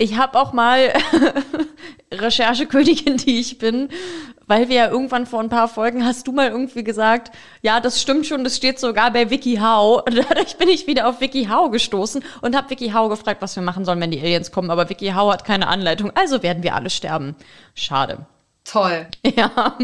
Ich 0.00 0.16
habe 0.16 0.38
auch 0.38 0.52
mal 0.52 0.92
Recherchekönigin, 2.12 3.16
die 3.16 3.40
ich 3.40 3.58
bin, 3.58 3.88
weil 4.46 4.68
wir 4.68 4.76
ja 4.76 4.88
irgendwann 4.88 5.26
vor 5.26 5.40
ein 5.40 5.48
paar 5.48 5.66
Folgen 5.66 6.04
hast 6.04 6.28
du 6.28 6.32
mal 6.32 6.48
irgendwie 6.48 6.84
gesagt, 6.84 7.34
ja, 7.62 7.80
das 7.80 8.00
stimmt 8.00 8.24
schon, 8.26 8.44
das 8.44 8.56
steht 8.56 8.78
sogar 8.78 9.12
bei 9.12 9.28
WikiHow. 9.28 10.04
Und 10.06 10.16
dadurch 10.30 10.56
bin 10.56 10.68
ich 10.68 10.86
wieder 10.86 11.08
auf 11.08 11.20
WikiHow 11.20 11.72
gestoßen 11.72 12.22
und 12.40 12.56
habe 12.56 12.70
WikiHow 12.70 13.08
gefragt, 13.10 13.42
was 13.42 13.56
wir 13.56 13.62
machen 13.64 13.84
sollen, 13.84 14.00
wenn 14.00 14.12
die 14.12 14.20
Aliens 14.20 14.52
kommen. 14.52 14.70
Aber 14.70 14.88
WikiHow 14.88 15.32
hat 15.32 15.44
keine 15.44 15.66
Anleitung, 15.66 16.12
also 16.14 16.44
werden 16.44 16.62
wir 16.62 16.76
alle 16.76 16.90
sterben. 16.90 17.34
Schade. 17.74 18.26
Toll. 18.64 19.06
Ja. 19.36 19.76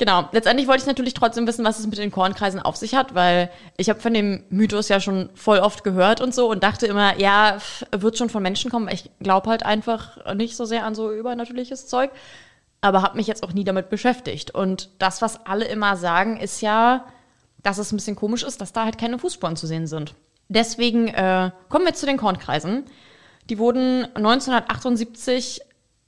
Genau. 0.00 0.30
Letztendlich 0.32 0.66
wollte 0.66 0.80
ich 0.80 0.86
natürlich 0.86 1.12
trotzdem 1.12 1.46
wissen, 1.46 1.62
was 1.62 1.78
es 1.78 1.86
mit 1.86 1.98
den 1.98 2.10
Kornkreisen 2.10 2.58
auf 2.58 2.74
sich 2.74 2.94
hat, 2.94 3.14
weil 3.14 3.50
ich 3.76 3.90
habe 3.90 4.00
von 4.00 4.14
dem 4.14 4.44
Mythos 4.48 4.88
ja 4.88 4.98
schon 4.98 5.28
voll 5.34 5.58
oft 5.58 5.84
gehört 5.84 6.22
und 6.22 6.34
so 6.34 6.50
und 6.50 6.62
dachte 6.62 6.86
immer, 6.86 7.20
ja, 7.20 7.58
wird 7.94 8.16
schon 8.16 8.30
von 8.30 8.42
Menschen 8.42 8.70
kommen. 8.70 8.88
Ich 8.88 9.10
glaube 9.20 9.50
halt 9.50 9.62
einfach 9.62 10.34
nicht 10.34 10.56
so 10.56 10.64
sehr 10.64 10.86
an 10.86 10.94
so 10.94 11.12
übernatürliches 11.12 11.86
Zeug, 11.86 12.12
aber 12.80 13.02
habe 13.02 13.18
mich 13.18 13.26
jetzt 13.26 13.42
auch 13.42 13.52
nie 13.52 13.62
damit 13.62 13.90
beschäftigt. 13.90 14.52
Und 14.52 14.88
das, 15.00 15.20
was 15.20 15.44
alle 15.44 15.66
immer 15.66 15.98
sagen, 15.98 16.38
ist 16.38 16.62
ja, 16.62 17.04
dass 17.62 17.76
es 17.76 17.92
ein 17.92 17.96
bisschen 17.96 18.16
komisch 18.16 18.42
ist, 18.42 18.62
dass 18.62 18.72
da 18.72 18.86
halt 18.86 18.96
keine 18.96 19.18
Fußspuren 19.18 19.56
zu 19.56 19.66
sehen 19.66 19.86
sind. 19.86 20.14
Deswegen 20.48 21.08
äh, 21.08 21.50
kommen 21.68 21.84
wir 21.84 21.92
zu 21.92 22.06
den 22.06 22.16
Kornkreisen. 22.16 22.84
Die 23.50 23.58
wurden 23.58 24.06
1978 24.14 25.60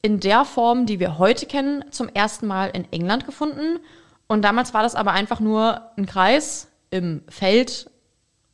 in 0.03 0.19
der 0.19 0.45
Form, 0.45 0.85
die 0.85 0.99
wir 1.01 1.19
heute 1.19 1.47
kennen, 1.47 1.85
zum 1.91 2.09
ersten 2.09 2.47
Mal 2.49 2.71
in 2.71 2.91
England 2.93 3.25
gefunden. 3.25 3.79
Und 4.27 4.43
damals 4.43 4.75
war 4.75 4.83
das 4.83 4.97
aber 4.97 5.13
einfach 5.13 5.39
nur 5.39 5.91
ein 5.97 6.07
Kreis 6.07 6.69
im 6.91 7.23
Feld, 7.29 7.89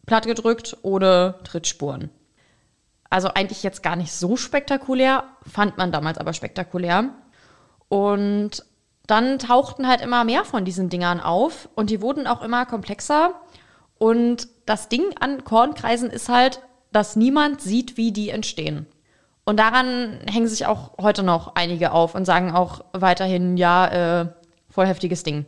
plattgedrückt 0.07 0.77
ohne 0.83 1.37
Trittspuren. 1.45 2.11
Also 3.11 3.29
eigentlich 3.29 3.63
jetzt 3.63 3.83
gar 3.83 3.97
nicht 3.97 4.13
so 4.13 4.37
spektakulär, 4.37 5.25
fand 5.51 5.79
man 5.79 5.91
damals 5.91 6.19
aber 6.19 6.35
spektakulär. 6.35 7.15
Und 7.89 8.65
dann 9.07 9.39
tauchten 9.39 9.89
halt 9.89 10.03
immer 10.03 10.25
mehr 10.25 10.45
von 10.45 10.67
diesen 10.67 10.91
Dingern 10.91 11.21
auf 11.21 11.71
und 11.75 11.89
die 11.89 12.03
wurden 12.03 12.27
auch 12.27 12.43
immer 12.43 12.67
komplexer. 12.67 13.33
Und 13.97 14.49
das 14.67 14.91
Ding 14.91 15.05
an 15.19 15.45
Kornkreisen 15.45 16.11
ist 16.11 16.29
halt, 16.29 16.61
dass 16.93 17.17
niemand 17.17 17.63
sieht, 17.63 17.97
wie 17.97 18.13
die 18.13 18.29
entstehen. 18.29 18.87
Und 19.49 19.57
daran 19.57 20.19
hängen 20.31 20.47
sich 20.47 20.67
auch 20.67 20.91
heute 21.01 21.23
noch 21.23 21.55
einige 21.55 21.93
auf 21.93 22.15
und 22.15 22.27
sagen 22.27 22.55
auch 22.55 22.85
weiterhin, 22.93 23.57
ja, 23.57 23.87
äh, 24.21 24.27
voll 24.69 24.85
heftiges 24.85 25.23
Ding. 25.23 25.47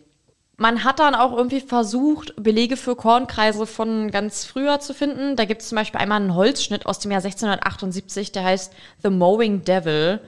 Man 0.56 0.84
hat 0.84 1.00
dann 1.00 1.14
auch 1.14 1.36
irgendwie 1.36 1.60
versucht, 1.60 2.32
Belege 2.42 2.78
für 2.78 2.96
Kornkreise 2.96 3.66
von 3.66 4.10
ganz 4.10 4.46
früher 4.46 4.80
zu 4.80 4.94
finden. 4.94 5.36
Da 5.36 5.44
gibt 5.44 5.60
es 5.60 5.68
zum 5.68 5.76
Beispiel 5.76 6.00
einmal 6.00 6.18
einen 6.18 6.34
Holzschnitt 6.34 6.86
aus 6.86 6.98
dem 6.98 7.10
Jahr 7.10 7.20
1678, 7.20 8.32
der 8.32 8.44
heißt 8.44 8.72
The 9.02 9.10
Mowing 9.10 9.64
Devil. 9.64 10.20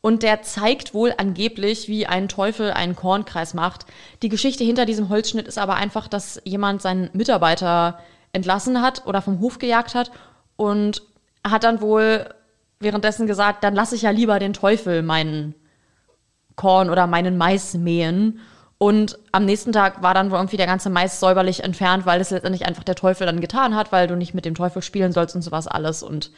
Und 0.00 0.22
der 0.22 0.40
zeigt 0.40 0.94
wohl 0.94 1.12
angeblich, 1.18 1.88
wie 1.88 2.06
ein 2.06 2.26
Teufel 2.26 2.70
einen 2.70 2.96
Kornkreis 2.96 3.52
macht. 3.52 3.84
Die 4.22 4.30
Geschichte 4.30 4.64
hinter 4.64 4.86
diesem 4.86 5.10
Holzschnitt 5.10 5.46
ist 5.46 5.58
aber 5.58 5.74
einfach, 5.74 6.08
dass 6.08 6.40
jemand 6.44 6.80
seinen 6.80 7.10
Mitarbeiter 7.12 7.98
entlassen 8.32 8.80
hat 8.80 9.06
oder 9.06 9.20
vom 9.20 9.40
Hof 9.40 9.58
gejagt 9.58 9.94
hat 9.94 10.10
und 10.56 11.02
hat 11.46 11.64
dann 11.64 11.82
wohl 11.82 12.26
währenddessen 12.80 13.26
gesagt, 13.26 13.62
dann 13.62 13.74
lasse 13.74 13.94
ich 13.94 14.02
ja 14.02 14.10
lieber 14.10 14.38
den 14.38 14.52
Teufel 14.52 15.02
meinen 15.02 15.54
Korn 16.56 16.90
oder 16.90 17.06
meinen 17.06 17.36
Mais 17.36 17.74
mähen. 17.74 18.40
Und 18.78 19.18
am 19.32 19.44
nächsten 19.44 19.72
Tag 19.72 20.02
war 20.02 20.14
dann 20.14 20.30
wohl 20.30 20.38
irgendwie 20.38 20.56
der 20.56 20.66
ganze 20.66 20.88
Mais 20.88 21.20
säuberlich 21.20 21.62
entfernt, 21.62 22.06
weil 22.06 22.20
es 22.20 22.30
letztendlich 22.30 22.66
einfach 22.66 22.82
der 22.82 22.94
Teufel 22.94 23.26
dann 23.26 23.40
getan 23.40 23.76
hat, 23.76 23.92
weil 23.92 24.06
du 24.06 24.16
nicht 24.16 24.34
mit 24.34 24.46
dem 24.46 24.54
Teufel 24.54 24.80
spielen 24.80 25.12
sollst 25.12 25.36
und 25.36 25.42
sowas 25.42 25.68
alles. 25.68 26.02
Und 26.02 26.32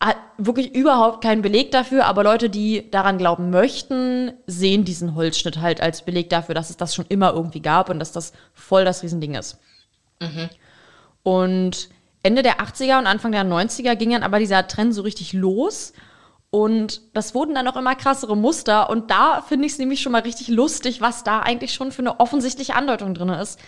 hat 0.00 0.16
wirklich 0.36 0.74
überhaupt 0.74 1.22
keinen 1.22 1.42
Beleg 1.42 1.72
dafür, 1.72 2.06
aber 2.06 2.22
Leute, 2.22 2.48
die 2.48 2.88
daran 2.90 3.18
glauben 3.18 3.50
möchten, 3.50 4.32
sehen 4.46 4.84
diesen 4.84 5.16
Holzschnitt 5.16 5.60
halt 5.60 5.80
als 5.80 6.02
Beleg 6.02 6.30
dafür, 6.30 6.54
dass 6.54 6.70
es 6.70 6.76
das 6.76 6.94
schon 6.94 7.06
immer 7.08 7.32
irgendwie 7.32 7.60
gab 7.60 7.90
und 7.90 7.98
dass 7.98 8.12
das 8.12 8.32
voll 8.54 8.84
das 8.84 9.02
Riesending 9.02 9.34
ist. 9.34 9.58
Mhm. 10.20 10.48
Und 11.24 11.88
Ende 12.22 12.42
der 12.42 12.60
80er 12.60 12.98
und 12.98 13.06
Anfang 13.06 13.32
der 13.32 13.44
90er 13.44 13.94
ging 13.96 14.10
dann 14.10 14.22
aber 14.22 14.38
dieser 14.38 14.66
Trend 14.66 14.94
so 14.94 15.02
richtig 15.02 15.32
los. 15.32 15.92
Und 16.50 17.02
das 17.14 17.34
wurden 17.34 17.54
dann 17.54 17.68
auch 17.68 17.76
immer 17.76 17.94
krassere 17.94 18.36
Muster. 18.36 18.90
Und 18.90 19.10
da 19.10 19.42
finde 19.42 19.66
ich 19.66 19.72
es 19.72 19.78
nämlich 19.78 20.00
schon 20.00 20.12
mal 20.12 20.22
richtig 20.22 20.48
lustig, 20.48 21.00
was 21.00 21.24
da 21.24 21.40
eigentlich 21.40 21.74
schon 21.74 21.92
für 21.92 22.02
eine 22.02 22.20
offensichtliche 22.20 22.74
Andeutung 22.74 23.14
drin 23.14 23.28
ist. 23.28 23.60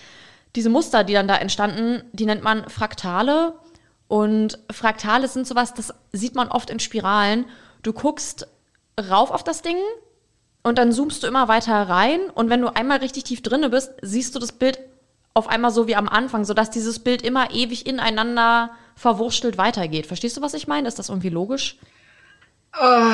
Diese 0.57 0.71
Muster, 0.71 1.05
die 1.05 1.13
dann 1.13 1.29
da 1.29 1.37
entstanden, 1.37 2.03
die 2.13 2.27
nennt 2.27 2.43
man 2.43 2.69
Fraktale. 2.69 3.55
Und 4.09 4.59
Fraktale 4.73 5.29
sind 5.29 5.47
sowas, 5.47 5.75
das 5.75 5.95
sieht 6.13 6.35
man 6.35 6.49
oft 6.49 6.71
in 6.71 6.81
Spiralen. 6.81 7.45
Du 7.83 7.93
guckst 7.93 8.49
rauf 8.99 9.31
auf 9.31 9.45
das 9.45 9.63
Ding 9.63 9.77
und 10.63 10.79
dann 10.79 10.93
zoomst 10.93 11.23
du 11.23 11.27
immer 11.27 11.49
weiter 11.49 11.89
rein. 11.89 12.21
Und 12.35 12.51
wenn 12.51 12.61
du 12.61 12.75
einmal 12.75 12.99
richtig 12.99 13.25
tief 13.25 13.43
drinne 13.43 13.71
bist, 13.71 13.93
siehst 14.03 14.35
du 14.35 14.39
das 14.39 14.53
Bild 14.53 14.79
auf 15.35 15.49
einmal 15.49 15.71
so 15.71 15.87
wie 15.87 15.97
am 15.97 16.09
Anfang, 16.09 16.45
sodass 16.45 16.71
dieses 16.71 16.99
Bild 16.99 17.23
immer 17.23 17.53
ewig 17.53 17.87
ineinander 17.87 18.71
verwurstelt 18.97 19.59
weitergeht. 19.59 20.07
Verstehst 20.07 20.37
du, 20.37 20.43
was 20.43 20.55
ich 20.55 20.67
meine? 20.67 20.89
Ist 20.89 20.99
das 20.99 21.09
irgendwie 21.09 21.29
logisch? 21.29 21.79
Oh, 22.81 23.13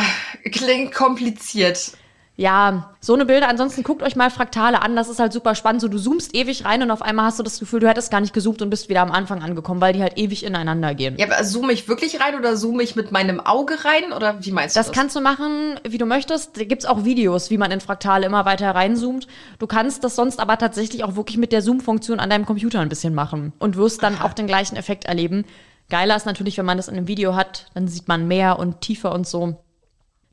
klingt 0.50 0.92
kompliziert. 0.94 1.92
Ja, 2.38 2.90
so 3.00 3.14
eine 3.14 3.24
Bilder. 3.24 3.48
Ansonsten 3.48 3.82
guckt 3.82 4.02
euch 4.02 4.14
mal 4.14 4.30
Fraktale 4.30 4.82
an. 4.82 4.94
Das 4.94 5.08
ist 5.08 5.18
halt 5.18 5.32
super 5.32 5.54
spannend. 5.54 5.80
So, 5.80 5.88
du 5.88 5.98
zoomst 5.98 6.34
ewig 6.34 6.66
rein 6.66 6.82
und 6.82 6.90
auf 6.90 7.00
einmal 7.00 7.24
hast 7.24 7.38
du 7.38 7.42
das 7.42 7.58
Gefühl, 7.58 7.80
du 7.80 7.88
hättest 7.88 8.10
gar 8.10 8.20
nicht 8.20 8.34
gezoomt 8.34 8.60
und 8.60 8.68
bist 8.68 8.90
wieder 8.90 9.00
am 9.00 9.10
Anfang 9.10 9.42
angekommen, 9.42 9.80
weil 9.80 9.94
die 9.94 10.02
halt 10.02 10.18
ewig 10.18 10.44
ineinander 10.44 10.94
gehen. 10.94 11.16
Ja, 11.18 11.26
aber 11.26 11.42
zoome 11.44 11.72
ich 11.72 11.88
wirklich 11.88 12.20
rein 12.20 12.34
oder 12.38 12.56
zoome 12.56 12.82
ich 12.82 12.94
mit 12.94 13.10
meinem 13.10 13.40
Auge 13.40 13.74
rein? 13.86 14.12
Oder 14.12 14.44
wie 14.44 14.52
meinst 14.52 14.76
du 14.76 14.80
Das 14.80 14.88
das? 14.88 14.94
kannst 14.94 15.16
du 15.16 15.20
machen, 15.20 15.80
wie 15.88 15.96
du 15.96 16.04
möchtest. 16.04 16.58
Da 16.58 16.64
gibt's 16.64 16.84
auch 16.84 17.04
Videos, 17.04 17.48
wie 17.48 17.56
man 17.56 17.70
in 17.70 17.80
Fraktale 17.80 18.26
immer 18.26 18.44
weiter 18.44 18.70
reinzoomt. 18.74 19.26
Du 19.58 19.66
kannst 19.66 20.04
das 20.04 20.14
sonst 20.14 20.38
aber 20.38 20.58
tatsächlich 20.58 21.04
auch 21.04 21.16
wirklich 21.16 21.38
mit 21.38 21.52
der 21.52 21.62
Zoom-Funktion 21.62 22.20
an 22.20 22.28
deinem 22.28 22.44
Computer 22.44 22.80
ein 22.80 22.90
bisschen 22.90 23.14
machen 23.14 23.54
und 23.58 23.76
wirst 23.76 24.02
dann 24.02 24.20
auch 24.20 24.34
den 24.34 24.46
gleichen 24.46 24.76
Effekt 24.76 25.06
erleben. 25.06 25.46
Geiler 25.88 26.16
ist 26.16 26.26
natürlich, 26.26 26.58
wenn 26.58 26.66
man 26.66 26.76
das 26.76 26.88
in 26.88 26.96
einem 26.96 27.08
Video 27.08 27.34
hat, 27.34 27.70
dann 27.72 27.88
sieht 27.88 28.08
man 28.08 28.28
mehr 28.28 28.58
und 28.58 28.82
tiefer 28.82 29.12
und 29.14 29.26
so. 29.26 29.56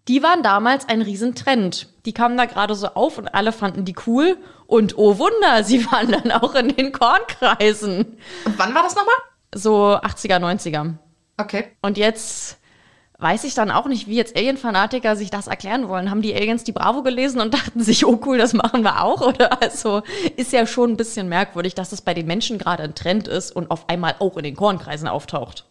Die 0.08 0.22
waren 0.22 0.44
damals 0.44 0.88
ein 0.90 1.02
Riesentrend. 1.02 1.88
Die 2.06 2.14
kamen 2.14 2.38
da 2.38 2.46
gerade 2.46 2.76
so 2.76 2.88
auf 2.88 3.18
und 3.18 3.30
alle 3.30 3.54
fanden 3.54 3.86
die 3.86 3.96
cool. 4.06 4.38
Und 4.68 4.98
oh 4.98 5.18
Wunder, 5.18 5.64
sie 5.64 5.86
waren 5.92 6.12
dann 6.12 6.32
auch 6.32 6.56
in 6.56 6.70
den 6.76 6.92
Kornkreisen. 6.92 8.18
Und 8.46 8.60
wann 8.60 8.76
war 8.76 8.84
das 8.84 8.96
nochmal? 8.96 9.16
So 9.56 9.96
80er, 9.96 10.40
90er. 10.40 10.96
Okay. 11.38 11.72
Und 11.82 11.98
jetzt 11.98 12.58
weiß 13.20 13.46
ich 13.46 13.54
dann 13.54 13.72
auch 13.72 13.86
nicht, 13.86 14.08
wie 14.08 14.18
jetzt 14.18 14.36
Alien-Fanatiker 14.36 15.16
sich 15.16 15.30
das 15.30 15.48
erklären 15.48 15.88
wollen. 15.88 16.10
Haben 16.10 16.22
die 16.22 16.36
Aliens 16.36 16.66
die 16.66 16.74
Bravo 16.74 17.04
gelesen 17.04 17.40
und 17.40 17.54
dachten 17.54 17.82
sich, 17.82 18.06
oh 18.06 18.20
cool, 18.26 18.38
das 18.38 18.54
machen 18.54 18.84
wir 18.84 19.02
auch? 19.02 19.22
Oder 19.22 19.62
also 19.62 20.02
ist 20.36 20.52
ja 20.52 20.68
schon 20.68 20.92
ein 20.92 20.98
bisschen 20.98 21.30
merkwürdig, 21.30 21.74
dass 21.76 21.92
das 21.92 22.02
bei 22.02 22.14
den 22.14 22.28
Menschen 22.28 22.58
gerade 22.58 22.84
ein 22.84 22.96
Trend 22.96 23.30
ist 23.30 23.52
und 23.56 23.72
auf 23.72 23.88
einmal 23.88 24.16
auch 24.20 24.36
in 24.36 24.44
den 24.44 24.56
Kornkreisen 24.58 25.08
auftaucht. 25.08 25.66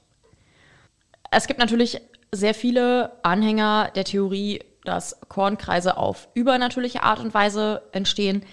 Es 1.31 1.47
gibt 1.47 1.61
natürlich 1.61 2.01
sehr 2.33 2.55
viele 2.55 3.13
Anhänger 3.23 3.91
der 3.95 4.05
Theorie, 4.05 4.61
dass 4.85 5.21
Kornkreise 5.29 5.97
auf 5.97 6.29
übernatürliche 6.35 7.03
Art 7.03 7.21
und 7.21 7.35
Weise 7.35 7.83
entstehen. 7.93 8.45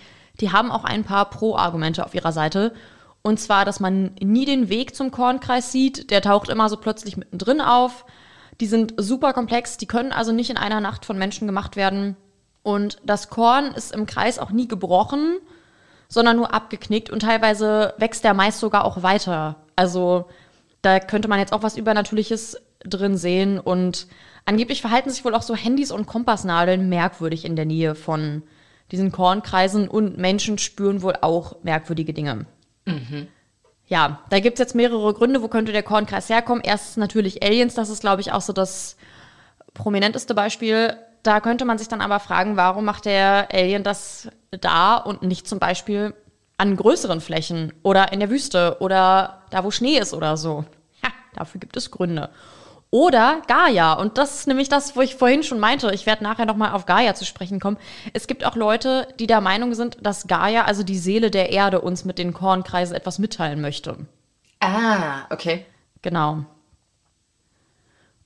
Die 0.41 0.51
haben 0.51 0.71
auch 0.71 0.83
ein 0.83 1.03
paar 1.03 1.29
Pro-Argumente 1.29 2.05
auf 2.05 2.13
ihrer 2.13 2.31
Seite. 2.31 2.73
Und 3.21 3.39
zwar, 3.39 3.65
dass 3.65 3.79
man 3.79 4.11
nie 4.21 4.45
den 4.45 4.69
Weg 4.69 4.95
zum 4.95 5.11
Kornkreis 5.11 5.71
sieht. 5.71 6.11
Der 6.11 6.21
taucht 6.21 6.49
immer 6.49 6.69
so 6.69 6.77
plötzlich 6.77 7.17
mittendrin 7.17 7.61
auf. 7.61 8.05
Die 8.61 8.65
sind 8.65 8.93
super 8.97 9.33
komplex, 9.33 9.77
die 9.77 9.87
können 9.87 10.11
also 10.11 10.33
nicht 10.33 10.49
in 10.49 10.57
einer 10.57 10.81
Nacht 10.81 11.05
von 11.05 11.17
Menschen 11.17 11.47
gemacht 11.47 11.75
werden. 11.77 12.17
Und 12.61 12.99
das 13.05 13.29
Korn 13.29 13.73
ist 13.73 13.93
im 13.93 14.05
Kreis 14.05 14.37
auch 14.37 14.51
nie 14.51 14.67
gebrochen, 14.67 15.37
sondern 16.09 16.35
nur 16.35 16.53
abgeknickt 16.53 17.09
und 17.09 17.21
teilweise 17.21 17.93
wächst 17.97 18.25
der 18.25 18.33
Mais 18.33 18.59
sogar 18.59 18.83
auch 18.83 19.01
weiter. 19.01 19.55
Also 19.77 20.25
da 20.81 20.99
könnte 20.99 21.29
man 21.29 21.39
jetzt 21.39 21.53
auch 21.53 21.63
was 21.63 21.77
Übernatürliches 21.77 22.57
drin 22.79 23.17
sehen 23.17 23.59
und 23.59 24.07
angeblich 24.45 24.81
verhalten 24.81 25.09
sich 25.09 25.25
wohl 25.25 25.35
auch 25.35 25.41
so 25.41 25.55
Handys 25.55 25.91
und 25.91 26.07
Kompassnadeln 26.07 26.89
merkwürdig 26.89 27.45
in 27.45 27.55
der 27.55 27.65
Nähe 27.65 27.95
von 27.95 28.43
diesen 28.91 29.11
Kornkreisen 29.11 29.87
und 29.87 30.17
Menschen 30.17 30.57
spüren 30.57 31.01
wohl 31.01 31.15
auch 31.21 31.63
merkwürdige 31.63 32.13
Dinge. 32.13 32.45
Mhm. 32.85 33.27
Ja, 33.85 34.21
da 34.29 34.39
gibt's 34.39 34.59
jetzt 34.59 34.75
mehrere 34.75 35.13
Gründe, 35.13 35.41
wo 35.41 35.47
könnte 35.47 35.71
der 35.71 35.83
Kornkreis 35.83 36.29
herkommen. 36.29 36.63
Erstens 36.63 36.97
natürlich 36.97 37.43
Aliens, 37.43 37.73
das 37.73 37.89
ist, 37.89 38.01
glaube 38.01 38.21
ich, 38.21 38.31
auch 38.31 38.41
so 38.41 38.53
das 38.53 38.97
prominenteste 39.73 40.33
Beispiel. 40.35 40.95
Da 41.23 41.39
könnte 41.41 41.65
man 41.65 41.77
sich 41.77 41.87
dann 41.87 42.01
aber 42.01 42.19
fragen, 42.19 42.55
warum 42.55 42.85
macht 42.85 43.05
der 43.05 43.49
Alien 43.51 43.83
das 43.83 44.29
da 44.51 44.95
und 44.95 45.23
nicht 45.23 45.47
zum 45.47 45.59
Beispiel 45.59 46.13
an 46.57 46.75
größeren 46.75 47.21
Flächen 47.21 47.73
oder 47.83 48.11
in 48.11 48.19
der 48.19 48.29
Wüste 48.29 48.77
oder 48.79 49.43
da, 49.49 49.63
wo 49.63 49.71
Schnee 49.71 49.97
ist 49.97 50.13
oder 50.13 50.37
so. 50.37 50.65
Ja, 51.03 51.09
dafür 51.33 51.59
gibt 51.59 51.75
es 51.77 51.89
Gründe. 51.89 52.29
Oder 52.91 53.41
Gaia. 53.47 53.93
Und 53.93 54.17
das 54.17 54.39
ist 54.39 54.47
nämlich 54.47 54.67
das, 54.67 54.95
wo 54.95 55.01
ich 55.01 55.15
vorhin 55.15 55.43
schon 55.43 55.59
meinte. 55.59 55.91
Ich 55.93 56.07
werde 56.07 56.23
nachher 56.23 56.45
nochmal 56.45 56.71
auf 56.71 56.87
Gaia 56.87 57.13
zu 57.13 57.23
sprechen 57.23 57.59
kommen. 57.59 57.77
Es 58.13 58.25
gibt 58.25 58.43
auch 58.43 58.55
Leute, 58.55 59.07
die 59.19 59.27
der 59.27 59.41
Meinung 59.41 59.75
sind, 59.75 59.97
dass 60.01 60.27
Gaia, 60.27 60.65
also 60.65 60.81
die 60.81 60.97
Seele 60.97 61.29
der 61.29 61.51
Erde, 61.51 61.81
uns 61.81 62.03
mit 62.03 62.17
den 62.17 62.33
Kornkreisen 62.33 62.95
etwas 62.95 63.19
mitteilen 63.19 63.61
möchte. 63.61 64.07
Ah, 64.59 65.25
okay. 65.29 65.65
Genau. 66.01 66.45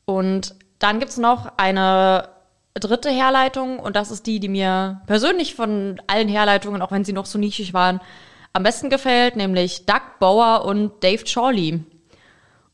Und 0.05 0.55
dann 0.79 0.99
gibt 0.99 1.11
es 1.11 1.17
noch 1.17 1.51
eine 1.57 2.29
dritte 2.73 3.09
Herleitung 3.09 3.79
und 3.79 3.95
das 3.95 4.11
ist 4.11 4.25
die, 4.27 4.39
die 4.39 4.49
mir 4.49 5.01
persönlich 5.05 5.55
von 5.55 6.01
allen 6.07 6.27
Herleitungen, 6.27 6.81
auch 6.81 6.91
wenn 6.91 7.05
sie 7.05 7.13
noch 7.13 7.25
so 7.25 7.37
nischig 7.37 7.73
waren, 7.73 8.01
am 8.53 8.63
besten 8.63 8.89
gefällt, 8.89 9.35
nämlich 9.35 9.85
Doug 9.85 10.01
Bauer 10.19 10.65
und 10.65 11.03
Dave 11.03 11.23
Chorley. 11.25 11.83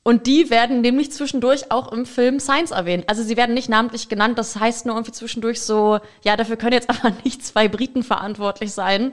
Und 0.03 0.27
die 0.27 0.49
werden 0.49 0.81
nämlich 0.81 1.11
zwischendurch 1.11 1.71
auch 1.71 1.91
im 1.91 2.05
Film 2.05 2.39
Science 2.39 2.71
erwähnt. 2.71 3.05
Also 3.07 3.21
sie 3.21 3.37
werden 3.37 3.53
nicht 3.53 3.69
namentlich 3.69 4.09
genannt, 4.09 4.37
das 4.37 4.59
heißt 4.59 4.85
nur 4.85 4.95
irgendwie 4.95 5.11
zwischendurch 5.11 5.61
so, 5.61 5.99
ja, 6.23 6.37
dafür 6.37 6.55
können 6.55 6.73
jetzt 6.73 6.89
aber 7.03 7.13
nicht 7.23 7.45
zwei 7.45 7.67
Briten 7.67 8.03
verantwortlich 8.03 8.71
sein. 8.71 9.11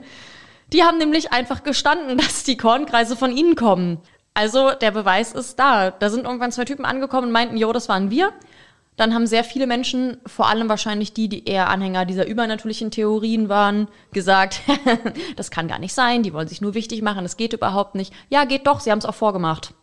Die 0.73 0.83
haben 0.83 0.97
nämlich 0.97 1.31
einfach 1.31 1.63
gestanden, 1.63 2.17
dass 2.17 2.43
die 2.43 2.57
Kornkreise 2.57 3.15
von 3.15 3.35
ihnen 3.35 3.55
kommen. 3.55 3.99
Also 4.33 4.71
der 4.71 4.91
Beweis 4.91 5.33
ist 5.33 5.57
da. 5.57 5.91
Da 5.91 6.09
sind 6.09 6.25
irgendwann 6.25 6.51
zwei 6.51 6.65
Typen 6.65 6.85
angekommen 6.85 7.27
und 7.27 7.33
meinten, 7.33 7.57
jo, 7.57 7.73
das 7.73 7.89
waren 7.89 8.11
wir. 8.11 8.31
Dann 8.95 9.13
haben 9.13 9.27
sehr 9.27 9.43
viele 9.43 9.67
Menschen, 9.67 10.17
vor 10.25 10.47
allem 10.47 10.69
wahrscheinlich 10.69 11.13
die, 11.13 11.29
die 11.29 11.45
eher 11.45 11.69
Anhänger 11.69 12.05
dieser 12.05 12.25
übernatürlichen 12.25 12.89
Theorien 12.89 13.49
waren, 13.49 13.87
gesagt, 14.11 14.61
das 15.35 15.51
kann 15.51 15.67
gar 15.67 15.77
nicht 15.77 15.93
sein, 15.93 16.23
die 16.23 16.33
wollen 16.33 16.47
sich 16.47 16.61
nur 16.61 16.73
wichtig 16.73 17.03
machen, 17.03 17.23
das 17.23 17.37
geht 17.37 17.53
überhaupt 17.53 17.93
nicht. 17.93 18.11
Ja, 18.29 18.45
geht 18.45 18.65
doch, 18.65 18.79
sie 18.79 18.89
haben 18.89 18.97
es 18.97 19.05
auch 19.05 19.13
vorgemacht. 19.13 19.75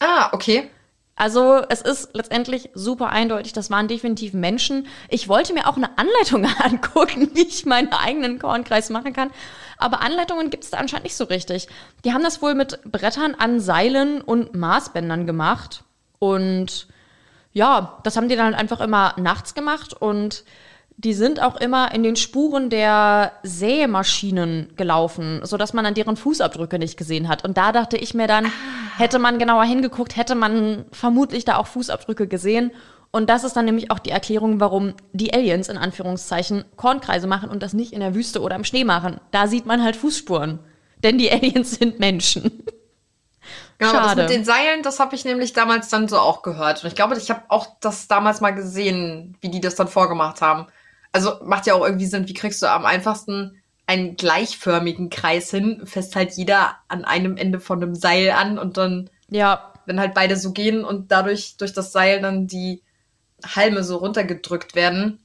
Ah, 0.00 0.30
okay. 0.32 0.70
Also 1.16 1.62
es 1.68 1.80
ist 1.82 2.14
letztendlich 2.14 2.70
super 2.74 3.08
eindeutig, 3.08 3.52
das 3.52 3.70
waren 3.70 3.88
definitiv 3.88 4.34
Menschen. 4.34 4.86
Ich 5.08 5.28
wollte 5.28 5.52
mir 5.52 5.66
auch 5.66 5.76
eine 5.76 5.98
Anleitung 5.98 6.46
angucken, 6.62 7.30
wie 7.34 7.42
ich 7.46 7.66
meinen 7.66 7.92
eigenen 7.92 8.38
Kornkreis 8.38 8.88
machen 8.88 9.12
kann. 9.12 9.32
Aber 9.78 10.00
Anleitungen 10.00 10.50
gibt 10.50 10.62
es 10.64 10.70
da 10.70 10.78
anscheinend 10.78 11.04
nicht 11.04 11.16
so 11.16 11.24
richtig. 11.24 11.66
Die 12.04 12.12
haben 12.12 12.22
das 12.22 12.40
wohl 12.40 12.54
mit 12.54 12.80
Brettern 12.84 13.34
an 13.34 13.58
Seilen 13.58 14.20
und 14.20 14.54
Maßbändern 14.54 15.26
gemacht. 15.26 15.82
Und 16.20 16.86
ja, 17.52 17.98
das 18.04 18.16
haben 18.16 18.28
die 18.28 18.36
dann 18.36 18.54
einfach 18.54 18.80
immer 18.80 19.14
nachts 19.16 19.54
gemacht 19.54 19.94
und 19.94 20.44
die 20.98 21.14
sind 21.14 21.40
auch 21.40 21.56
immer 21.56 21.94
in 21.94 22.02
den 22.02 22.16
Spuren 22.16 22.70
der 22.70 23.30
Sämaschinen 23.44 24.72
gelaufen, 24.76 25.40
so 25.44 25.56
dass 25.56 25.72
man 25.72 25.86
an 25.86 25.94
deren 25.94 26.16
Fußabdrücke 26.16 26.76
nicht 26.76 26.96
gesehen 26.96 27.28
hat. 27.28 27.44
Und 27.44 27.56
da 27.56 27.70
dachte 27.70 27.96
ich 27.96 28.14
mir 28.14 28.26
dann, 28.26 28.50
hätte 28.96 29.20
man 29.20 29.38
genauer 29.38 29.62
hingeguckt, 29.62 30.16
hätte 30.16 30.34
man 30.34 30.86
vermutlich 30.90 31.44
da 31.44 31.56
auch 31.56 31.68
Fußabdrücke 31.68 32.26
gesehen. 32.26 32.72
Und 33.12 33.30
das 33.30 33.44
ist 33.44 33.54
dann 33.54 33.64
nämlich 33.64 33.92
auch 33.92 34.00
die 34.00 34.10
Erklärung, 34.10 34.58
warum 34.58 34.92
die 35.12 35.32
Aliens 35.32 35.68
in 35.68 35.78
Anführungszeichen 35.78 36.64
Kornkreise 36.74 37.28
machen 37.28 37.48
und 37.48 37.62
das 37.62 37.74
nicht 37.74 37.92
in 37.92 38.00
der 38.00 38.16
Wüste 38.16 38.42
oder 38.42 38.56
im 38.56 38.64
Schnee 38.64 38.84
machen. 38.84 39.20
Da 39.30 39.46
sieht 39.46 39.66
man 39.66 39.84
halt 39.84 39.94
Fußspuren. 39.94 40.58
Denn 41.04 41.16
die 41.16 41.30
Aliens 41.30 41.76
sind 41.76 42.00
Menschen. 42.00 42.64
Genau, 43.78 43.92
Schade. 43.92 44.06
das 44.06 44.16
mit 44.16 44.30
den 44.30 44.44
Seilen, 44.44 44.82
das 44.82 44.98
habe 44.98 45.14
ich 45.14 45.24
nämlich 45.24 45.52
damals 45.52 45.88
dann 45.88 46.08
so 46.08 46.18
auch 46.18 46.42
gehört. 46.42 46.82
Und 46.82 46.88
ich 46.88 46.96
glaube, 46.96 47.16
ich 47.16 47.30
habe 47.30 47.42
auch 47.46 47.68
das 47.80 48.08
damals 48.08 48.40
mal 48.40 48.50
gesehen, 48.50 49.36
wie 49.40 49.48
die 49.48 49.60
das 49.60 49.76
dann 49.76 49.86
vorgemacht 49.86 50.42
haben. 50.42 50.66
Also 51.12 51.36
macht 51.42 51.66
ja 51.66 51.74
auch 51.74 51.84
irgendwie 51.84 52.06
Sinn, 52.06 52.28
wie 52.28 52.34
kriegst 52.34 52.62
du 52.62 52.70
am 52.70 52.84
einfachsten 52.84 53.62
einen 53.86 54.16
gleichförmigen 54.16 55.08
Kreis 55.08 55.50
hin, 55.50 55.82
fest 55.86 56.14
halt 56.14 56.32
jeder 56.34 56.76
an 56.88 57.04
einem 57.04 57.38
Ende 57.38 57.58
von 57.58 57.82
einem 57.82 57.94
Seil 57.94 58.30
an 58.32 58.58
und 58.58 58.76
dann, 58.76 59.08
ja, 59.30 59.72
wenn 59.86 59.98
halt 59.98 60.12
beide 60.12 60.36
so 60.36 60.52
gehen 60.52 60.84
und 60.84 61.10
dadurch 61.10 61.56
durch 61.56 61.72
das 61.72 61.92
Seil 61.92 62.20
dann 62.20 62.46
die 62.46 62.82
Halme 63.42 63.82
so 63.82 63.96
runtergedrückt 63.96 64.74
werden. 64.74 65.20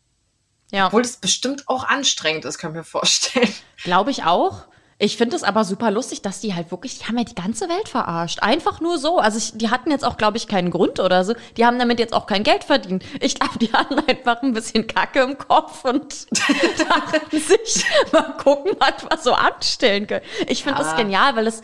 Ja. 0.72 0.88
Obwohl 0.88 1.02
das 1.02 1.18
bestimmt 1.18 1.68
auch 1.68 1.84
anstrengend 1.84 2.46
ist, 2.46 2.58
kann 2.58 2.72
ich 2.72 2.78
mir 2.78 2.84
vorstellen. 2.86 3.54
Glaube 3.84 4.12
ich 4.12 4.24
auch. 4.24 4.68
Ich 5.00 5.18
finde 5.18 5.36
es 5.36 5.44
aber 5.44 5.64
super 5.64 5.92
lustig, 5.92 6.22
dass 6.22 6.40
die 6.40 6.54
halt 6.54 6.72
wirklich, 6.72 7.00
die 7.00 7.06
haben 7.06 7.18
ja 7.18 7.24
die 7.24 7.36
ganze 7.36 7.68
Welt 7.68 7.90
verarscht. 7.90 8.42
Einfach 8.42 8.80
nur 8.80 8.98
so. 8.98 9.18
Also 9.18 9.38
ich, 9.38 9.58
die 9.58 9.70
hatten 9.70 9.92
jetzt 9.92 10.06
auch, 10.06 10.18
glaube 10.18 10.38
ich, 10.38 10.48
keinen 10.48 10.72
Grund 10.72 11.00
oder 11.00 11.26
so. 11.26 11.34
Die 11.58 11.66
haben 11.66 11.80
damit 11.80 12.00
jetzt 12.00 12.14
auch 12.14 12.28
kein 12.28 12.44
Geld 12.44 12.64
verdient. 12.64 13.04
Ich 13.20 13.36
glaube, 13.36 13.60
die 13.60 13.74
hatten 13.74 14.00
einfach 14.08 14.42
ein 14.42 14.54
bisschen 14.54 14.88
Kacke 14.88 15.22
im 15.22 15.38
Kopf 15.38 15.84
und 15.86 16.28
dachten 16.90 17.40
sich, 17.40 17.86
mal 18.12 18.38
gucken, 18.44 18.74
was 18.80 19.04
wir 19.04 19.18
so 19.18 19.34
anstellen 19.34 20.08
können. 20.08 20.26
Ich 20.48 20.64
finde 20.64 20.80
ja. 20.80 20.86
das 20.86 20.96
genial, 20.96 21.36
weil 21.36 21.48
es, 21.48 21.62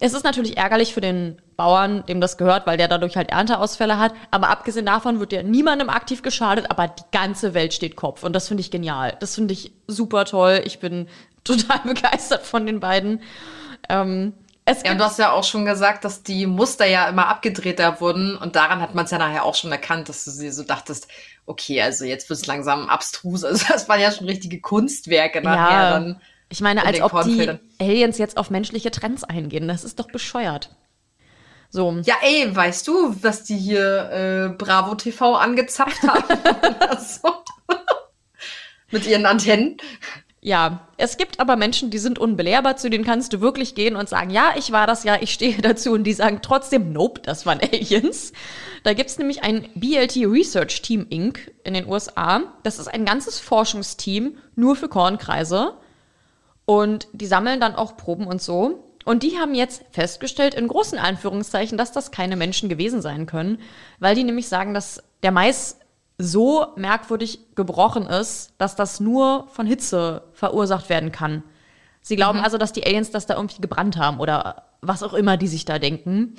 es 0.00 0.14
ist 0.14 0.24
natürlich 0.24 0.56
ärgerlich 0.56 0.94
für 0.94 1.02
den 1.02 1.36
Bauern, 1.56 2.04
dem 2.06 2.22
das 2.22 2.38
gehört, 2.38 2.66
weil 2.66 2.78
der 2.78 2.88
dadurch 2.88 3.16
halt 3.16 3.30
Ernteausfälle 3.30 3.98
hat. 3.98 4.14
Aber 4.30 4.48
abgesehen 4.48 4.86
davon 4.86 5.20
wird 5.20 5.32
ja 5.32 5.42
niemandem 5.42 5.90
aktiv 5.90 6.22
geschadet, 6.22 6.70
aber 6.70 6.88
die 6.88 7.02
ganze 7.12 7.52
Welt 7.52 7.74
steht 7.74 7.96
Kopf. 7.96 8.22
Und 8.22 8.32
das 8.32 8.48
finde 8.48 8.62
ich 8.62 8.70
genial. 8.70 9.16
Das 9.20 9.34
finde 9.34 9.52
ich 9.52 9.72
super 9.86 10.24
toll. 10.24 10.62
Ich 10.64 10.78
bin 10.78 11.06
total 11.56 11.80
begeistert 11.94 12.46
von 12.46 12.66
den 12.66 12.80
beiden. 12.80 13.22
Ähm, 13.88 14.34
ja, 14.84 14.92
und 14.92 14.98
du 14.98 15.04
hast 15.04 15.18
ja 15.18 15.32
auch 15.32 15.42
schon 15.42 15.64
gesagt, 15.64 16.04
dass 16.04 16.22
die 16.22 16.46
Muster 16.46 16.86
ja 16.86 17.08
immer 17.08 17.26
abgedrehter 17.26 18.00
wurden 18.00 18.36
und 18.36 18.56
daran 18.56 18.80
hat 18.80 18.94
man 18.94 19.04
es 19.04 19.10
ja 19.10 19.18
nachher 19.18 19.44
auch 19.44 19.54
schon 19.54 19.72
erkannt, 19.72 20.08
dass 20.08 20.24
du 20.24 20.30
sie 20.30 20.50
so 20.50 20.62
dachtest, 20.62 21.08
okay, 21.46 21.82
also 21.82 22.04
jetzt 22.04 22.28
wird 22.30 22.38
es 22.38 22.46
langsam 22.46 22.88
abstrus. 22.88 23.44
Also 23.50 23.64
das 23.68 23.88
waren 23.88 24.00
ja 24.00 24.12
schon 24.12 24.26
richtige 24.26 24.60
Kunstwerke 24.60 25.40
nachher 25.42 25.70
ja, 25.70 25.90
dann. 25.90 26.20
Ich 26.48 26.60
meine, 26.60 26.84
als 26.84 27.00
ob 27.00 27.24
die 27.24 27.58
Aliens 27.80 28.18
jetzt 28.18 28.36
auf 28.36 28.50
menschliche 28.50 28.90
Trends 28.90 29.24
eingehen. 29.24 29.68
Das 29.68 29.84
ist 29.84 29.98
doch 29.98 30.08
bescheuert. 30.08 30.70
So. 31.70 32.00
Ja, 32.04 32.16
ey, 32.22 32.54
weißt 32.54 32.86
du, 32.88 33.14
dass 33.14 33.44
die 33.44 33.56
hier 33.56 34.10
äh, 34.10 34.48
Bravo 34.56 34.96
TV 34.96 35.36
angezapft 35.36 36.02
haben? 36.02 36.24
so. 36.98 37.32
Mit 38.90 39.06
ihren 39.06 39.26
Antennen? 39.26 39.76
Ja, 40.42 40.88
es 40.96 41.18
gibt 41.18 41.38
aber 41.38 41.56
Menschen, 41.56 41.90
die 41.90 41.98
sind 41.98 42.18
unbelehrbar, 42.18 42.76
zu 42.76 42.88
denen 42.88 43.04
kannst 43.04 43.34
du 43.34 43.42
wirklich 43.42 43.74
gehen 43.74 43.94
und 43.94 44.08
sagen, 44.08 44.30
ja, 44.30 44.54
ich 44.56 44.72
war 44.72 44.86
das 44.86 45.04
ja, 45.04 45.18
ich 45.20 45.32
stehe 45.32 45.56
dazu 45.62 45.92
und 45.92 46.04
die 46.04 46.14
sagen 46.14 46.40
trotzdem, 46.40 46.92
nope, 46.92 47.20
das 47.20 47.44
waren 47.44 47.60
Aliens. 47.72 48.32
Da 48.82 48.94
gibt's 48.94 49.18
nämlich 49.18 49.42
ein 49.42 49.68
BLT 49.74 50.16
Research 50.26 50.80
Team 50.80 51.06
Inc. 51.10 51.52
in 51.64 51.74
den 51.74 51.86
USA. 51.86 52.42
Das 52.62 52.78
ist 52.78 52.88
ein 52.88 53.04
ganzes 53.04 53.38
Forschungsteam 53.38 54.38
nur 54.54 54.76
für 54.76 54.88
Kornkreise 54.88 55.74
und 56.64 57.08
die 57.12 57.26
sammeln 57.26 57.60
dann 57.60 57.74
auch 57.74 57.98
Proben 57.98 58.26
und 58.26 58.40
so. 58.40 58.84
Und 59.04 59.22
die 59.22 59.38
haben 59.38 59.54
jetzt 59.54 59.82
festgestellt, 59.90 60.54
in 60.54 60.68
großen 60.68 60.98
Anführungszeichen, 60.98 61.76
dass 61.76 61.92
das 61.92 62.12
keine 62.12 62.36
Menschen 62.36 62.68
gewesen 62.68 63.02
sein 63.02 63.26
können, 63.26 63.58
weil 63.98 64.14
die 64.14 64.24
nämlich 64.24 64.48
sagen, 64.48 64.72
dass 64.72 65.02
der 65.22 65.32
Mais 65.32 65.79
so 66.20 66.66
merkwürdig 66.76 67.40
gebrochen 67.54 68.06
ist, 68.06 68.52
dass 68.58 68.76
das 68.76 69.00
nur 69.00 69.48
von 69.48 69.66
Hitze 69.66 70.22
verursacht 70.32 70.88
werden 70.88 71.12
kann. 71.12 71.42
Sie 72.02 72.16
glauben 72.16 72.38
mhm. 72.38 72.44
also, 72.44 72.58
dass 72.58 72.72
die 72.72 72.84
Aliens 72.84 73.10
das 73.10 73.26
da 73.26 73.36
irgendwie 73.36 73.60
gebrannt 73.60 73.96
haben 73.96 74.20
oder 74.20 74.64
was 74.80 75.02
auch 75.02 75.14
immer 75.14 75.36
die 75.36 75.48
sich 75.48 75.64
da 75.64 75.78
denken. 75.78 76.36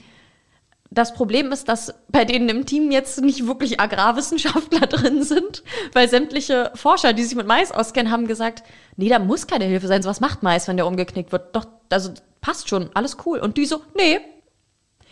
Das 0.94 1.14
Problem 1.14 1.52
ist, 1.54 1.70
dass 1.70 1.94
bei 2.10 2.26
denen 2.26 2.50
im 2.50 2.66
Team 2.66 2.92
jetzt 2.92 3.22
nicht 3.22 3.48
wirklich 3.48 3.80
Agrarwissenschaftler 3.80 4.80
drin 4.88 5.24
sind, 5.24 5.64
weil 5.94 6.10
sämtliche 6.10 6.72
Forscher, 6.76 7.14
die 7.14 7.24
sich 7.24 7.36
mit 7.36 7.48
Mais 7.48 7.72
auskennen, 7.72 8.12
haben 8.12 8.28
gesagt, 8.28 8.64
nee, 8.98 9.08
da 9.08 9.20
muss 9.20 9.48
keine 9.48 9.66
Hilfe 9.66 9.88
sein. 9.88 10.04
So 10.04 10.10
was 10.10 10.20
macht 10.20 10.44
Mais, 10.44 10.68
wenn 10.68 10.78
der 10.78 10.88
umgeknickt 10.88 11.32
wird. 11.32 11.56
Doch, 11.56 11.66
also 11.90 12.12
passt 12.42 12.68
schon, 12.68 12.90
alles 12.94 13.18
cool. 13.26 13.40
Und 13.40 13.58
die 13.58 13.66
so, 13.66 13.82
nee. 13.96 14.20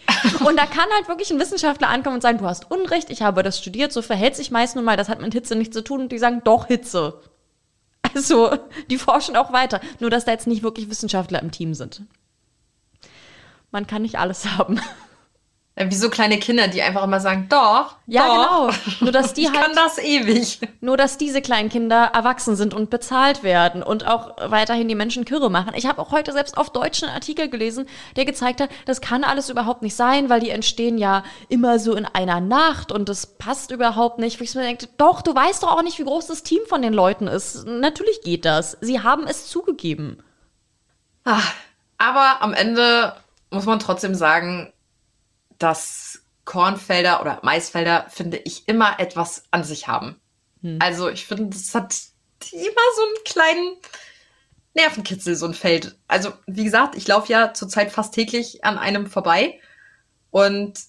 und 0.45 0.57
da 0.57 0.65
kann 0.65 0.89
halt 0.95 1.07
wirklich 1.07 1.31
ein 1.31 1.39
Wissenschaftler 1.39 1.89
ankommen 1.89 2.15
und 2.15 2.21
sagen, 2.21 2.39
du 2.39 2.45
hast 2.45 2.69
Unrecht, 2.71 3.09
ich 3.09 3.21
habe 3.21 3.43
das 3.43 3.59
studiert, 3.59 3.91
so 3.91 4.01
verhält 4.01 4.35
sich 4.35 4.51
Mais 4.51 4.75
nun 4.75 4.85
mal, 4.85 4.97
das 4.97 5.09
hat 5.09 5.21
mit 5.21 5.33
Hitze 5.33 5.55
nichts 5.55 5.75
zu 5.75 5.83
tun. 5.83 6.01
Und 6.01 6.11
die 6.11 6.19
sagen, 6.19 6.41
doch, 6.43 6.67
Hitze. 6.67 7.21
Also, 8.13 8.57
die 8.89 8.97
forschen 8.97 9.35
auch 9.35 9.53
weiter. 9.53 9.81
Nur, 9.99 10.09
dass 10.09 10.25
da 10.25 10.31
jetzt 10.31 10.47
nicht 10.47 10.63
wirklich 10.63 10.89
Wissenschaftler 10.89 11.41
im 11.41 11.51
Team 11.51 11.73
sind. 11.73 12.01
Man 13.71 13.87
kann 13.87 14.01
nicht 14.01 14.17
alles 14.17 14.45
haben. 14.57 14.79
Wie 15.81 15.95
so 15.95 16.09
kleine 16.09 16.39
Kinder, 16.39 16.67
die 16.67 16.81
einfach 16.81 17.03
immer 17.05 17.21
sagen, 17.21 17.45
doch, 17.47 17.95
Ja, 18.05 18.27
doch. 18.27 18.67
genau. 18.67 18.79
Nur, 18.99 19.11
dass 19.13 19.33
die 19.33 19.41
ich 19.43 19.51
halt. 19.51 19.61
kann 19.61 19.71
das 19.75 19.97
ewig. 19.97 20.59
Nur, 20.81 20.97
dass 20.97 21.17
diese 21.17 21.41
kleinen 21.41 21.69
Kinder 21.69 22.11
erwachsen 22.13 22.57
sind 22.57 22.73
und 22.73 22.89
bezahlt 22.89 23.43
werden 23.43 23.81
und 23.81 24.05
auch 24.05 24.35
weiterhin 24.51 24.89
die 24.89 24.95
Menschen 24.95 25.23
Kürre 25.23 25.49
machen. 25.49 25.71
Ich 25.75 25.85
habe 25.85 26.01
auch 26.01 26.11
heute 26.11 26.33
selbst 26.33 26.57
auf 26.57 26.69
Deutsch 26.71 27.01
einen 27.01 27.13
Artikel 27.13 27.47
gelesen, 27.49 27.87
der 28.17 28.25
gezeigt 28.25 28.59
hat, 28.59 28.69
das 28.85 28.99
kann 28.99 29.23
alles 29.23 29.49
überhaupt 29.49 29.81
nicht 29.81 29.95
sein, 29.95 30.29
weil 30.29 30.41
die 30.41 30.49
entstehen 30.49 30.97
ja 30.97 31.23
immer 31.47 31.79
so 31.79 31.95
in 31.95 32.05
einer 32.05 32.41
Nacht 32.41 32.91
und 32.91 33.07
das 33.07 33.25
passt 33.37 33.71
überhaupt 33.71 34.19
nicht. 34.19 34.37
Wo 34.39 34.43
ich 34.43 34.53
mir 34.55 34.63
denke, 34.63 34.89
doch, 34.97 35.21
du 35.21 35.33
weißt 35.33 35.63
doch 35.63 35.71
auch 35.77 35.81
nicht, 35.83 35.97
wie 35.97 36.03
groß 36.03 36.27
das 36.27 36.43
Team 36.43 36.59
von 36.67 36.81
den 36.81 36.91
Leuten 36.93 37.27
ist. 37.27 37.65
Natürlich 37.65 38.21
geht 38.21 38.43
das. 38.43 38.77
Sie 38.81 39.01
haben 39.01 39.27
es 39.27 39.47
zugegeben. 39.47 40.21
Ach, 41.23 41.53
aber 41.97 42.41
am 42.41 42.53
Ende 42.53 43.13
muss 43.49 43.65
man 43.65 43.79
trotzdem 43.79 44.13
sagen, 44.13 44.73
dass 45.59 46.23
Kornfelder 46.45 47.21
oder 47.21 47.39
Maisfelder, 47.43 48.07
finde 48.09 48.37
ich, 48.37 48.67
immer 48.67 48.99
etwas 48.99 49.43
an 49.51 49.63
sich 49.63 49.87
haben. 49.87 50.19
Also 50.79 51.09
ich 51.09 51.25
finde, 51.25 51.55
das 51.55 51.73
hat 51.73 51.95
immer 52.51 52.63
so 52.95 53.01
einen 53.03 53.23
kleinen 53.23 53.77
Nervenkitzel, 54.73 55.35
so 55.35 55.45
ein 55.45 55.53
Feld. 55.53 55.95
Also 56.07 56.33
wie 56.47 56.63
gesagt, 56.63 56.95
ich 56.95 57.07
laufe 57.07 57.31
ja 57.31 57.53
zurzeit 57.53 57.91
fast 57.91 58.13
täglich 58.13 58.65
an 58.65 58.77
einem 58.77 59.07
vorbei 59.07 59.59
und 60.31 60.79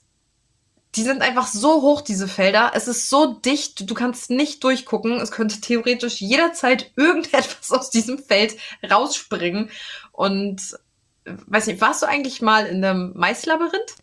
die 0.96 1.02
sind 1.02 1.22
einfach 1.22 1.46
so 1.46 1.82
hoch, 1.82 2.00
diese 2.00 2.26
Felder. 2.26 2.72
Es 2.74 2.88
ist 2.88 3.10
so 3.10 3.34
dicht, 3.34 3.88
du 3.88 3.94
kannst 3.94 4.30
nicht 4.30 4.64
durchgucken. 4.64 5.20
Es 5.20 5.30
könnte 5.30 5.60
theoretisch 5.60 6.20
jederzeit 6.20 6.90
irgendetwas 6.96 7.70
aus 7.70 7.90
diesem 7.90 8.18
Feld 8.18 8.56
rausspringen. 8.90 9.70
Und 10.10 10.60
äh, 11.24 11.34
weiß 11.46 11.68
nicht, 11.68 11.80
warst 11.80 12.02
du 12.02 12.06
eigentlich 12.06 12.42
mal 12.42 12.66
in 12.66 12.84
einem 12.84 13.12
Maislabyrinth? 13.14 13.94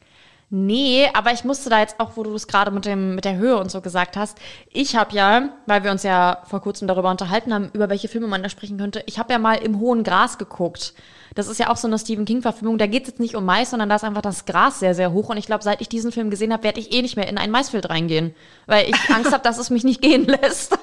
Nee, 0.50 1.10
aber 1.14 1.34
ich 1.34 1.44
musste 1.44 1.70
da 1.70 1.82
jetzt 1.82 2.00
auch, 2.00 2.12
wo 2.16 2.24
du 2.24 2.34
es 2.34 2.48
gerade 2.48 2.72
mit 2.72 2.86
dem 2.86 3.16
mit 3.16 3.26
der 3.26 3.36
Höhe 3.36 3.58
und 3.58 3.70
so 3.70 3.82
gesagt 3.82 4.16
hast, 4.16 4.38
ich 4.72 4.96
habe 4.96 5.14
ja, 5.14 5.50
weil 5.66 5.84
wir 5.84 5.92
uns 5.92 6.04
ja 6.04 6.42
vor 6.46 6.62
kurzem 6.62 6.88
darüber 6.88 7.12
unterhalten 7.12 7.54
haben, 7.54 7.70
über 7.74 7.90
welche 7.90 8.08
Filme 8.08 8.28
man 8.28 8.44
da 8.44 8.48
sprechen 8.48 8.78
könnte, 8.78 9.04
ich 9.08 9.20
habe 9.20 9.34
ja 9.34 9.40
mal 9.40 9.56
im 9.56 9.80
hohen 9.80 10.04
Gras 10.04 10.38
geguckt. 10.38 10.94
Das 11.36 11.50
ist 11.50 11.60
ja 11.60 11.70
auch 11.70 11.76
so 11.76 11.88
eine 11.88 12.00
Stephen 12.00 12.24
King 12.24 12.42
Verfilmung, 12.42 12.78
da 12.78 12.88
geht 12.88 13.04
es 13.04 13.10
jetzt 13.10 13.20
nicht 13.20 13.36
um 13.36 13.44
Mais, 13.44 13.72
sondern 13.72 13.90
da 13.90 13.96
ist 13.98 14.06
einfach 14.06 14.22
das 14.22 14.46
Gras 14.46 14.80
sehr 14.80 14.96
sehr 14.96 15.12
hoch 15.12 15.28
und 15.28 15.36
ich 15.36 15.48
glaube, 15.48 15.66
seit 15.66 15.82
ich 15.82 15.90
diesen 15.90 16.14
Film 16.14 16.30
gesehen 16.30 16.54
habe, 16.54 16.64
werde 16.64 16.80
ich 16.80 16.94
eh 16.94 17.02
nicht 17.02 17.18
mehr 17.18 17.28
in 17.28 17.38
ein 17.38 17.52
Maisfeld 17.52 17.90
reingehen, 17.90 18.34
weil 18.68 18.90
ich 18.90 18.96
Angst 19.14 19.34
habe, 19.34 19.44
dass 19.44 19.58
es 19.58 19.70
mich 19.70 19.84
nicht 19.84 20.02
gehen 20.02 20.26
lässt. 20.42 20.78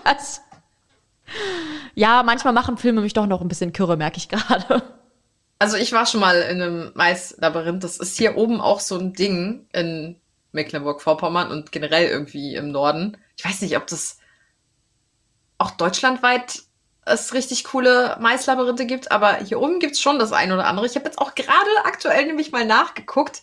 Ja, 1.95 2.23
manchmal 2.23 2.53
machen 2.53 2.77
Filme 2.77 3.01
mich 3.01 3.15
doch 3.15 3.27
noch 3.27 3.41
ein 3.41 3.49
bisschen 3.49 3.73
kürre, 3.73 3.97
merke 3.97 4.19
ich 4.19 4.29
gerade. 4.29 4.83
Also 5.65 5.79
ich 5.79 5.93
war 5.93 6.05
schon 6.05 6.21
mal 6.21 6.43
in 6.43 6.61
einem 6.61 6.93
Maislabyrinth. 6.93 7.83
Das 7.83 7.97
ist 7.97 8.19
hier 8.19 8.37
oben 8.37 8.61
auch 8.61 8.81
so 8.81 8.99
ein 8.99 9.15
Ding 9.15 9.67
in 9.73 10.21
Mecklenburg-Vorpommern 10.53 11.51
und 11.51 11.73
generell 11.73 12.07
irgendwie 12.07 12.55
im 12.55 12.71
Norden. 12.71 13.17
Ich 13.39 13.47
weiß 13.47 13.63
nicht, 13.63 13.75
ob 13.79 13.87
das 13.87 14.19
auch 15.57 15.71
deutschlandweit 15.71 16.65
es 17.07 17.33
richtig 17.33 17.65
coole 17.65 18.19
Maislabyrinthe 18.21 18.85
gibt, 18.85 19.11
aber 19.11 19.37
hier 19.37 19.59
oben 19.59 19.81
gibt's 19.81 20.03
schon 20.03 20.19
das 20.19 20.33
eine 20.33 20.53
oder 20.53 20.67
andere. 20.67 20.85
Ich 20.85 20.97
habe 20.97 21.07
jetzt 21.07 21.19
auch 21.19 21.35
gerade 21.35 21.55
aktuell 21.85 22.27
nämlich 22.27 22.53
mal 22.53 22.67
nachgeguckt, 22.67 23.43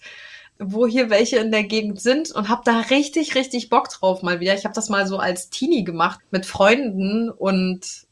wo 0.59 0.86
hier 0.86 1.09
welche 1.09 1.38
in 1.38 1.49
der 1.49 1.63
Gegend 1.63 1.99
sind 1.99 2.32
und 2.32 2.49
habe 2.49 2.61
da 2.63 2.82
richtig, 2.91 3.34
richtig 3.34 3.72
Bock 3.72 3.89
drauf 3.89 4.22
mal 4.22 4.39
wieder. 4.39 4.53
Ich 4.53 4.65
habe 4.65 4.76
das 4.76 4.89
mal 4.89 5.07
so 5.07 5.17
als 5.17 5.49
Teenie 5.49 5.84
gemacht 5.84 6.19
mit 6.30 6.45
Freunden 6.45 7.32
und 7.32 8.05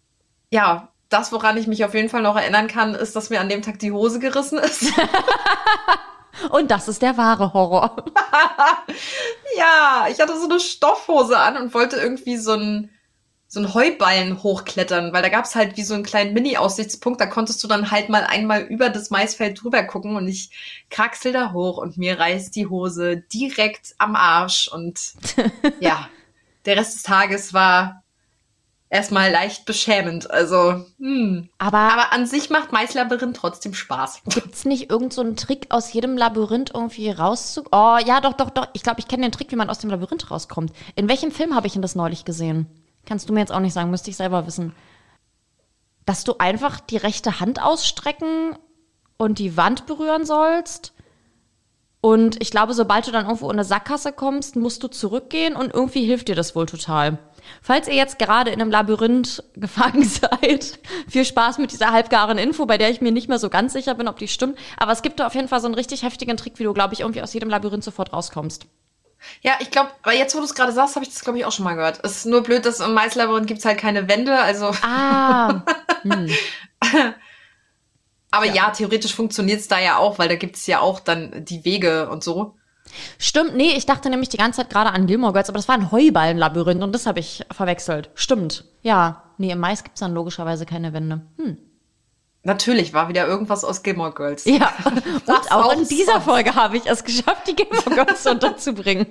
ja, 0.49 0.91
das, 1.10 1.32
woran 1.32 1.57
ich 1.57 1.68
mich 1.68 1.84
auf 1.84 1.93
jeden 1.93 2.10
Fall 2.10 2.22
noch 2.22 2.36
erinnern 2.36 2.68
kann, 2.68 2.95
ist, 2.95 3.16
dass 3.16 3.30
mir 3.30 3.41
an 3.41 3.49
dem 3.49 3.62
Tag 3.62 3.80
die 3.80 3.91
Hose 3.91 4.20
gerissen 4.20 4.60
ist. 4.60 4.86
Und 6.49 6.72
das 6.72 6.88
ist 6.88 7.01
der 7.01 7.18
wahre 7.18 7.53
Horror. 7.53 8.05
ja, 9.57 10.07
ich 10.10 10.20
hatte 10.22 10.39
so 10.39 10.45
eine 10.45 10.60
Stoffhose 10.60 11.38
an 11.38 11.57
und 11.57 11.74
wollte 11.74 11.97
irgendwie 11.97 12.38
so 12.38 12.53
ein 12.53 12.91
so 13.51 13.60
ein 13.60 13.74
Heuballen 13.74 14.43
hochklettern, 14.43 15.12
weil 15.12 15.24
da 15.24 15.30
gab's 15.30 15.55
halt 15.55 15.76
wie 15.76 15.82
so 15.82 15.95
einen 15.95 16.03
kleinen 16.03 16.36
Mini-Aussichtspunkt, 16.36 17.20
da 17.20 17.26
konntest 17.26 17.64
du 17.64 17.68
dann 17.68 17.89
halt 17.89 18.07
mal 18.07 18.24
einmal 18.24 18.62
über 18.62 18.89
das 18.89 19.10
Maisfeld 19.10 19.64
drüber 19.64 19.82
gucken 19.84 20.16
und 20.16 20.28
ich 20.28 20.51
kraxel 20.91 21.34
da 21.34 21.51
hoch 21.51 21.80
und 21.80 21.97
mir 21.97 22.20
reißt 22.20 22.55
die 22.55 22.68
Hose 22.68 23.18
direkt 23.18 23.95
am 23.97 24.16
Arsch 24.16 24.68
und 24.68 25.14
ja, 25.80 26.07
der 26.66 26.78
Rest 26.78 26.93
des 26.93 27.01
Tages 27.01 27.51
war 27.51 28.03
erstmal 28.90 29.32
leicht 29.32 29.66
beschämend. 29.66 30.30
Also, 30.30 30.86
hm. 30.98 31.50
Aber, 31.58 31.78
aber 31.78 32.12
an 32.12 32.26
sich 32.26 32.50
macht 32.50 32.72
Maislabyrinth 32.72 33.38
trotzdem 33.38 33.74
Spaß. 33.74 34.24
Gibt's 34.26 34.66
nicht 34.66 34.90
irgend 34.90 35.14
so 35.14 35.22
einen 35.22 35.36
Trick 35.36 35.68
aus 35.70 35.94
jedem 35.94 36.18
Labyrinth 36.18 36.72
irgendwie 36.74 37.12
rauszu? 37.12 37.64
Oh, 37.72 37.98
ja, 38.04 38.22
doch, 38.22 38.34
doch, 38.34 38.50
doch. 38.50 38.68
Ich 38.74 38.84
glaube, 38.84 39.00
ich 39.00 39.08
kenne 39.08 39.24
den 39.24 39.32
Trick, 39.32 39.52
wie 39.52 39.56
man 39.56 39.70
aus 39.70 39.80
dem 39.80 39.90
Labyrinth 39.90 40.32
rauskommt. 40.32 40.74
In 40.96 41.08
welchem 41.08 41.32
Film 41.32 41.56
habe 41.56 41.68
ich 41.68 41.74
denn 41.74 41.82
das 41.82 41.96
neulich 41.96 42.26
gesehen? 42.26 42.68
Kannst 43.06 43.30
du 43.30 43.34
mir 43.34 43.40
jetzt 43.40 43.52
auch 43.52 43.60
nicht 43.60 43.74
sagen, 43.74 43.92
müsste 43.92 44.10
ich 44.10 44.18
selber 44.18 44.48
wissen. 44.48 44.76
Dass 46.06 46.24
du 46.24 46.36
einfach 46.40 46.80
die 46.80 46.98
rechte 46.98 47.40
Hand 47.40 47.62
ausstrecken 47.62 48.58
und 49.18 49.40
die 49.40 49.58
Wand 49.58 49.86
berühren 49.86 50.26
sollst. 50.26 50.94
Und 52.02 52.41
ich 52.41 52.50
glaube, 52.50 52.74
sobald 52.74 53.08
du 53.08 53.12
dann 53.12 53.26
irgendwo 53.26 53.47
in 53.47 53.58
eine 53.58 53.66
Sackgasse 53.66 54.14
kommst, 54.14 54.56
musst 54.56 54.84
du 54.84 54.88
zurückgehen 54.88 55.56
und 55.56 55.74
irgendwie 55.74 56.06
hilft 56.06 56.30
dir 56.30 56.36
das 56.36 56.56
wohl 56.56 56.66
total. 56.66 57.18
Falls 57.62 57.88
ihr 57.88 57.95
jetzt 57.95 58.20
gerade 58.20 58.52
in 58.52 58.62
einem 58.62 58.72
Labyrinth 58.72 59.43
gefangen 59.56 60.04
seid, 60.04 60.80
viel 61.10 61.26
Spaß 61.26 61.58
mit 61.58 61.72
dieser 61.72 61.91
halbgaren 61.91 62.38
Info, 62.38 62.66
bei 62.66 62.78
der 62.78 62.89
ich 62.89 63.02
mir 63.02 63.12
nicht 63.12 63.28
mehr 63.28 63.39
so 63.39 63.50
ganz 63.50 63.74
sicher 63.74 63.95
bin, 63.95 64.08
ob 64.08 64.18
die 64.18 64.30
stimmt. 64.30 64.58
Aber 64.78 64.93
es 64.93 65.02
gibt 65.02 65.20
da 65.20 65.28
auf 65.28 65.36
jeden 65.36 65.50
Fall 65.50 65.60
so 65.60 65.68
einen 65.68 65.76
richtig 65.76 66.04
heftigen 66.04 66.38
Trick, 66.38 66.58
wie 66.58 66.64
du, 66.64 66.74
glaube 66.74 66.93
ich, 66.93 67.02
irgendwie 67.02 67.22
aus 67.22 67.34
jedem 67.34 67.50
Labyrinth 67.50 67.84
sofort 67.84 68.14
rauskommst. 68.14 68.66
Ja, 69.41 69.54
ich 69.60 69.70
glaube, 69.70 69.89
aber 70.02 70.14
jetzt, 70.14 70.34
wo 70.36 70.39
du 70.39 70.45
es 70.45 70.56
gerade 70.56 70.72
sagst, 70.72 70.95
habe 70.95 71.04
ich 71.04 71.12
das, 71.12 71.22
glaube 71.22 71.38
ich, 71.38 71.45
auch 71.45 71.52
schon 71.52 71.66
mal 71.66 71.76
gehört. 71.76 72.00
Es 72.04 72.18
ist 72.18 72.26
nur 72.26 72.41
blöd, 72.41 72.66
dass 72.66 72.80
im 72.80 72.93
Maislabyrinth 72.93 73.47
gibt's 73.47 73.66
halt 73.66 73.78
keine 73.78 74.08
Wände, 74.08 74.39
also. 74.39 74.72
Ah. 74.82 75.64
hm. 76.04 76.30
aber 78.32 78.45
ja. 78.45 78.53
ja, 78.53 78.69
theoretisch 78.71 79.15
funktioniert's 79.15 79.67
da 79.67 79.80
ja 79.80 79.97
auch, 79.97 80.19
weil 80.19 80.30
da 80.30 80.36
gibt's 80.36 80.67
ja 80.67 80.80
auch 80.80 80.99
dann 80.99 81.45
die 81.45 81.65
Wege 81.65 82.09
und 82.09 82.23
so. 82.23 82.55
Stimmt, 83.17 83.55
nee, 83.55 83.73
ich 83.75 83.86
dachte 83.86 84.09
nämlich 84.09 84.30
die 84.30 84.38
ganze 84.38 84.61
Zeit 84.61 84.69
gerade 84.69 84.91
an 84.91 85.07
Gilmore 85.07 85.34
Girls, 85.34 85.49
aber 85.49 85.57
das 85.57 85.67
war 85.67 85.75
ein 85.75 85.91
Heuballenlabyrinth 85.91 86.84
und 86.84 86.93
das 86.93 87.05
habe 87.05 87.19
ich 87.19 87.45
verwechselt. 87.51 88.09
Stimmt. 88.15 88.65
Ja, 88.82 89.23
nee, 89.38 89.51
im 89.51 89.59
Mais 89.59 89.84
gibt's 89.84 89.99
dann 89.99 90.13
logischerweise 90.13 90.65
keine 90.65 90.93
Wände. 90.93 91.21
Hm. 91.38 91.57
Natürlich 92.43 92.93
war 92.93 93.09
wieder 93.09 93.27
irgendwas 93.27 93.63
aus 93.63 93.84
Gilmore 93.84 94.13
Girls. 94.13 94.45
Ja, 94.45 94.73
und 95.25 95.51
auch, 95.51 95.73
in 95.73 95.88
dieser. 95.88 96.21
Folge 96.21 96.55
habe 96.55 96.77
ich 96.77 96.86
es 96.86 97.03
geschafft, 97.03 97.47
die 97.47 97.55
Gilmore 97.55 98.05
Girls 98.05 98.25
unterzubringen. 98.27 99.07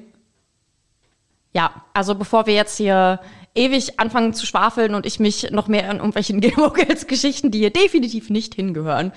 Ja, 1.53 1.71
also 1.95 2.15
bevor 2.15 2.47
wir 2.47 2.55
jetzt 2.55 2.77
hier 2.77 3.21
ewig 3.59 3.99
anfangen 3.99 4.33
zu 4.33 4.47
schwafeln 4.47 4.95
und 4.95 5.05
ich 5.05 5.21
mich 5.21 5.51
noch 5.51 5.69
mehr 5.69 5.91
in 5.91 5.97
irgendwelchen 5.97 6.41
Gilmore 6.43 6.73
Girls 6.73 7.07
Geschichten, 7.07 7.51
die 7.51 7.59
hier 7.59 7.73
definitiv 7.73 8.31
nicht 8.31 8.55
hingehören, 8.55 9.13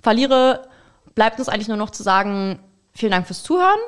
verliere, 0.00 0.68
bleibt 1.14 1.38
uns 1.38 1.48
eigentlich 1.48 1.68
nur 1.68 1.76
noch 1.76 1.90
zu 1.90 2.02
sagen, 2.02 2.58
vielen 2.94 3.12
Dank 3.12 3.26
fürs 3.26 3.42
Zuhören. 3.42 3.78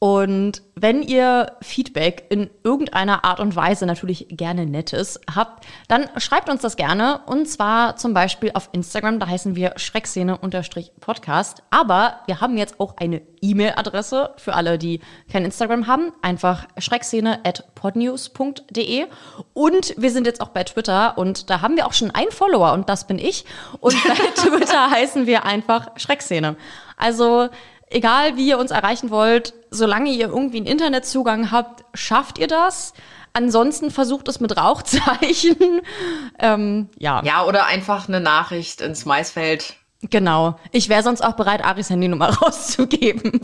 Und 0.00 0.62
wenn 0.76 1.02
ihr 1.02 1.56
Feedback 1.60 2.26
in 2.28 2.50
irgendeiner 2.62 3.24
Art 3.24 3.40
und 3.40 3.56
Weise 3.56 3.84
natürlich 3.84 4.28
gerne 4.30 4.64
nettes 4.64 5.18
habt, 5.34 5.66
dann 5.88 6.08
schreibt 6.18 6.48
uns 6.48 6.62
das 6.62 6.76
gerne. 6.76 7.22
Und 7.26 7.48
zwar 7.48 7.96
zum 7.96 8.14
Beispiel 8.14 8.52
auf 8.54 8.68
Instagram, 8.70 9.18
da 9.18 9.26
heißen 9.26 9.56
wir 9.56 9.72
Schreckszene-Podcast. 9.74 11.64
Aber 11.70 12.20
wir 12.26 12.40
haben 12.40 12.56
jetzt 12.56 12.78
auch 12.78 12.96
eine 12.96 13.22
E-Mail-Adresse 13.40 14.34
für 14.36 14.54
alle, 14.54 14.78
die 14.78 15.00
kein 15.32 15.44
Instagram 15.44 15.88
haben. 15.88 16.12
Einfach 16.22 16.68
schreckszene.podnews.de. 16.78 19.06
Und 19.52 19.94
wir 19.96 20.12
sind 20.12 20.28
jetzt 20.28 20.40
auch 20.40 20.50
bei 20.50 20.62
Twitter 20.62 21.18
und 21.18 21.50
da 21.50 21.60
haben 21.60 21.74
wir 21.74 21.88
auch 21.88 21.92
schon 21.92 22.12
einen 22.12 22.30
Follower 22.30 22.72
und 22.72 22.88
das 22.88 23.08
bin 23.08 23.18
ich. 23.18 23.44
Und 23.80 23.96
bei 24.04 24.14
Twitter 24.36 24.92
heißen 24.92 25.26
wir 25.26 25.44
einfach 25.44 25.88
Schreckszene. 25.96 26.54
Also 26.96 27.48
egal 27.90 28.36
wie 28.36 28.48
ihr 28.48 28.58
uns 28.58 28.70
erreichen 28.70 29.10
wollt, 29.10 29.54
solange 29.70 30.10
ihr 30.10 30.28
irgendwie 30.28 30.58
einen 30.58 30.66
Internetzugang 30.66 31.50
habt, 31.50 31.84
schafft 31.94 32.38
ihr 32.38 32.46
das. 32.46 32.92
Ansonsten 33.32 33.90
versucht 33.90 34.28
es 34.28 34.40
mit 34.40 34.56
Rauchzeichen. 34.56 35.80
ähm, 36.38 36.88
ja. 36.98 37.22
Ja, 37.24 37.44
oder 37.44 37.66
einfach 37.66 38.08
eine 38.08 38.20
Nachricht 38.20 38.80
ins 38.80 39.04
Maisfeld. 39.04 39.76
Genau. 40.02 40.58
Ich 40.72 40.88
wäre 40.88 41.02
sonst 41.02 41.22
auch 41.22 41.34
bereit, 41.34 41.64
Aris 41.64 41.90
Handynummer 41.90 42.30
rauszugeben. 42.42 43.40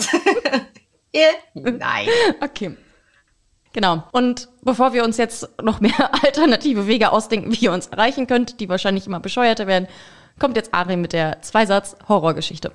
Nein. 1.55 2.09
Okay. 2.41 2.77
Genau. 3.73 4.05
Und 4.13 4.49
bevor 4.63 4.93
wir 4.93 5.05
uns 5.05 5.17
jetzt 5.17 5.49
noch 5.63 5.81
mehr 5.81 6.11
alternative 6.25 6.87
Wege 6.87 7.13
ausdenken, 7.13 7.53
wie 7.53 7.65
ihr 7.65 7.73
uns 7.73 7.89
erreichen 7.89 8.27
könnt, 8.27 8.61
die 8.61 8.69
wahrscheinlich 8.69 9.07
immer 9.07 9.21
bescheuerter 9.21 9.67
werden, 9.67 9.89
kommt 10.39 10.57
jetzt 10.57 10.73
Ari 10.73 10.97
mit 10.97 11.13
der 11.13 11.43
Zweisatz-Horrorgeschichte. 11.43 12.73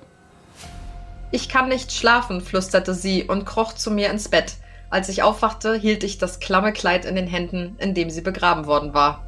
Ich 1.32 1.48
kann 1.48 1.68
nicht 1.68 1.92
schlafen, 1.92 2.40
flüsterte 2.40 2.94
sie 2.94 3.24
und 3.24 3.44
kroch 3.44 3.72
zu 3.74 3.90
mir 3.90 4.10
ins 4.10 4.28
Bett. 4.28 4.54
Als 4.90 5.08
ich 5.08 5.22
aufwachte, 5.22 5.74
hielt 5.74 6.02
ich 6.02 6.18
das 6.18 6.40
klamme 6.40 6.72
Kleid 6.72 7.04
in 7.04 7.14
den 7.14 7.28
Händen, 7.28 7.76
in 7.78 7.94
dem 7.94 8.10
sie 8.10 8.22
begraben 8.22 8.66
worden 8.66 8.92
war. 8.94 9.24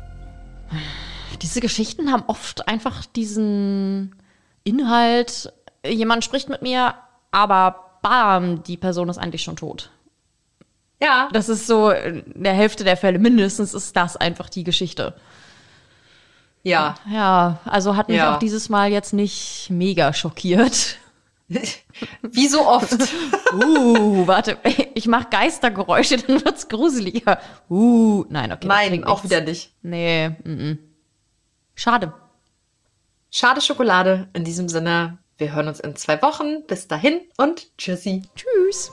Diese 1.40 1.60
Geschichten 1.60 2.10
haben 2.10 2.24
oft 2.26 2.66
einfach 2.66 3.06
diesen 3.06 4.16
Inhalt, 4.64 5.52
jemand 5.86 6.24
spricht 6.24 6.48
mit 6.48 6.62
mir, 6.62 6.94
aber 7.30 7.98
bam, 8.02 8.62
die 8.64 8.76
Person 8.76 9.08
ist 9.08 9.18
eigentlich 9.18 9.42
schon 9.42 9.56
tot. 9.56 9.90
Ja. 11.00 11.28
Das 11.32 11.48
ist 11.48 11.66
so, 11.66 11.90
in 11.90 12.24
der 12.42 12.54
Hälfte 12.54 12.84
der 12.84 12.96
Fälle 12.96 13.18
mindestens 13.18 13.74
ist 13.74 13.96
das 13.96 14.16
einfach 14.16 14.48
die 14.48 14.64
Geschichte. 14.64 15.14
Ja. 16.64 16.94
Ja, 17.10 17.58
also 17.64 17.96
hat 17.96 18.08
mich 18.08 18.18
Ja. 18.18 18.34
auch 18.34 18.38
dieses 18.38 18.68
Mal 18.68 18.90
jetzt 18.90 19.12
nicht 19.12 19.68
mega 19.70 20.12
schockiert. 20.12 20.96
Wie 22.22 22.48
so 22.48 22.66
oft. 22.66 22.92
Uh, 23.54 24.26
warte, 24.26 24.58
ich 24.94 25.06
mach 25.06 25.30
Geistergeräusche, 25.30 26.16
dann 26.18 26.44
wird's 26.44 26.68
gruseliger. 26.68 27.38
Uh, 27.68 28.24
nein, 28.28 28.52
okay. 28.52 28.66
Nein, 28.66 29.04
auch 29.04 29.22
nichts. 29.22 29.30
wieder 29.30 29.40
nicht. 29.40 29.74
Nee, 29.82 30.30
mm 30.30 30.50
-mm. 30.50 30.78
schade. 31.74 32.12
Schade 33.30 33.60
Schokolade. 33.60 34.28
In 34.34 34.44
diesem 34.44 34.68
Sinne, 34.68 35.18
wir 35.38 35.54
hören 35.54 35.68
uns 35.68 35.80
in 35.80 35.96
zwei 35.96 36.20
Wochen. 36.20 36.66
Bis 36.66 36.86
dahin 36.86 37.20
und 37.38 37.76
tschüssi. 37.78 38.22
Tschüss. 38.36 38.90